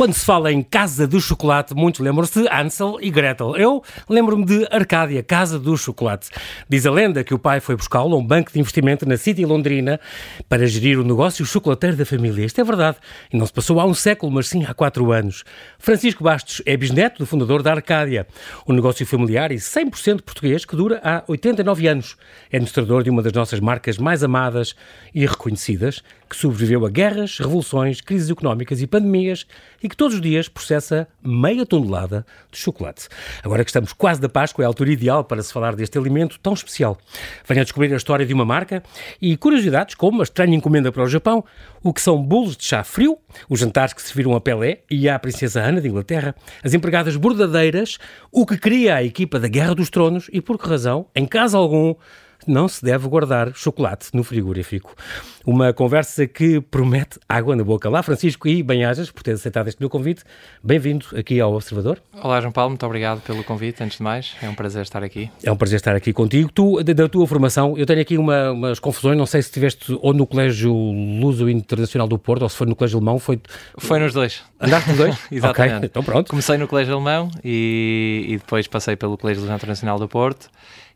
Quando 0.00 0.14
se 0.14 0.24
fala 0.24 0.50
em 0.50 0.62
Casa 0.62 1.06
do 1.06 1.20
Chocolate, 1.20 1.74
muitos 1.74 2.00
lembram-se 2.00 2.40
de 2.40 2.48
Ansel 2.48 2.96
e 3.02 3.10
Gretel. 3.10 3.54
Eu 3.54 3.84
lembro-me 4.08 4.46
de 4.46 4.66
Arcádia, 4.70 5.22
Casa 5.22 5.58
do 5.58 5.76
Chocolate. 5.76 6.30
Diz 6.66 6.86
a 6.86 6.90
lenda 6.90 7.22
que 7.22 7.34
o 7.34 7.38
pai 7.38 7.60
foi 7.60 7.76
buscá-lo 7.76 8.14
a 8.14 8.18
um 8.18 8.26
banco 8.26 8.50
de 8.50 8.58
investimento 8.58 9.06
na 9.06 9.18
City 9.18 9.44
Londrina 9.44 10.00
para 10.48 10.66
gerir 10.66 10.98
o 10.98 11.04
negócio 11.04 11.44
chocolateiro 11.44 11.98
da 11.98 12.06
família. 12.06 12.46
Isto 12.46 12.62
é 12.62 12.64
verdade. 12.64 12.96
E 13.30 13.36
não 13.36 13.44
se 13.44 13.52
passou 13.52 13.78
há 13.78 13.84
um 13.84 13.92
século, 13.92 14.32
mas 14.32 14.48
sim 14.48 14.64
há 14.64 14.72
quatro 14.72 15.12
anos. 15.12 15.44
Francisco 15.78 16.24
Bastos 16.24 16.62
é 16.64 16.78
bisneto 16.78 17.18
do 17.18 17.26
fundador 17.26 17.62
da 17.62 17.72
Arcádia, 17.72 18.26
um 18.66 18.72
negócio 18.72 19.04
familiar 19.04 19.52
e 19.52 19.56
100% 19.56 20.22
português 20.22 20.64
que 20.64 20.76
dura 20.76 20.98
há 21.04 21.24
89 21.28 21.86
anos. 21.86 22.16
É 22.50 22.56
administrador 22.56 23.02
de 23.02 23.10
uma 23.10 23.20
das 23.20 23.34
nossas 23.34 23.60
marcas 23.60 23.98
mais 23.98 24.24
amadas 24.24 24.74
e 25.14 25.26
reconhecidas, 25.26 26.02
que 26.30 26.36
sobreviveu 26.36 26.86
a 26.86 26.88
guerras, 26.88 27.38
revoluções, 27.38 28.00
crises 28.00 28.30
económicas 28.30 28.80
e 28.80 28.86
pandemias 28.86 29.44
e 29.82 29.88
que 29.88 29.96
todos 29.96 30.14
os 30.14 30.20
dias 30.22 30.48
processa 30.48 31.08
meia 31.20 31.66
tonelada 31.66 32.24
de 32.52 32.56
chocolate. 32.56 33.08
Agora 33.42 33.64
que 33.64 33.70
estamos 33.70 33.92
quase 33.92 34.20
da 34.20 34.28
Páscoa, 34.28 34.62
é 34.62 34.64
a 34.64 34.68
altura 34.68 34.92
ideal 34.92 35.24
para 35.24 35.42
se 35.42 35.52
falar 35.52 35.74
deste 35.74 35.98
alimento 35.98 36.38
tão 36.38 36.52
especial. 36.52 36.96
Venha 37.44 37.64
descobrir 37.64 37.92
a 37.92 37.96
história 37.96 38.24
de 38.24 38.32
uma 38.32 38.44
marca 38.44 38.80
e 39.20 39.36
curiosidades 39.36 39.96
como 39.96 40.20
a 40.20 40.22
estranha 40.22 40.56
encomenda 40.56 40.92
para 40.92 41.02
o 41.02 41.08
Japão, 41.08 41.44
o 41.82 41.92
que 41.92 42.00
são 42.00 42.22
bolos 42.22 42.56
de 42.56 42.64
chá 42.64 42.84
frio, 42.84 43.18
os 43.48 43.58
jantares 43.58 43.92
que 43.92 44.00
serviram 44.00 44.36
a 44.36 44.40
Pelé 44.40 44.82
e 44.88 45.08
à 45.08 45.18
Princesa 45.18 45.60
Ana 45.60 45.80
de 45.80 45.88
Inglaterra, 45.88 46.36
as 46.62 46.72
empregadas 46.74 47.16
bordadeiras, 47.16 47.98
o 48.30 48.46
que 48.46 48.56
cria 48.56 48.94
a 48.94 49.02
equipa 49.02 49.40
da 49.40 49.48
Guerra 49.48 49.74
dos 49.74 49.90
Tronos 49.90 50.30
e 50.32 50.40
por 50.40 50.56
que 50.56 50.68
razão, 50.68 51.06
em 51.12 51.26
caso 51.26 51.56
algum, 51.56 51.96
não 52.46 52.68
se 52.68 52.84
deve 52.84 53.08
guardar 53.08 53.52
chocolate 53.54 54.08
no 54.12 54.24
frigorífico. 54.24 54.94
Uma 55.44 55.72
conversa 55.72 56.26
que 56.26 56.60
promete 56.60 57.18
água 57.28 57.56
na 57.56 57.64
boca. 57.64 57.88
Lá, 57.88 58.02
Francisco 58.02 58.46
e 58.46 58.62
Banhajas, 58.62 59.10
por 59.10 59.22
ter 59.22 59.32
aceitado 59.32 59.68
este 59.68 59.80
meu 59.80 59.88
convite. 59.88 60.22
Bem-vindo 60.62 61.06
aqui 61.16 61.40
ao 61.40 61.54
Observador. 61.54 61.98
Olá, 62.22 62.40
João 62.40 62.52
Paulo, 62.52 62.70
muito 62.70 62.84
obrigado 62.84 63.20
pelo 63.22 63.42
convite, 63.42 63.82
antes 63.82 63.98
de 63.98 64.02
mais. 64.02 64.34
É 64.42 64.48
um 64.48 64.54
prazer 64.54 64.82
estar 64.82 65.02
aqui. 65.02 65.30
É 65.42 65.50
um 65.50 65.56
prazer 65.56 65.76
estar 65.76 65.96
aqui 65.96 66.12
contigo. 66.12 66.50
Tu, 66.52 66.82
da, 66.84 67.08
tua 67.08 67.26
formação, 67.26 67.76
eu 67.78 67.86
tenho 67.86 68.00
aqui 68.00 68.18
uma, 68.18 68.52
umas 68.52 68.78
confusões, 68.78 69.16
não 69.16 69.26
sei 69.26 69.40
se 69.42 69.48
estiveste 69.48 69.98
ou 70.02 70.12
no 70.12 70.26
Colégio 70.26 70.72
Luso 70.72 71.48
Internacional 71.48 72.06
do 72.06 72.18
Porto 72.18 72.42
ou 72.42 72.48
se 72.48 72.56
foi 72.56 72.66
no 72.66 72.76
Colégio 72.76 72.98
Alemão. 72.98 73.18
Foi, 73.18 73.40
foi 73.78 73.98
nos 73.98 74.12
dois. 74.12 74.42
Andaste 74.60 74.90
nos 74.90 74.98
dois? 74.98 75.18
Exatamente. 75.32 75.74
Okay, 75.76 75.86
então 75.86 76.02
pronto. 76.02 76.28
Comecei 76.28 76.58
no 76.58 76.68
Colégio 76.68 76.94
Alemão 76.94 77.30
e, 77.42 78.26
e 78.28 78.36
depois 78.36 78.66
passei 78.66 78.94
pelo 78.94 79.16
Colégio 79.16 79.42
Luso 79.42 79.54
Internacional 79.54 79.98
do 79.98 80.06
Porto 80.06 80.50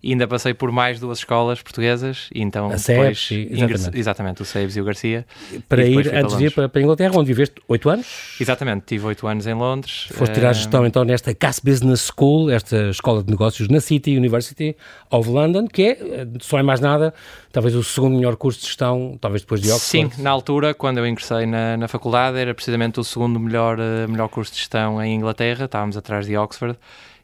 e 0.04 0.10
ainda 0.10 0.28
passei 0.28 0.52
por 0.52 0.70
mais 0.70 1.00
duas 1.00 1.18
escolas 1.18 1.62
portuguesas 1.62 2.28
e 2.34 2.42
então 2.42 2.66
a 2.66 2.74
depois 2.76 3.30
exatamente. 3.30 3.98
exatamente, 3.98 4.42
o 4.42 4.44
Sebes 4.44 4.76
e 4.76 4.80
o 4.82 4.84
Garcia 4.84 5.24
para 5.66 5.82
ir 5.82 6.14
antes 6.14 6.36
de 6.36 6.44
ir 6.44 6.50
para, 6.52 6.68
para 6.68 6.78
a 6.78 6.84
Inglaterra 6.84 7.12
onde 7.16 7.26
viveste 7.28 7.54
oito 7.66 7.88
anos? 7.88 8.36
Exatamente, 8.38 8.84
tive 8.84 9.06
oito 9.06 9.26
anos 9.26 9.46
em 9.46 9.54
Londres 9.54 10.08
foste 10.10 10.34
tirar 10.34 10.50
a 10.50 10.52
gestão 10.52 10.86
então 10.86 11.04
nesta 11.04 11.34
Cass 11.34 11.58
Business 11.58 12.12
School 12.14 12.50
esta 12.50 12.90
escola 12.90 13.22
de 13.24 13.30
negócios 13.30 13.66
na 13.68 13.80
City 13.80 14.14
University 14.14 14.76
of 15.10 15.26
London 15.26 15.66
que 15.66 15.82
é, 15.82 15.98
só 16.38 16.58
é 16.58 16.62
mais 16.62 16.80
nada 16.80 17.14
talvez 17.50 17.74
o 17.74 17.82
segundo 17.82 18.16
melhor 18.16 18.36
curso 18.36 18.60
de 18.60 18.66
gestão 18.66 19.16
talvez 19.18 19.40
depois 19.40 19.62
de 19.62 19.72
Oxford. 19.72 20.14
Sim, 20.14 20.22
na 20.22 20.30
altura 20.30 20.74
quando 20.74 20.98
eu 20.98 21.06
ingressei 21.06 21.46
na, 21.46 21.78
na 21.78 21.88
faculdade 21.88 22.36
era 22.36 22.54
precisamente 22.54 23.00
o 23.00 23.04
segundo 23.04 23.40
melhor, 23.40 23.78
uh, 23.78 24.10
melhor 24.10 24.28
curso 24.28 24.52
de 24.52 24.58
gestão 24.58 25.02
em 25.02 25.14
Inglaterra 25.14 25.64
estávamos 25.64 25.96
atrás 25.96 26.26
de 26.26 26.36
Oxford 26.36 26.78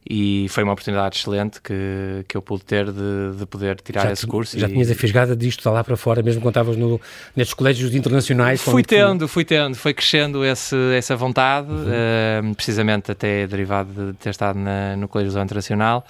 e 0.09 0.47
foi 0.49 0.63
uma 0.63 0.73
oportunidade 0.73 1.19
excelente 1.19 1.61
que, 1.61 2.25
que 2.27 2.37
eu 2.37 2.41
pude 2.41 2.65
ter 2.65 2.87
de, 2.87 3.37
de 3.39 3.47
poder 3.47 3.81
tirar 3.81 4.05
já 4.05 4.13
esse 4.13 4.27
curso. 4.27 4.59
Já 4.59 4.67
e... 4.67 4.73
tinhas 4.73 4.91
a 4.91 4.95
fisgada 4.95 5.37
disto 5.37 5.69
lá 5.69 5.85
para 5.85 5.97
fora, 5.97 6.23
mesmo 6.23 6.41
quando 6.41 6.53
estavas 6.53 6.77
no, 6.77 7.01
nestes 7.37 7.55
colégios 7.55 7.95
internacionais? 7.95 8.63
Fui 8.63 8.83
tendo, 8.83 9.29
fui 9.29 9.45
tendo, 9.45 9.77
foi 9.77 9.93
crescendo 9.93 10.45
esse, 10.45 10.77
essa 10.95 11.15
vontade, 11.17 11.71
uhum. 11.71 12.51
uh, 12.51 12.55
precisamente 12.55 13.13
até 13.13 13.47
derivado 13.47 14.13
de 14.13 14.13
ter 14.15 14.31
estado 14.31 14.59
na, 14.59 14.97
no 14.97 15.07
Colégio 15.07 15.41
Internacional. 15.41 16.05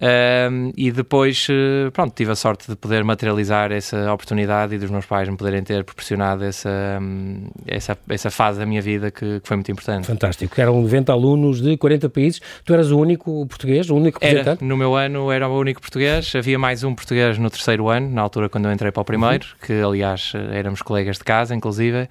Um, 0.00 0.72
e 0.76 0.92
depois, 0.92 1.48
eh, 1.50 1.90
pronto, 1.90 2.14
tive 2.14 2.30
a 2.30 2.36
sorte 2.36 2.68
de 2.70 2.76
poder 2.76 3.02
materializar 3.02 3.72
essa 3.72 4.12
oportunidade 4.12 4.76
e 4.76 4.78
dos 4.78 4.90
meus 4.90 5.04
pais 5.04 5.28
me 5.28 5.36
poderem 5.36 5.62
ter 5.62 5.82
proporcionado 5.82 6.44
essa, 6.44 7.00
essa, 7.66 7.98
essa 8.08 8.30
fase 8.30 8.60
da 8.60 8.66
minha 8.66 8.80
vida 8.80 9.10
que, 9.10 9.40
que 9.40 9.48
foi 9.48 9.56
muito 9.56 9.72
importante. 9.72 10.06
Fantástico. 10.06 10.60
Eram 10.60 10.80
90 10.82 11.12
alunos 11.12 11.60
de 11.60 11.76
40 11.76 12.08
países. 12.10 12.40
Tu 12.64 12.72
eras 12.72 12.92
o 12.92 12.98
único 12.98 13.44
português, 13.46 13.90
o 13.90 13.96
único 13.96 14.20
representante? 14.20 14.62
Era, 14.62 14.68
no 14.68 14.76
meu 14.76 14.94
ano 14.94 15.32
era 15.32 15.48
o 15.48 15.58
único 15.58 15.80
português. 15.80 16.32
Havia 16.36 16.58
mais 16.60 16.84
um 16.84 16.94
português 16.94 17.36
no 17.36 17.50
terceiro 17.50 17.88
ano, 17.88 18.08
na 18.08 18.22
altura 18.22 18.48
quando 18.48 18.66
eu 18.66 18.72
entrei 18.72 18.92
para 18.92 19.00
o 19.00 19.04
primeiro, 19.04 19.46
uhum. 19.46 19.66
que 19.66 19.72
aliás 19.82 20.32
éramos 20.52 20.80
colegas 20.80 21.18
de 21.18 21.24
casa, 21.24 21.56
inclusive 21.56 22.08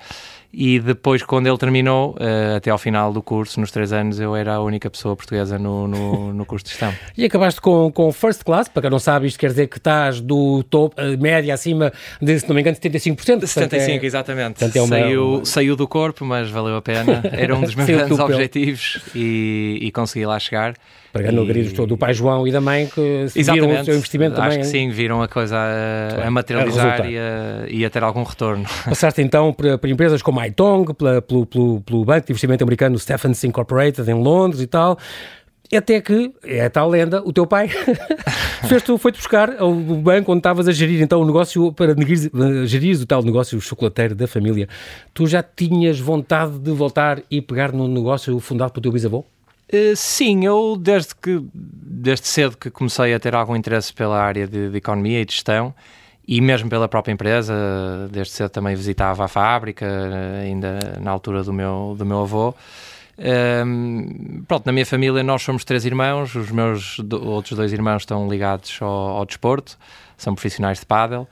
e 0.52 0.80
depois, 0.80 1.22
quando 1.24 1.48
ele 1.48 1.58
terminou, 1.58 2.12
uh, 2.12 2.56
até 2.56 2.72
ao 2.72 2.78
final 2.78 3.12
do 3.12 3.22
curso, 3.22 3.60
nos 3.60 3.70
três 3.70 3.92
anos, 3.92 4.20
eu 4.20 4.36
era 4.36 4.56
a 4.56 4.62
única 4.62 4.90
pessoa 4.90 5.16
portuguesa 5.16 5.60
no, 5.60 5.88
no, 5.88 6.34
no 6.34 6.46
curso 6.46 6.66
de 6.66 6.72
gestão. 6.72 6.94
e 7.18 7.26
acabaste 7.26 7.60
com, 7.60 7.92
com 7.92 8.12
first 8.12 8.44
class, 8.44 8.68
para 8.68 8.84
quem 8.84 8.92
não 8.92 9.00
sabe, 9.00 9.28
isto 9.28 9.40
quer 9.40 9.50
dizer 9.50 9.68
que 9.68 9.78
estás 9.78 10.22
do 10.22 10.64
top, 10.64 10.96
uh, 11.02 11.22
média 11.22 11.54
acima 11.54 11.92
de, 12.22 12.40
se 12.40 12.48
não 12.48 12.56
me 12.56 12.62
engano, 12.62 12.78
75%. 12.78 13.42
75%, 13.42 13.72
é, 13.74 14.06
exatamente. 14.06 14.64
É 14.64 14.82
uma, 14.82 14.88
saiu, 14.88 15.46
saiu 15.46 15.76
do 15.76 15.88
corpo, 15.88 16.26
mas 16.26 16.50
valeu 16.50 16.78
a 16.78 16.82
pena. 16.82 17.22
Era 17.34 17.56
um 17.56 17.62
dos 17.62 17.76
meus 17.76 17.90
grandes 17.90 18.20
objetivos 18.20 19.00
e, 19.14 19.80
e 19.82 19.92
consegui 19.92 20.26
lá 20.26 20.40
chegar. 20.40 20.74
Pegando 21.14 21.44
e... 21.44 21.48
gritos 21.48 21.88
do 21.88 21.98
pai 21.98 22.14
João 22.14 22.48
e 22.48 22.52
da 22.52 22.62
mãe 22.62 22.88
que 22.88 23.26
viram 23.36 23.82
o 23.82 23.86
seu 23.86 23.96
investimento 23.96 24.34
Acho 24.34 24.42
também. 24.42 24.62
Acho 24.62 24.72
que 24.72 24.78
sim, 24.78 24.90
viram 24.90 25.22
a 25.22 25.28
coisa 25.28 25.58
a, 25.58 26.28
a 26.28 26.32
materializar 26.32 27.02
a 27.02 27.10
e, 27.10 27.18
a, 27.18 27.66
e, 27.70 27.86
a, 27.86 27.90
ter 27.90 28.04
algum 28.04 28.24
retorno. 28.24 28.66
Passaste 28.86 29.22
então 29.22 29.54
por, 29.54 29.78
por 29.78 29.90
empresas 29.90 30.22
como 30.22 30.40
a 30.40 30.48
Itong, 30.48 30.94
pela, 30.94 31.22
pelo, 31.22 31.46
pelo, 31.46 31.82
pelo 31.82 32.06
banco 32.06 32.26
de 32.26 32.32
investimento 32.32 32.64
americano 32.64 32.98
Stephens 33.00 33.44
Incorporated 33.44 34.10
em 34.10 34.14
Londres 34.14 34.62
e 34.62 34.68
tal. 34.68 34.98
Até 35.76 36.00
que, 36.00 36.34
é 36.46 36.64
a 36.64 36.70
tal 36.70 36.90
lenda, 36.90 37.22
o 37.26 37.34
teu 37.34 37.46
pai 37.46 37.68
foi-te 38.98 39.18
buscar 39.18 39.58
ao 39.60 39.74
banco 39.74 40.32
onde 40.32 40.40
estavas 40.40 40.66
a 40.66 40.72
gerir 40.72 41.02
então 41.02 41.22
o 41.22 41.26
negócio 41.26 41.74
para 41.74 41.94
gerir 42.66 42.98
o 43.02 43.06
tal 43.06 43.22
negócio 43.22 43.60
chocolateiro 43.60 44.16
da 44.16 44.28
família. 44.28 44.70
Tu 45.14 45.28
já 45.28 45.44
tinhas 45.44 46.00
vontade 46.00 46.58
de 46.58 46.72
voltar 46.72 47.22
e 47.30 47.42
pegar 47.42 47.74
no 47.74 47.86
negócio 47.86 48.40
fundado 48.40 48.72
pelo 48.72 48.84
teu 48.84 48.92
bisavô? 48.94 49.26
Uh, 49.74 49.96
sim, 49.96 50.46
eu 50.46 50.78
desde 50.80 51.14
que 51.14 51.44
desde 51.54 52.28
cedo 52.28 52.58
que 52.58 52.70
comecei 52.70 53.14
a 53.14 53.20
ter 53.20 53.36
algum 53.36 53.56
interesse 53.56 53.94
pela 53.94 54.18
área 54.18 54.48
de, 54.48 54.70
de, 54.70 54.78
economia 54.78 55.22
e 55.22 55.26
gestão 55.30 55.74
e 56.26 56.40
mesmo 56.40 56.70
pela 56.70 56.88
própria 56.88 57.12
empresa, 57.12 57.54
desde 58.12 58.34
cedo 58.34 58.50
também 58.50 58.76
visitava 58.76 59.26
a 59.26 59.28
fábrica, 59.28 59.86
ainda 60.42 60.80
na 61.02 61.12
altura 61.12 61.44
do 61.44 61.52
meu, 61.52 61.96
do 61.98 62.06
meu 62.06 62.22
avô. 62.22 62.54
Um, 63.18 63.24
ehm, 63.24 64.44
pronto, 64.48 64.66
na 64.66 64.72
minha 64.72 64.86
família 64.86 65.24
nós 65.24 65.42
somos 65.42 65.64
três 65.64 65.86
irmãos, 65.86 66.36
os 66.36 66.52
meus 66.52 67.00
do, 67.00 67.26
outros 67.26 67.58
dois 67.58 67.74
irmãos 67.74 68.04
estão 68.04 68.30
ligados 68.30 68.78
ao, 68.82 68.90
ao 68.90 69.26
desporto, 69.26 69.78
são 70.18 70.36
profissionais 70.36 70.80
de 70.80 70.86
pádel 70.86 71.28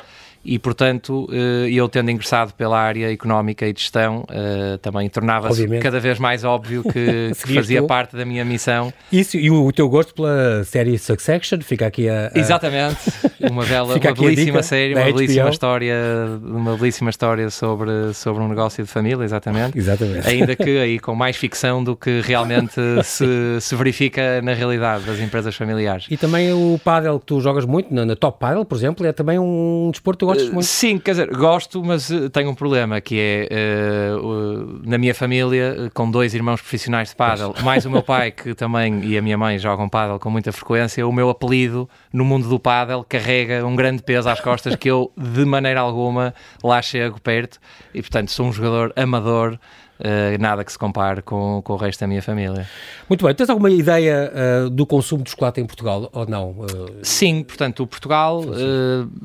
e, 0.46 0.60
portanto, 0.60 1.28
eh, 1.32 1.70
eu 1.72 1.90
tendo 1.90 2.12
ingressado 2.12 2.54
pela 2.54 2.80
área 2.80 3.12
económica 3.12 3.66
e 3.66 3.74
de 3.74 3.82
gestão, 3.82 4.26
eh, 4.30 4.78
também 4.82 5.10
tornava-se 5.10 5.68
cada 5.80 6.00
vez 6.00 6.20
mais 6.20 6.44
óbvio 6.44 6.84
que, 6.84 7.32
que 7.44 7.54
fazia 7.54 7.82
tu. 7.82 7.88
parte 7.88 8.16
da 8.16 8.24
minha 8.24 8.46
missão. 8.46 8.94
Isso, 9.12 9.38
e 9.38 9.50
o, 9.50 9.66
o, 9.66 9.72
teu 9.72 9.90
gosto 9.90 10.14
pela 10.14 10.64
série 10.64 10.98
Succession, 10.98 11.60
fica 11.62 11.88
aqui 11.88 12.08
a... 12.08 12.32
a... 12.34 12.38
Exatamente, 12.38 12.98
uma, 13.40 13.66
bela, 13.66 13.96
uma 13.96 14.14
belíssima 14.14 14.62
série, 14.62 14.94
uma 14.94 15.06
belíssima 15.06 15.50
história, 15.50 15.96
uma 16.44 16.78
belíssima 16.78 17.10
história 17.10 17.50
sobre, 17.50 18.14
sobre 18.14 18.44
um 18.44 18.48
negócio 18.48 18.84
de 18.84 18.90
família, 18.90 19.24
exatamente. 19.24 19.78
Exatamente. 19.78 20.28
Ainda 20.28 20.56
que 20.56 20.70
aí 20.78 21.00
com 21.00 21.16
mais 21.16 21.36
ficção 21.36 21.84
do 21.84 21.96
que 21.96 22.22
realmente 22.22 22.80
se, 23.04 23.26
se 23.60 23.76
verifica 23.76 24.42
na 24.44 24.54
realidade 24.54 25.06
das 25.06 25.20
empresas 25.20 25.56
familiares. 25.56 26.06
E 26.10 26.18
também 26.18 26.54
o 26.54 26.80
paddle 26.84 27.20
que 27.20 27.26
tu 27.26 27.42
jogas 27.42 27.66
muito, 27.66 27.94
na, 27.94 28.06
na 28.06 28.16
Top 28.16 28.40
Paddle, 28.40 28.66
por 28.66 28.78
exemplo, 28.78 29.06
é 29.06 29.12
também 29.12 29.40
um 29.40 29.90
desporto 29.92 30.26
que 30.26 30.35
muito? 30.44 30.64
Sim, 30.64 30.98
quer 30.98 31.12
dizer, 31.12 31.30
gosto, 31.30 31.84
mas 31.84 32.12
eh, 32.12 32.30
tenho 32.30 32.50
um 32.50 32.56
problema 32.56 33.00
que 33.02 33.18
é 33.20 34.16
uh, 34.16 34.82
na 34.84 34.98
minha 34.98 35.14
família, 35.14 35.90
com 35.94 36.10
dois 36.10 36.34
irmãos 36.34 36.62
profissionais 36.62 37.10
de 37.10 37.16
paddle, 37.16 37.54
mais 37.64 37.86
o 37.86 37.90
meu 37.90 38.04
pai 38.04 38.32
que 38.36 38.54
também 38.54 39.04
e 39.04 39.18
a 39.18 39.22
minha 39.22 39.38
mãe 39.38 39.58
jogam 39.58 39.88
paddle 39.90 40.20
com 40.20 40.30
muita 40.30 40.52
frequência, 40.52 41.08
o 41.08 41.12
meu 41.12 41.30
apelido 41.30 41.90
no 42.12 42.26
mundo 42.26 42.48
do 42.48 42.60
paddle 42.60 43.04
carrega 43.08 43.66
um 43.66 43.76
grande 43.76 44.04
peso 44.04 44.30
às 44.30 44.40
costas 44.40 44.76
que 44.76 44.90
eu 44.90 45.12
de 45.18 45.46
maneira 45.46 45.80
alguma 45.80 46.34
lá 46.64 46.82
chego 46.82 47.20
perto 47.20 47.60
e 47.94 48.02
portanto 48.02 48.32
sou 48.32 48.48
um 48.48 48.54
jogador 48.54 48.94
amador 48.96 49.58
Uh, 49.98 50.38
nada 50.42 50.66
que 50.66 50.72
se 50.72 50.78
compare 50.78 51.22
com, 51.22 51.62
com 51.64 51.74
o 51.74 51.76
resto 51.78 52.02
da 52.02 52.08
minha 52.08 52.22
família. 52.22 52.68
Muito 53.08 53.24
bem. 53.24 53.34
Tens 53.34 53.50
alguma 53.50 53.70
ideia 53.70 54.30
uh, 54.66 54.70
do 54.70 54.86
consumo 54.86 55.24
de 55.24 55.30
chocolate 55.30 55.62
em 55.62 55.66
Portugal 55.66 56.10
ou 56.12 56.28
não? 56.28 56.50
Uh... 56.52 56.66
Sim, 57.02 57.44
portanto, 57.44 57.84
o 57.84 57.88
Portugal, 57.88 58.44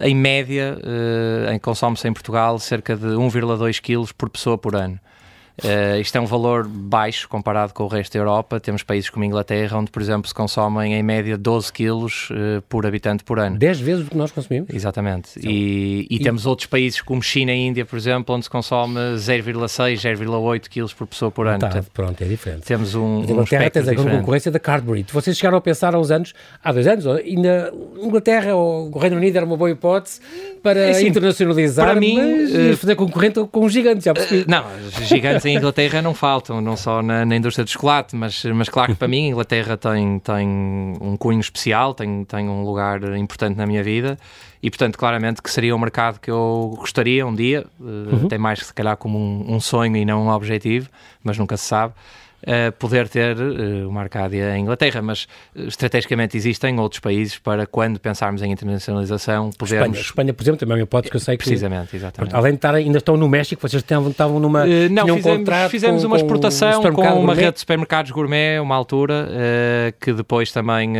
em 0.00 0.14
média, 0.14 0.78
consome-se 1.60 2.06
em 2.06 2.12
Portugal 2.12 2.58
cerca 2.58 2.94
de 2.94 3.06
1,2 3.06 3.80
kg 3.80 4.14
por 4.14 4.30
pessoa 4.30 4.56
por 4.56 4.76
ano. 4.76 4.98
Uh, 5.64 6.00
isto 6.00 6.16
é 6.16 6.20
um 6.20 6.26
valor 6.26 6.66
baixo 6.66 7.28
comparado 7.28 7.72
com 7.72 7.84
o 7.84 7.88
resto 7.88 8.12
da 8.12 8.18
Europa. 8.18 8.58
Temos 8.58 8.82
países 8.82 9.10
como 9.10 9.24
a 9.24 9.26
Inglaterra, 9.26 9.78
onde, 9.78 9.90
por 9.90 10.00
exemplo, 10.00 10.26
se 10.28 10.34
consomem 10.34 10.94
em 10.94 11.02
média 11.02 11.36
12 11.36 11.72
quilos 11.72 12.30
uh, 12.30 12.62
por 12.68 12.86
habitante 12.86 13.24
por 13.24 13.38
ano. 13.38 13.58
10 13.58 13.80
vezes 13.80 14.06
o 14.06 14.10
que 14.10 14.16
nós 14.16 14.32
consumimos? 14.32 14.70
Exatamente. 14.72 15.30
Então, 15.38 15.50
e, 15.50 16.06
e, 16.10 16.16
e, 16.16 16.18
temos 16.20 16.46
outros 16.46 16.66
países 16.66 17.00
como 17.00 17.22
China 17.22 17.52
e 17.52 17.66
Índia, 17.66 17.84
por 17.84 17.96
exemplo, 17.96 18.34
onde 18.34 18.44
se 18.44 18.50
consome 18.50 18.94
0,6, 19.16 20.00
0,8 20.00 20.68
quilos 20.68 20.94
por 20.94 21.06
pessoa 21.06 21.30
por 21.30 21.46
ano. 21.46 21.58
Tá, 21.58 21.68
Portanto, 21.68 21.90
pronto, 21.92 22.22
é 22.22 22.26
diferente. 22.26 22.62
Temos 22.62 22.94
um. 22.94 23.20
Mas 23.20 23.30
Inglaterra 23.30 23.66
um 23.66 23.70
tens 23.70 23.88
a 23.88 23.94
concorrência 23.94 24.50
da 24.50 24.58
Cadbury. 24.58 25.06
Vocês 25.12 25.36
chegaram 25.36 25.58
a 25.58 25.60
pensar 25.60 25.94
há 25.94 25.98
uns 25.98 26.10
anos, 26.10 26.32
há 26.62 26.72
dois 26.72 26.86
anos, 26.86 27.06
ainda 27.06 27.72
Inglaterra 28.00 28.54
ou 28.54 28.90
o 28.90 28.98
Reino 28.98 29.16
Unido 29.16 29.36
era 29.36 29.44
uma 29.44 29.56
boa 29.56 29.70
hipótese 29.70 30.20
para 30.62 30.90
assim, 30.90 31.08
internacionalizar, 31.08 31.86
para 31.86 32.00
mim, 32.00 32.18
uh, 32.18 32.76
fazer 32.76 32.94
concorrente 32.94 33.40
com 33.50 33.64
os 33.64 33.72
gigantes, 33.72 34.04
já 34.04 34.14
percebi. 34.14 34.44
Não, 34.48 34.64
gigantes 35.06 35.44
em 35.50 35.56
Inglaterra 35.56 36.00
não 36.02 36.14
faltam, 36.14 36.60
não 36.60 36.76
só 36.76 37.02
na, 37.02 37.24
na, 37.24 37.36
indústria 37.36 37.64
do 37.64 37.70
chocolate, 37.70 38.16
mas, 38.16 38.44
mas 38.44 38.68
claro 38.68 38.92
que 38.92 38.98
para 38.98 39.08
mim 39.08 39.26
a 39.26 39.28
Inglaterra 39.28 39.76
tem, 39.76 40.18
tem 40.18 40.48
um 41.00 41.16
cunho 41.18 41.40
especial, 41.40 41.94
tem, 41.94 42.24
tem 42.24 42.48
um 42.48 42.64
lugar 42.64 43.02
importante 43.16 43.56
na 43.56 43.66
minha 43.66 43.82
vida 43.82 44.18
e, 44.62 44.70
portanto, 44.70 44.98
claramente 44.98 45.42
que 45.42 45.50
seria 45.50 45.74
um 45.74 45.78
mercado 45.78 46.20
que 46.20 46.30
eu 46.30 46.74
gostaria 46.78 47.26
um 47.26 47.34
dia, 47.34 47.66
uh, 47.78 47.84
uhum. 47.84 48.26
até 48.26 48.38
mais 48.38 48.60
se 48.60 48.74
calhar 48.74 48.96
como 48.96 49.18
um, 49.18 49.54
um 49.54 49.60
sonho 49.60 49.96
e 49.96 50.04
não 50.04 50.26
um 50.26 50.30
objetivo, 50.30 50.88
mas 51.22 51.38
nunca 51.38 51.56
se 51.56 51.64
sabe 51.64 51.94
uh, 52.42 52.72
poder 52.78 53.08
ter 53.08 53.36
uh, 53.36 53.88
uma 53.88 54.02
Arcádia 54.02 54.56
em 54.56 54.62
Inglaterra, 54.62 55.02
mas 55.02 55.24
uh, 55.54 55.66
estrategicamente 55.66 56.36
existem 56.36 56.78
outros 56.78 57.00
países 57.00 57.38
para 57.38 57.66
quando 57.66 57.98
pensarmos 57.98 58.42
em 58.42 58.52
internacionalização 58.52 59.50
podermos... 59.50 59.98
Espanha, 59.98 60.00
Espanha 60.00 60.34
por 60.34 60.42
exemplo, 60.42 60.60
também 60.60 60.74
é 60.74 60.76
uma 60.76 60.82
hipótese 60.84 61.10
que 61.10 61.16
eu 61.16 61.20
sei 61.20 61.36
que... 61.36 61.44
Precisamente, 61.44 61.96
exatamente. 61.96 62.34
Além 62.34 62.52
de 62.52 62.56
estar, 62.56 62.74
ainda 62.74 62.98
estão 62.98 63.16
no 63.16 63.28
México, 63.28 63.60
vocês 63.60 63.82
estavam 63.82 64.40
numa... 64.40 64.64
Uh, 64.64 64.88
não, 64.90 65.06
fizemos, 65.06 65.26
um 65.26 65.38
contrato 65.38 65.70
fizemos 65.70 66.02
com, 66.02 66.08
uma 66.08 66.16
exportação 66.16 66.82
com, 66.82 66.92
com 66.92 67.02
uma 67.02 67.14
gourmet? 67.14 67.34
rede 67.34 67.54
de 67.54 67.60
supermercados 67.60 68.10
gourmet, 68.10 68.60
uma 68.60 68.74
altura, 68.74 69.28
que 70.00 70.12
depois 70.12 70.52
também 70.52 70.94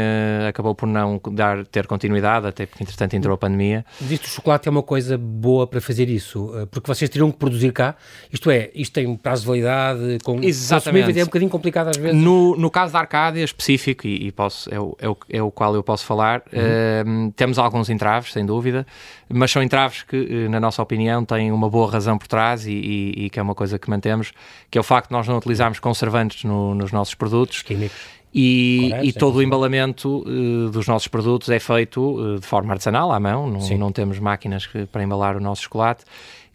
acabou 0.49 0.75
por 0.75 0.87
não 0.87 1.21
dar, 1.33 1.65
ter 1.67 1.87
continuidade, 1.87 2.47
até 2.47 2.67
porque 2.67 2.83
entretanto 2.83 3.15
entrou 3.15 3.35
a 3.35 3.39
pandemia. 3.39 3.85
Existe 4.01 4.27
o 4.27 4.31
chocolate 4.31 4.69
é 4.69 4.71
uma 4.71 4.83
coisa 4.83 5.17
boa 5.19 5.67
para 5.67 5.81
fazer 5.81 6.09
isso, 6.09 6.53
porque 6.71 6.87
vocês 6.87 7.09
teriam 7.09 7.31
que 7.31 7.39
produzir 7.39 7.73
cá, 7.73 7.95
isto 8.33 8.51
é, 8.51 8.71
isto 8.75 8.93
tem 8.93 9.17
prazo 9.17 9.43
de 9.43 9.49
validade, 9.49 10.19
com 10.25 10.43
Exatamente 10.43 11.11
bocadinho 11.31 11.51
complicado 11.51 11.89
às 11.89 11.97
vezes. 11.97 12.21
No, 12.21 12.57
no 12.57 12.71
caso 12.71 12.93
da 12.93 13.01
Arcádia 13.01 13.43
específico, 13.43 14.07
e, 14.07 14.27
e 14.27 14.33
posso, 14.33 14.73
é, 14.73 14.79
o, 14.79 14.97
é, 14.99 15.09
o, 15.09 15.17
é 15.29 15.43
o 15.43 15.51
qual 15.51 15.75
eu 15.75 15.83
posso 15.83 16.05
falar, 16.05 16.43
uhum. 16.53 17.29
uh, 17.29 17.33
temos 17.33 17.59
alguns 17.59 17.89
entraves, 17.89 18.33
sem 18.33 18.45
dúvida, 18.45 18.87
mas 19.29 19.51
são 19.51 19.63
entraves 19.63 20.03
que, 20.03 20.17
eh, 20.17 20.49
na 20.49 20.59
nossa 20.59 20.83
opinião, 20.83 21.25
têm 21.25 21.53
uma 21.53 21.71
boa 21.71 21.91
razão 21.91 22.19
por 22.19 22.27
trás 22.27 22.67
e, 22.67 22.73
e, 22.73 23.25
e, 23.27 23.31
que 23.31 23.39
é 23.39 23.43
uma 23.43 23.55
coisa 23.55 23.79
que 23.79 23.89
mantemos, 23.89 24.33
que 24.71 24.77
é 24.77 24.81
o 24.81 24.85
facto 24.85 25.09
de 25.09 25.13
nós 25.13 25.29
não 25.29 25.39
utilizarmos 25.39 25.79
conservantes 25.79 26.43
no, 26.43 26.75
nos 26.75 26.91
nossos 26.91 27.15
produtos. 27.15 27.63
Químicos. 27.63 28.21
E, 28.33 28.89
Correto, 28.91 29.07
e, 29.07 29.13
todo 29.13 29.37
o 29.37 29.43
embalamento 29.43 30.25
uh, 30.27 30.71
dos 30.71 30.87
nossos 30.87 31.09
produtos 31.09 31.49
é 31.49 31.59
feito 31.59 32.01
uh, 32.01 32.39
de 32.39 32.47
forma 32.47 32.73
artesanal, 32.73 33.13
à 33.13 33.19
mão, 33.19 33.49
não, 33.49 33.79
não 33.79 33.93
temos 33.93 34.21
máquinas 34.21 34.67
que, 34.67 34.87
para 34.87 35.03
embalar 35.03 35.37
o 35.37 35.41
nosso 35.41 35.63
chocolate 35.63 36.05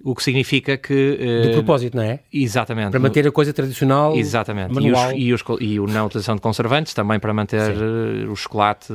o 0.05 0.13
que 0.13 0.21
significa 0.21 0.77
que... 0.77 0.93
Uh, 0.93 1.47
de 1.47 1.53
propósito, 1.53 1.97
não 1.97 2.03
é? 2.03 2.19
Exatamente. 2.31 2.91
Para 2.91 2.99
manter 2.99 3.27
a 3.27 3.31
coisa 3.31 3.51
tradicional 3.51 4.15
Exatamente. 4.15 4.71
Manual. 4.71 5.11
E, 5.13 5.33
os, 5.33 5.41
e, 5.41 5.53
os, 5.53 5.61
e 5.61 5.79
o 5.79 5.87
não 5.87 6.05
utilização 6.05 6.35
de 6.35 6.41
conservantes 6.41 6.93
também 6.93 7.19
para 7.19 7.33
manter 7.33 7.71
uh, 7.71 8.31
o 8.31 8.35
chocolate 8.35 8.93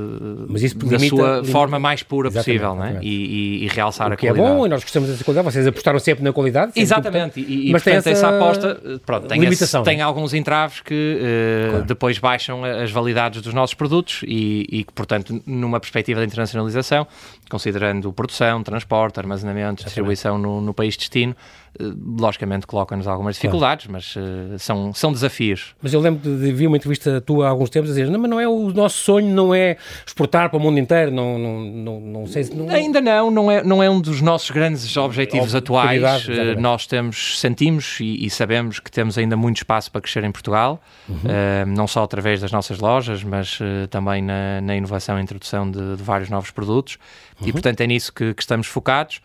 Mas 0.49 0.63
isso 0.63 0.79
da 0.79 0.97
limita, 0.97 1.17
sua 1.17 1.35
limita, 1.37 1.53
forma 1.53 1.81
mais 1.81 2.05
pura 2.05 2.29
exatamente, 2.29 2.61
possível, 2.61 2.77
não 2.77 2.85
é? 2.85 3.01
E, 3.03 3.65
e, 3.65 3.69
realçar 3.69 4.09
o 4.09 4.13
a 4.13 4.17
qualidade. 4.17 4.39
que 4.39 4.53
é 4.53 4.55
bom, 4.55 4.67
e 4.67 4.69
nós 4.69 4.85
gostamos 4.85 5.09
dessa 5.09 5.25
qualidade, 5.25 5.53
vocês 5.53 5.67
apostaram 5.67 5.99
sempre 5.99 6.23
na 6.23 6.33
qualidade. 6.33 6.67
Sempre 6.69 6.83
exatamente, 6.83 7.41
e, 7.41 7.73
Mas 7.73 7.83
portanto, 7.83 8.05
tem 8.05 8.13
essa, 8.13 8.27
essa 8.27 8.37
aposta 8.37 9.01
pronto, 9.05 9.27
tem, 9.27 9.41
limitação, 9.41 9.83
esse, 9.83 9.91
tem 9.91 10.01
alguns 10.01 10.33
entraves 10.33 10.81
que 10.81 10.95
uh, 10.95 11.71
claro. 11.71 11.85
depois 11.87 12.19
baixam 12.21 12.65
as 12.65 12.93
validades 12.93 13.43
dos 13.43 13.53
nossos 13.53 13.75
produtos 13.75 14.21
e, 14.23 14.85
que, 14.87 14.93
portanto, 14.93 15.43
numa 15.45 15.81
perspectiva 15.81 16.21
de 16.21 16.27
internacionalização, 16.27 17.05
considerando 17.51 18.13
produção, 18.13 18.63
transporte, 18.63 19.19
armazenamento, 19.19 19.83
distribuição 19.83 20.39
no, 20.39 20.61
no 20.61 20.73
país 20.73 21.00
destino, 21.01 21.35
eh, 21.79 21.85
logicamente 22.19 22.67
coloca-nos 22.67 23.07
algumas 23.07 23.37
dificuldades, 23.37 23.87
claro. 23.87 24.03
mas 24.05 24.17
uh, 24.17 24.59
são, 24.59 24.93
são 24.93 25.13
desafios. 25.13 25.75
Mas 25.81 25.95
eu 25.95 26.01
lembro 26.01 26.21
de, 26.21 26.47
de 26.47 26.53
ver 26.53 26.67
uma 26.67 26.77
entrevista 26.77 27.21
tua 27.21 27.47
há 27.47 27.51
alguns 27.51 27.71
tempos 27.71 27.91
a 27.91 27.95
dizer, 27.95 28.11
não, 28.11 28.19
mas 28.19 28.31
não 28.31 28.41
é 28.41 28.49
o 28.49 28.73
nosso 28.73 28.99
sonho, 28.99 29.33
não 29.33 29.55
é 29.55 29.77
exportar 30.05 30.51
para 30.51 30.57
o 30.57 30.61
mundo 30.61 30.79
inteiro, 30.79 31.13
não, 31.13 31.39
não, 31.39 31.61
não, 31.61 32.01
não 32.01 32.27
sei 32.27 32.45
se... 32.45 32.55
Não... 32.55 32.69
Ainda 32.69 33.01
não, 33.01 33.31
não 33.31 33.51
é, 33.51 33.63
não 33.63 33.83
é 33.83 33.89
um 33.89 34.01
dos 34.01 34.21
nossos 34.21 34.51
grandes 34.51 34.97
objetivos 34.97 35.55
atuais. 35.55 36.27
Uh, 36.27 36.61
nós 36.61 36.87
temos, 36.89 37.39
sentimos 37.39 37.99
e, 38.01 38.27
e, 38.27 38.31
sabemos 38.31 38.81
que 38.81 38.91
temos 38.91 39.17
ainda 39.17 39.37
muito 39.37 39.59
espaço 39.59 39.93
para 39.93 40.01
crescer 40.01 40.25
em 40.25 40.33
Portugal, 40.33 40.81
uhum. 41.09 41.17
uh, 41.17 41.67
não 41.67 41.87
só 41.87 42.03
através 42.03 42.41
das 42.41 42.51
nossas 42.51 42.81
lojas, 42.81 43.23
mas 43.23 43.59
também 43.91 44.23
na, 44.23 44.61
na, 44.61 44.77
inovação 44.77 45.19
e 45.19 45.23
introdução 45.23 45.71
de, 45.71 45.97
de 45.97 46.03
vários 46.03 46.29
novos 46.29 46.51
produtos, 46.51 46.99
uhum. 47.41 47.49
e 47.49 47.53
portanto 47.53 47.81
é 47.81 47.87
nisso 47.87 48.13
que, 48.13 48.35
que 48.35 48.43
estamos 48.43 48.67
focados. 48.67 49.21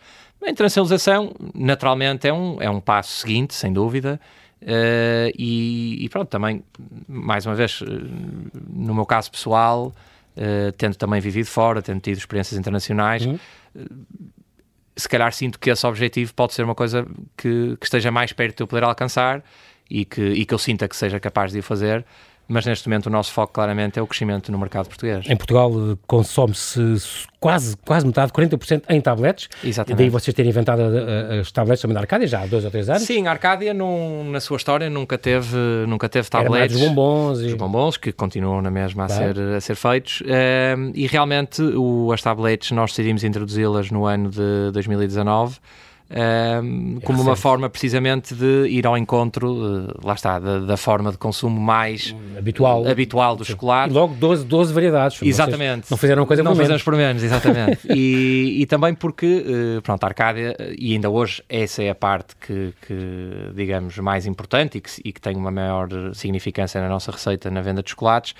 A 0.46 0.50
internacionalização, 0.50 1.34
naturalmente, 1.52 2.28
é 2.28 2.32
um, 2.32 2.62
é 2.62 2.70
um 2.70 2.80
passo 2.80 3.20
seguinte, 3.20 3.52
sem 3.52 3.72
dúvida. 3.72 4.20
Uh, 4.62 5.30
e, 5.36 6.04
e, 6.04 6.08
pronto, 6.08 6.28
também, 6.28 6.62
mais 7.08 7.44
uma 7.46 7.54
vez, 7.56 7.80
uh, 7.80 7.86
no 8.70 8.94
meu 8.94 9.04
caso 9.04 9.28
pessoal, 9.30 9.92
uh, 10.36 10.72
tendo 10.78 10.94
também 10.94 11.20
vivido 11.20 11.46
fora, 11.46 11.82
tendo 11.82 12.00
tido 12.00 12.16
experiências 12.16 12.58
internacionais, 12.58 13.26
uhum. 13.26 13.38
se 14.96 15.08
calhar 15.08 15.32
sinto 15.32 15.58
que 15.58 15.68
esse 15.68 15.84
objetivo 15.84 16.32
pode 16.32 16.54
ser 16.54 16.62
uma 16.62 16.76
coisa 16.76 17.04
que, 17.36 17.76
que, 17.76 17.84
esteja 17.84 18.12
mais 18.12 18.32
perto 18.32 18.58
de 18.58 18.62
eu 18.62 18.68
poder 18.68 18.84
alcançar 18.84 19.42
e 19.90 20.04
que, 20.04 20.22
e 20.22 20.46
que 20.46 20.54
eu 20.54 20.58
sinta 20.58 20.86
que 20.86 20.96
seja 20.96 21.18
capaz 21.18 21.50
de 21.50 21.58
o 21.58 21.62
fazer 21.62 22.04
mas 22.48 22.64
neste 22.64 22.88
momento 22.88 23.06
o 23.06 23.10
nosso 23.10 23.32
foco 23.32 23.52
claramente 23.52 23.98
é 23.98 24.02
o 24.02 24.06
crescimento 24.06 24.52
no 24.52 24.58
mercado 24.58 24.86
português. 24.86 25.24
Em 25.28 25.36
Portugal 25.36 25.70
eh, 25.72 25.96
consome-se 26.06 26.80
quase, 27.40 27.76
quase 27.78 28.06
metade, 28.06 28.32
40% 28.32 28.84
em 28.88 29.00
tablets. 29.00 29.48
Exatamente. 29.64 29.92
E 29.92 30.04
daí 30.04 30.08
vocês 30.08 30.34
terem 30.34 30.50
inventado 30.50 30.82
as 31.40 31.50
tablets 31.50 31.82
também 31.82 31.94
da 31.94 32.00
Arcádia 32.00 32.26
já 32.26 32.42
há 32.42 32.46
dois 32.46 32.64
ou 32.64 32.70
três 32.70 32.88
anos. 32.88 33.02
Sim, 33.02 33.26
a 33.26 33.30
Arcádia 33.30 33.74
num, 33.74 34.30
na 34.30 34.40
sua 34.40 34.56
história 34.56 34.88
nunca 34.88 35.18
teve, 35.18 35.56
nunca 35.88 36.08
teve 36.08 36.28
tablets. 36.28 36.76
Era 36.76 36.84
os 36.84 36.88
bombons. 36.88 37.40
E... 37.40 37.46
Os 37.46 37.54
bombons 37.54 37.96
que 37.96 38.12
continuam 38.12 38.62
na 38.62 38.70
mesma 38.70 39.04
a, 39.04 39.08
ser, 39.08 39.38
a 39.38 39.60
ser 39.60 39.74
feitos. 39.74 40.20
Uh, 40.20 40.92
e 40.94 41.06
realmente 41.06 41.62
o, 41.62 42.12
as 42.12 42.22
tablets 42.22 42.70
nós 42.70 42.90
decidimos 42.90 43.24
introduzi-las 43.24 43.90
no 43.90 44.06
ano 44.06 44.30
de 44.30 44.70
2019 44.72 45.56
um, 46.08 47.00
como 47.02 47.20
uma 47.20 47.34
forma 47.34 47.68
precisamente 47.68 48.32
de 48.32 48.68
ir 48.68 48.86
ao 48.86 48.96
encontro, 48.96 49.52
uh, 49.52 50.06
lá 50.06 50.14
está, 50.14 50.38
da, 50.38 50.60
da, 50.60 50.76
forma 50.76 51.10
de 51.10 51.18
consumo 51.18 51.60
mais 51.60 52.14
habitual, 52.38 52.86
habitual 52.86 53.34
do 53.34 53.44
chocolate. 53.44 53.90
E 53.90 53.94
logo 53.94 54.14
12, 54.14 54.44
12 54.44 54.72
variedades. 54.72 55.20
Exatamente. 55.20 55.90
não 55.90 55.96
fizeram 55.96 56.24
coisa 56.24 56.44
não 56.44 56.52
por 56.52 56.62
menos. 56.62 56.82
por 56.82 56.94
menos, 56.94 57.22
exatamente. 57.24 57.80
e, 57.92 58.58
e, 58.60 58.66
também 58.66 58.94
porque, 58.94 59.44
uh, 59.78 59.82
pronto, 59.82 60.04
a 60.04 60.06
Arcádia, 60.06 60.56
e 60.78 60.92
ainda 60.92 61.10
hoje 61.10 61.42
essa 61.48 61.82
é 61.82 61.90
a 61.90 61.94
parte 61.94 62.36
que, 62.36 62.72
que 62.86 63.50
digamos, 63.54 63.98
mais 63.98 64.26
importante 64.26 64.78
e 64.78 64.80
que, 64.80 64.90
e 65.04 65.12
que 65.12 65.20
tem 65.20 65.34
uma 65.34 65.50
maior 65.50 65.88
significância 66.14 66.80
na 66.80 66.88
nossa 66.88 67.10
receita 67.10 67.50
na 67.50 67.60
venda 67.60 67.82
de 67.82 67.90
chocolates, 67.90 68.32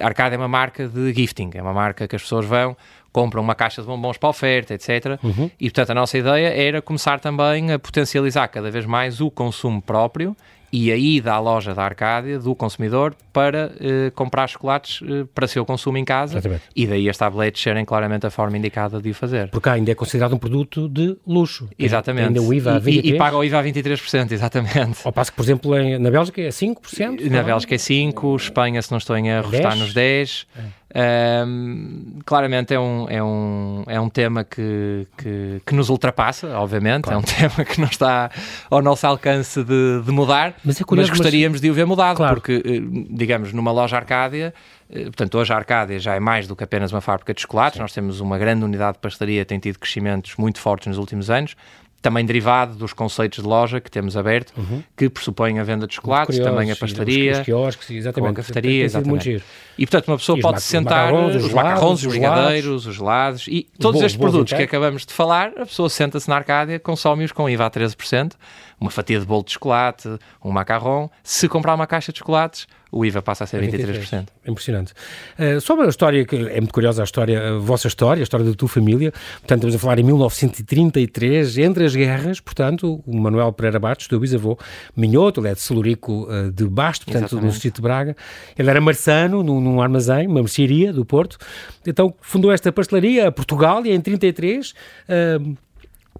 a 0.00 0.06
Arcádia 0.06 0.34
é 0.34 0.38
uma 0.38 0.48
marca 0.48 0.88
de 0.88 1.12
gifting, 1.12 1.50
é 1.54 1.62
uma 1.62 1.72
marca 1.72 2.08
que 2.08 2.16
as 2.16 2.22
pessoas 2.22 2.46
vão 2.46 2.76
compram 3.16 3.42
uma 3.42 3.54
caixa 3.54 3.80
de 3.80 3.88
bombons 3.88 4.18
para 4.18 4.28
oferta, 4.28 4.74
etc. 4.74 5.18
Uhum. 5.22 5.50
E, 5.58 5.70
portanto, 5.70 5.88
a 5.88 5.94
nossa 5.94 6.18
ideia 6.18 6.48
era 6.48 6.82
começar 6.82 7.18
também 7.18 7.72
a 7.72 7.78
potencializar 7.78 8.46
cada 8.48 8.70
vez 8.70 8.84
mais 8.84 9.22
o 9.22 9.30
consumo 9.30 9.80
próprio 9.80 10.36
e 10.70 10.92
a 10.92 10.96
ida 10.96 11.32
à 11.32 11.38
loja 11.38 11.74
da 11.74 11.82
Arcádia 11.82 12.38
do 12.38 12.54
consumidor 12.54 13.14
para 13.32 13.72
uh, 13.72 14.10
comprar 14.10 14.46
chocolates 14.48 15.00
uh, 15.00 15.26
para 15.34 15.46
seu 15.46 15.64
consumo 15.64 15.96
em 15.96 16.04
casa 16.04 16.34
Exatamente. 16.34 16.64
e 16.74 16.86
daí 16.86 17.08
as 17.08 17.16
tabletes 17.16 17.62
serem 17.62 17.86
claramente 17.86 18.26
a 18.26 18.30
forma 18.30 18.58
indicada 18.58 19.00
de 19.00 19.08
o 19.08 19.14
fazer. 19.14 19.48
Porque 19.48 19.70
ainda 19.70 19.92
é 19.92 19.94
considerado 19.94 20.34
um 20.34 20.38
produto 20.38 20.86
de 20.86 21.16
luxo. 21.26 21.70
Exatamente. 21.78 22.26
Ainda 22.26 22.42
o 22.42 22.52
IVA 22.52 22.76
a 22.76 22.80
23%. 22.80 23.04
E, 23.04 23.08
e 23.12 23.16
paga 23.16 23.38
o 23.38 23.44
IVA 23.44 23.60
a 23.60 23.64
23%, 23.64 24.32
exatamente. 24.32 24.98
Ao 25.04 25.12
passo 25.12 25.30
que, 25.30 25.36
por 25.36 25.42
exemplo, 25.42 25.78
em, 25.78 25.98
na 25.98 26.10
Bélgica 26.10 26.42
é 26.42 26.48
5%? 26.48 27.30
Na 27.30 27.42
Bélgica 27.42 27.74
é 27.74 27.78
5%, 27.78 28.36
Espanha, 28.36 28.82
se 28.82 28.90
não 28.90 28.98
estou 28.98 29.16
em 29.16 29.28
erro, 29.28 29.50
10? 29.50 29.64
está 29.64 29.74
nos 29.74 29.94
10%. 29.94 30.46
É. 30.58 30.85
Um, 30.94 32.20
claramente 32.24 32.72
é 32.72 32.78
um, 32.78 33.06
é 33.10 33.22
um, 33.22 33.84
é 33.88 34.00
um 34.00 34.08
tema 34.08 34.44
que, 34.44 35.06
que, 35.18 35.60
que 35.66 35.74
nos 35.74 35.88
ultrapassa, 35.88 36.56
obviamente, 36.58 37.04
claro. 37.04 37.18
é 37.18 37.20
um 37.20 37.22
tema 37.24 37.64
que 37.64 37.80
não 37.80 37.88
está 37.88 38.30
ao 38.70 38.80
nosso 38.80 39.04
alcance 39.04 39.64
de, 39.64 40.02
de 40.02 40.12
mudar, 40.12 40.54
mas, 40.64 40.80
é 40.80 40.84
curioso, 40.84 41.10
mas 41.10 41.18
gostaríamos 41.18 41.56
mas... 41.56 41.60
de 41.60 41.70
o 41.70 41.74
ver 41.74 41.86
mudado, 41.86 42.16
claro. 42.16 42.36
porque, 42.36 42.62
eh, 42.64 42.80
digamos, 43.10 43.52
numa 43.52 43.72
loja 43.72 43.96
Arcádia, 43.96 44.54
eh, 44.88 45.04
portanto, 45.04 45.36
hoje 45.36 45.52
a 45.52 45.56
Arcádia 45.56 45.98
já 45.98 46.14
é 46.14 46.20
mais 46.20 46.46
do 46.46 46.54
que 46.54 46.62
apenas 46.62 46.92
uma 46.92 47.00
fábrica 47.00 47.34
de 47.34 47.40
chocolates, 47.40 47.76
Sim. 47.76 47.82
nós 47.82 47.92
temos 47.92 48.20
uma 48.20 48.38
grande 48.38 48.64
unidade 48.64 48.94
de 48.94 49.00
pastelaria, 49.00 49.44
tem 49.44 49.58
tido 49.58 49.80
crescimentos 49.80 50.36
muito 50.36 50.60
fortes 50.60 50.86
nos 50.86 50.98
últimos 50.98 51.30
anos, 51.30 51.56
também 52.00 52.24
derivado 52.24 52.74
dos 52.74 52.92
conceitos 52.92 53.42
de 53.42 53.48
loja 53.48 53.80
que 53.80 53.90
temos 53.90 54.16
aberto, 54.16 54.52
uhum. 54.56 54.82
que 54.96 55.08
pressupõem 55.08 55.58
a 55.58 55.64
venda 55.64 55.86
de 55.86 55.94
chocolates, 55.94 56.36
curioso, 56.36 56.50
também 56.50 56.70
a 56.70 56.76
pastaria, 56.76 57.32
os, 57.32 57.38
os 57.38 57.44
quiosques, 57.44 57.90
exatamente, 57.90 58.30
a 58.30 58.34
cafetaria, 58.34 58.84
exatamente. 58.84 59.42
E 59.76 59.86
portanto 59.86 60.08
uma 60.08 60.18
pessoa 60.18 60.38
pode 60.40 60.62
se 60.62 60.68
sentar, 60.68 61.12
os 61.12 61.52
macarrões, 61.52 62.04
os 62.04 62.06
brigadeiros, 62.06 62.86
os 62.86 62.94
gelados 62.94 63.46
e 63.48 63.66
todos 63.78 64.00
estes 64.02 64.16
produtos 64.16 64.52
que 64.52 64.62
acabamos 64.62 65.04
de 65.04 65.12
falar, 65.12 65.48
a 65.56 65.66
pessoa 65.66 65.88
senta-se 65.88 66.28
na 66.28 66.36
Arcádia, 66.36 66.78
consome-os 66.78 67.32
com 67.32 67.48
IVA 67.48 67.66
a 67.66 67.70
13%, 67.70 68.32
uma 68.80 68.90
fatia 68.90 69.18
de 69.18 69.26
bolo 69.26 69.44
de 69.44 69.52
chocolate, 69.52 70.08
um 70.44 70.50
macarrão. 70.50 71.10
Se 71.22 71.48
comprar 71.48 71.74
uma 71.74 71.86
caixa 71.86 72.12
de 72.12 72.18
chocolates, 72.18 72.66
o 72.90 73.04
IVA 73.04 73.20
passa 73.20 73.44
a 73.44 73.46
ser 73.46 73.60
23%. 73.62 74.28
Impressionante. 74.46 74.92
Uh, 75.38 75.60
sobre 75.60 75.86
a 75.86 75.88
história, 75.88 76.24
que 76.24 76.36
é 76.36 76.60
muito 76.60 76.72
curiosa 76.72 77.02
a 77.02 77.04
história, 77.04 77.56
a 77.56 77.58
vossa 77.58 77.88
história, 77.88 78.22
a 78.22 78.24
história 78.24 78.46
da 78.46 78.54
tua 78.54 78.68
família, 78.68 79.12
portanto, 79.12 79.58
estamos 79.58 79.74
a 79.74 79.78
falar 79.78 79.98
em 79.98 80.04
1933, 80.04 81.58
entre 81.58 81.84
as 81.84 81.94
guerras, 81.94 82.40
portanto, 82.40 83.02
o 83.06 83.16
Manuel 83.16 83.52
Pereira 83.52 83.78
Bastos, 83.78 84.06
teu 84.06 84.20
bisavô, 84.20 84.58
Minhoto, 84.96 85.40
ele 85.40 85.48
é 85.48 85.54
de 85.54 85.60
Celurico 85.60 86.28
uh, 86.30 86.50
de 86.50 86.64
Basto, 86.66 87.06
portanto, 87.06 87.24
Exatamente. 87.24 87.44
no 87.44 87.50
Distrito 87.50 87.76
de 87.76 87.82
Braga, 87.82 88.16
ele 88.56 88.70
era 88.70 88.80
marçano 88.80 89.42
num, 89.42 89.60
num 89.60 89.82
armazém, 89.82 90.26
uma 90.26 90.40
mercearia 90.40 90.92
do 90.92 91.04
Porto, 91.04 91.38
então 91.86 92.14
fundou 92.20 92.52
esta 92.52 92.70
pastelaria, 92.70 93.28
a 93.28 93.32
Portugal, 93.32 93.84
e 93.84 93.92
em 93.92 94.00
33 94.00 94.70
uh, 94.70 95.56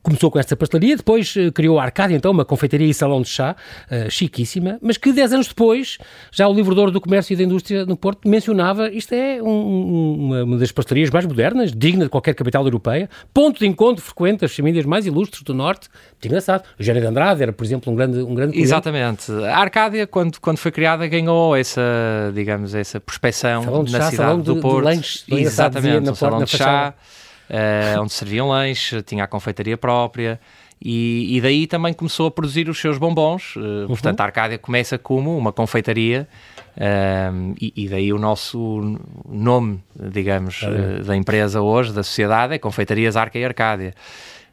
começou 0.02 0.30
com 0.30 0.38
esta 0.38 0.56
pastelaria, 0.56 0.96
depois 0.96 1.34
uh, 1.36 1.52
criou 1.52 1.78
a 1.78 1.84
Arcádia, 1.84 2.16
então, 2.16 2.32
uma 2.32 2.44
confeitaria 2.44 2.86
e 2.86 2.94
salão 2.94 3.22
de 3.22 3.28
chá, 3.28 3.56
uh, 3.90 4.10
chiquíssima, 4.10 4.78
mas 4.80 4.96
que 4.96 5.12
10 5.12 5.32
anos 5.34 5.48
depois, 5.48 5.98
já 6.32 6.48
o 6.48 6.54
livrador 6.54 6.90
do 6.90 7.00
comércio 7.00 7.34
e 7.34 7.36
da 7.36 7.42
indústria 7.42 7.84
no 7.84 7.96
Porto 7.96 8.28
mencionava, 8.28 8.90
isto 8.90 9.14
é 9.14 9.42
um, 9.42 9.48
um, 9.48 10.42
uma 10.44 10.56
das 10.58 10.72
pastelarias 10.72 11.10
mais 11.10 11.26
modernas, 11.26 11.72
digna 11.72 12.04
de 12.04 12.10
qualquer 12.10 12.34
capital 12.34 12.64
europeia, 12.64 13.08
ponto 13.32 13.58
de 13.58 13.66
encontro 13.66 14.02
frequente 14.02 14.40
das 14.40 14.54
famílias 14.54 14.84
mais 14.84 15.06
ilustres 15.06 15.42
do 15.42 15.54
Norte, 15.54 15.88
muito 16.12 16.26
engraçado. 16.26 16.62
O 16.78 16.82
Eugênio 16.82 17.00
de 17.02 17.06
Andrade 17.08 17.42
era, 17.42 17.52
por 17.52 17.64
exemplo, 17.64 17.92
um 17.92 17.96
grande, 17.96 18.18
um 18.18 18.34
grande 18.34 18.52
cliente. 18.52 18.68
Exatamente. 18.68 19.32
A 19.32 19.58
Arcádia, 19.58 20.06
quando, 20.06 20.40
quando 20.40 20.58
foi 20.58 20.72
criada, 20.72 21.06
ganhou 21.06 21.54
essa, 21.54 21.82
digamos, 22.34 22.74
essa 22.74 22.98
prospecção 22.98 23.84
na 23.84 23.98
chá, 23.98 24.10
cidade 24.10 24.42
do 24.42 24.54
de, 24.54 24.60
Porto. 24.60 24.78
De 24.78 24.96
lanches, 24.96 25.24
Exatamente, 25.28 26.10
um 26.10 26.14
salão 26.14 26.42
de 26.42 26.50
chá 26.50 26.94
uh, 27.50 28.00
onde 28.00 28.12
serviam 28.12 28.48
lanche, 28.48 29.02
tinha 29.02 29.24
a 29.24 29.26
confeitaria 29.26 29.76
própria. 29.76 30.40
E, 30.80 31.36
e, 31.36 31.40
daí 31.40 31.66
também 31.66 31.94
começou 31.94 32.26
a 32.26 32.30
produzir 32.30 32.68
os 32.68 32.78
seus 32.78 32.98
bombons. 32.98 33.56
Uh, 33.56 33.60
uhum. 33.60 33.86
Portanto, 33.88 34.20
a 34.20 34.24
Arcádia 34.24 34.58
começa 34.58 34.98
como 34.98 35.36
uma 35.36 35.52
confeitaria 35.52 36.28
uh, 36.76 37.54
e, 37.60 37.72
e, 37.74 37.88
daí 37.88 38.12
o 38.12 38.18
nosso 38.18 38.98
nome, 39.26 39.82
digamos, 39.94 40.62
uh, 40.62 41.02
da 41.02 41.16
empresa 41.16 41.62
hoje, 41.62 41.92
da 41.92 42.02
sociedade, 42.02 42.54
é 42.54 42.58
Confeitarias 42.58 43.16
Arca 43.16 43.38
e 43.38 43.44
Arcádia. 43.44 43.94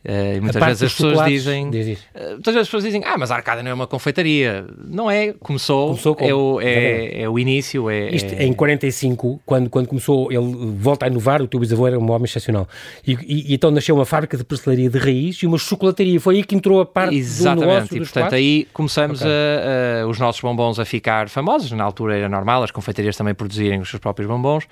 Uh, 0.05 0.41
muitas 0.41 0.63
vezes 0.65 0.83
as 0.83 0.93
pessoas 0.93 1.25
dizem. 1.25 1.69
Diz 1.69 1.97
uh, 1.97 2.31
muitas 2.31 2.53
vezes 2.53 2.61
as 2.61 2.67
pessoas 2.67 2.83
dizem, 2.83 3.01
ah, 3.05 3.17
mas 3.17 3.31
a 3.31 3.35
Arcada 3.35 3.63
não 3.63 3.71
é 3.71 3.73
uma 3.73 3.87
confeitaria. 3.87 4.65
Não 4.85 5.09
é, 5.09 5.33
começou, 5.33 5.87
começou 5.87 6.15
com, 6.15 6.25
é, 6.25 6.33
o, 6.33 6.59
é, 6.59 7.21
é, 7.21 7.29
o 7.29 7.39
início. 7.39 7.89
É, 7.89 8.13
Isto, 8.13 8.33
é... 8.33 8.43
Em 8.43 8.51
45, 8.51 9.41
quando, 9.45 9.69
quando 9.69 9.87
começou, 9.87 10.29
ele 10.29 10.73
volta 10.77 11.05
a 11.05 11.09
inovar, 11.09 11.41
o 11.41 11.47
teu 11.47 11.57
bisavô 11.57 11.87
era 11.87 11.97
um 11.97 12.11
homem 12.11 12.25
excepcional. 12.25 12.67
E, 13.07 13.13
e, 13.13 13.51
e 13.51 13.53
então 13.53 13.71
nasceu 13.71 13.95
uma 13.95 14.05
fábrica 14.05 14.35
de 14.35 14.43
pastelaria 14.43 14.89
de 14.89 14.97
raiz 14.97 15.37
e 15.37 15.47
uma 15.47 15.57
chocolataria. 15.57 16.19
Foi 16.19 16.35
aí 16.35 16.43
que 16.43 16.53
entrou 16.53 16.81
a 16.81 16.85
parte 16.85 17.15
Exatamente, 17.15 17.65
do 17.65 17.71
negócio 17.71 17.95
e 17.95 17.99
portanto 17.99 18.35
aí 18.35 18.67
começamos 18.73 19.21
okay. 19.21 19.31
a, 19.31 20.03
a, 20.03 20.07
os 20.07 20.19
nossos 20.19 20.41
bombons 20.41 20.79
a 20.79 20.85
ficar 20.85 21.29
famosos. 21.29 21.71
Na 21.71 21.83
altura 21.85 22.17
era 22.17 22.27
normal 22.27 22.61
as 22.61 22.71
confeitarias 22.71 23.15
também 23.15 23.33
produzirem 23.33 23.79
os 23.79 23.89
seus 23.89 24.01
próprios 24.01 24.27
bombons 24.27 24.65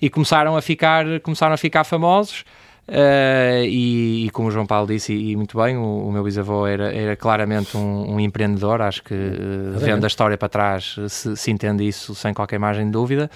e 0.00 0.08
começaram 0.08 0.56
a 0.56 0.62
ficar, 0.62 1.04
começaram 1.20 1.54
a 1.54 1.58
ficar 1.58 1.82
famosos. 1.82 2.44
Uh, 2.88 3.66
e, 3.66 4.24
e, 4.24 4.30
como 4.30 4.48
o 4.48 4.50
João 4.50 4.64
Paulo 4.64 4.86
disse, 4.86 5.12
e, 5.12 5.32
e 5.32 5.36
muito 5.36 5.58
bem, 5.58 5.76
o, 5.76 6.08
o, 6.08 6.10
meu 6.10 6.24
bisavô 6.24 6.66
era, 6.66 6.90
era 6.90 7.14
claramente 7.14 7.76
um, 7.76 8.14
um 8.14 8.18
empreendedor, 8.18 8.80
acho 8.80 9.02
que 9.02 9.12
uh, 9.12 9.78
vendo 9.78 10.04
a 10.04 10.06
história 10.06 10.38
para 10.38 10.48
trás 10.48 10.96
se, 11.06 11.36
se, 11.36 11.50
entende 11.50 11.86
isso 11.86 12.14
sem 12.14 12.32
qualquer 12.32 12.58
margem 12.58 12.86
de 12.86 12.90
dúvida. 12.92 13.30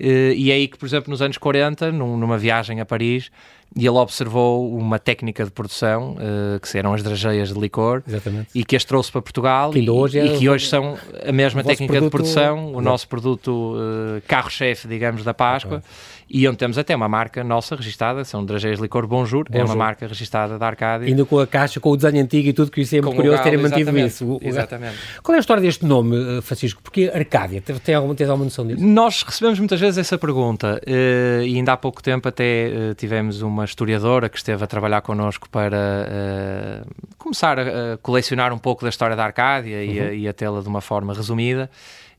Uh, 0.00 0.32
e 0.34 0.50
é 0.50 0.54
aí 0.54 0.68
que, 0.68 0.78
por 0.78 0.86
exemplo, 0.86 1.10
nos 1.10 1.20
anos 1.20 1.36
40, 1.36 1.92
num, 1.92 2.16
numa 2.16 2.38
viagem 2.38 2.80
a 2.80 2.86
Paris, 2.86 3.30
e 3.76 3.86
ele 3.86 3.98
observou 3.98 4.74
uma 4.74 4.98
técnica 4.98 5.44
de 5.44 5.50
produção 5.50 6.12
uh, 6.12 6.60
que 6.60 6.78
eram 6.78 6.94
as 6.94 7.02
drageias 7.02 7.52
de 7.52 7.60
licor 7.60 8.02
Exatamente. 8.08 8.48
e 8.54 8.64
que 8.64 8.76
as 8.76 8.84
trouxe 8.84 9.10
para 9.10 9.20
Portugal 9.20 9.70
que 9.70 9.80
e, 9.80 9.90
hoje 9.90 10.18
é 10.18 10.26
e, 10.26 10.38
que 10.38 10.48
hoje 10.48 10.66
são 10.66 10.96
a 11.26 11.32
mesma 11.32 11.62
técnica 11.62 11.94
produto... 11.94 12.04
de 12.04 12.10
produção, 12.10 12.72
o 12.72 12.80
nosso 12.80 13.06
produto 13.08 13.74
uh, 13.74 14.22
carro-chefe, 14.26 14.88
digamos, 14.88 15.24
da 15.24 15.34
Páscoa. 15.34 15.78
Okay 15.78 16.13
e 16.28 16.46
onde 16.48 16.56
temos 16.56 16.78
até 16.78 16.94
uma 16.94 17.08
marca 17.08 17.44
nossa 17.44 17.76
registada, 17.76 18.24
são 18.24 18.44
Drageias 18.44 18.80
Licor 18.80 19.06
Bonjour, 19.06 19.44
Bonjour, 19.44 19.60
é 19.60 19.64
uma 19.64 19.74
marca 19.74 20.06
registada 20.06 20.58
da 20.58 20.66
Arcádia. 20.66 21.06
Ainda 21.06 21.24
com 21.24 21.38
a 21.38 21.46
caixa, 21.46 21.80
com 21.80 21.90
o 21.90 21.96
desenho 21.96 22.22
antigo 22.22 22.48
e 22.48 22.52
tudo, 22.52 22.70
que 22.70 22.80
isso 22.80 22.96
é 22.96 23.00
muito 23.00 23.16
curioso 23.16 23.42
terem 23.42 23.58
mantido 23.58 23.96
isso. 23.98 24.38
Exatamente. 24.42 24.96
Qual 25.22 25.34
é 25.34 25.38
a 25.38 25.40
história 25.40 25.62
deste 25.62 25.84
nome, 25.84 26.16
eh, 26.16 26.40
Francisco? 26.40 26.82
Porque 26.82 27.10
Arcádia, 27.12 27.60
tem 27.60 27.94
alguma, 27.94 28.14
tens 28.14 28.28
alguma 28.28 28.44
noção 28.44 28.66
disso? 28.66 28.84
Nós 28.84 29.22
recebemos 29.22 29.58
muitas 29.58 29.80
vezes 29.80 29.98
essa 29.98 30.18
pergunta 30.18 30.80
uh, 30.86 31.42
e 31.42 31.56
ainda 31.56 31.72
há 31.72 31.76
pouco 31.76 32.02
tempo 32.02 32.28
até 32.28 32.68
uh, 32.68 32.94
tivemos 32.94 33.42
uma 33.42 33.64
historiadora 33.64 34.28
que 34.28 34.36
esteve 34.36 34.64
a 34.64 34.66
trabalhar 34.66 35.02
connosco 35.02 35.48
para 35.48 36.84
começar 37.18 37.58
a, 37.58 37.96
colecionar 38.02 38.52
um 38.52 38.58
pouco 38.58 38.82
da 38.82 38.88
história 38.88 39.16
da 39.16 39.24
Arcádia 39.24 39.76
uhum. 39.78 40.14
e, 40.14 40.26
a, 40.26 40.30
a 40.30 40.32
tê-la 40.32 40.60
de 40.60 40.68
uma 40.68 40.80
forma 40.80 41.12
resumida. 41.12 41.70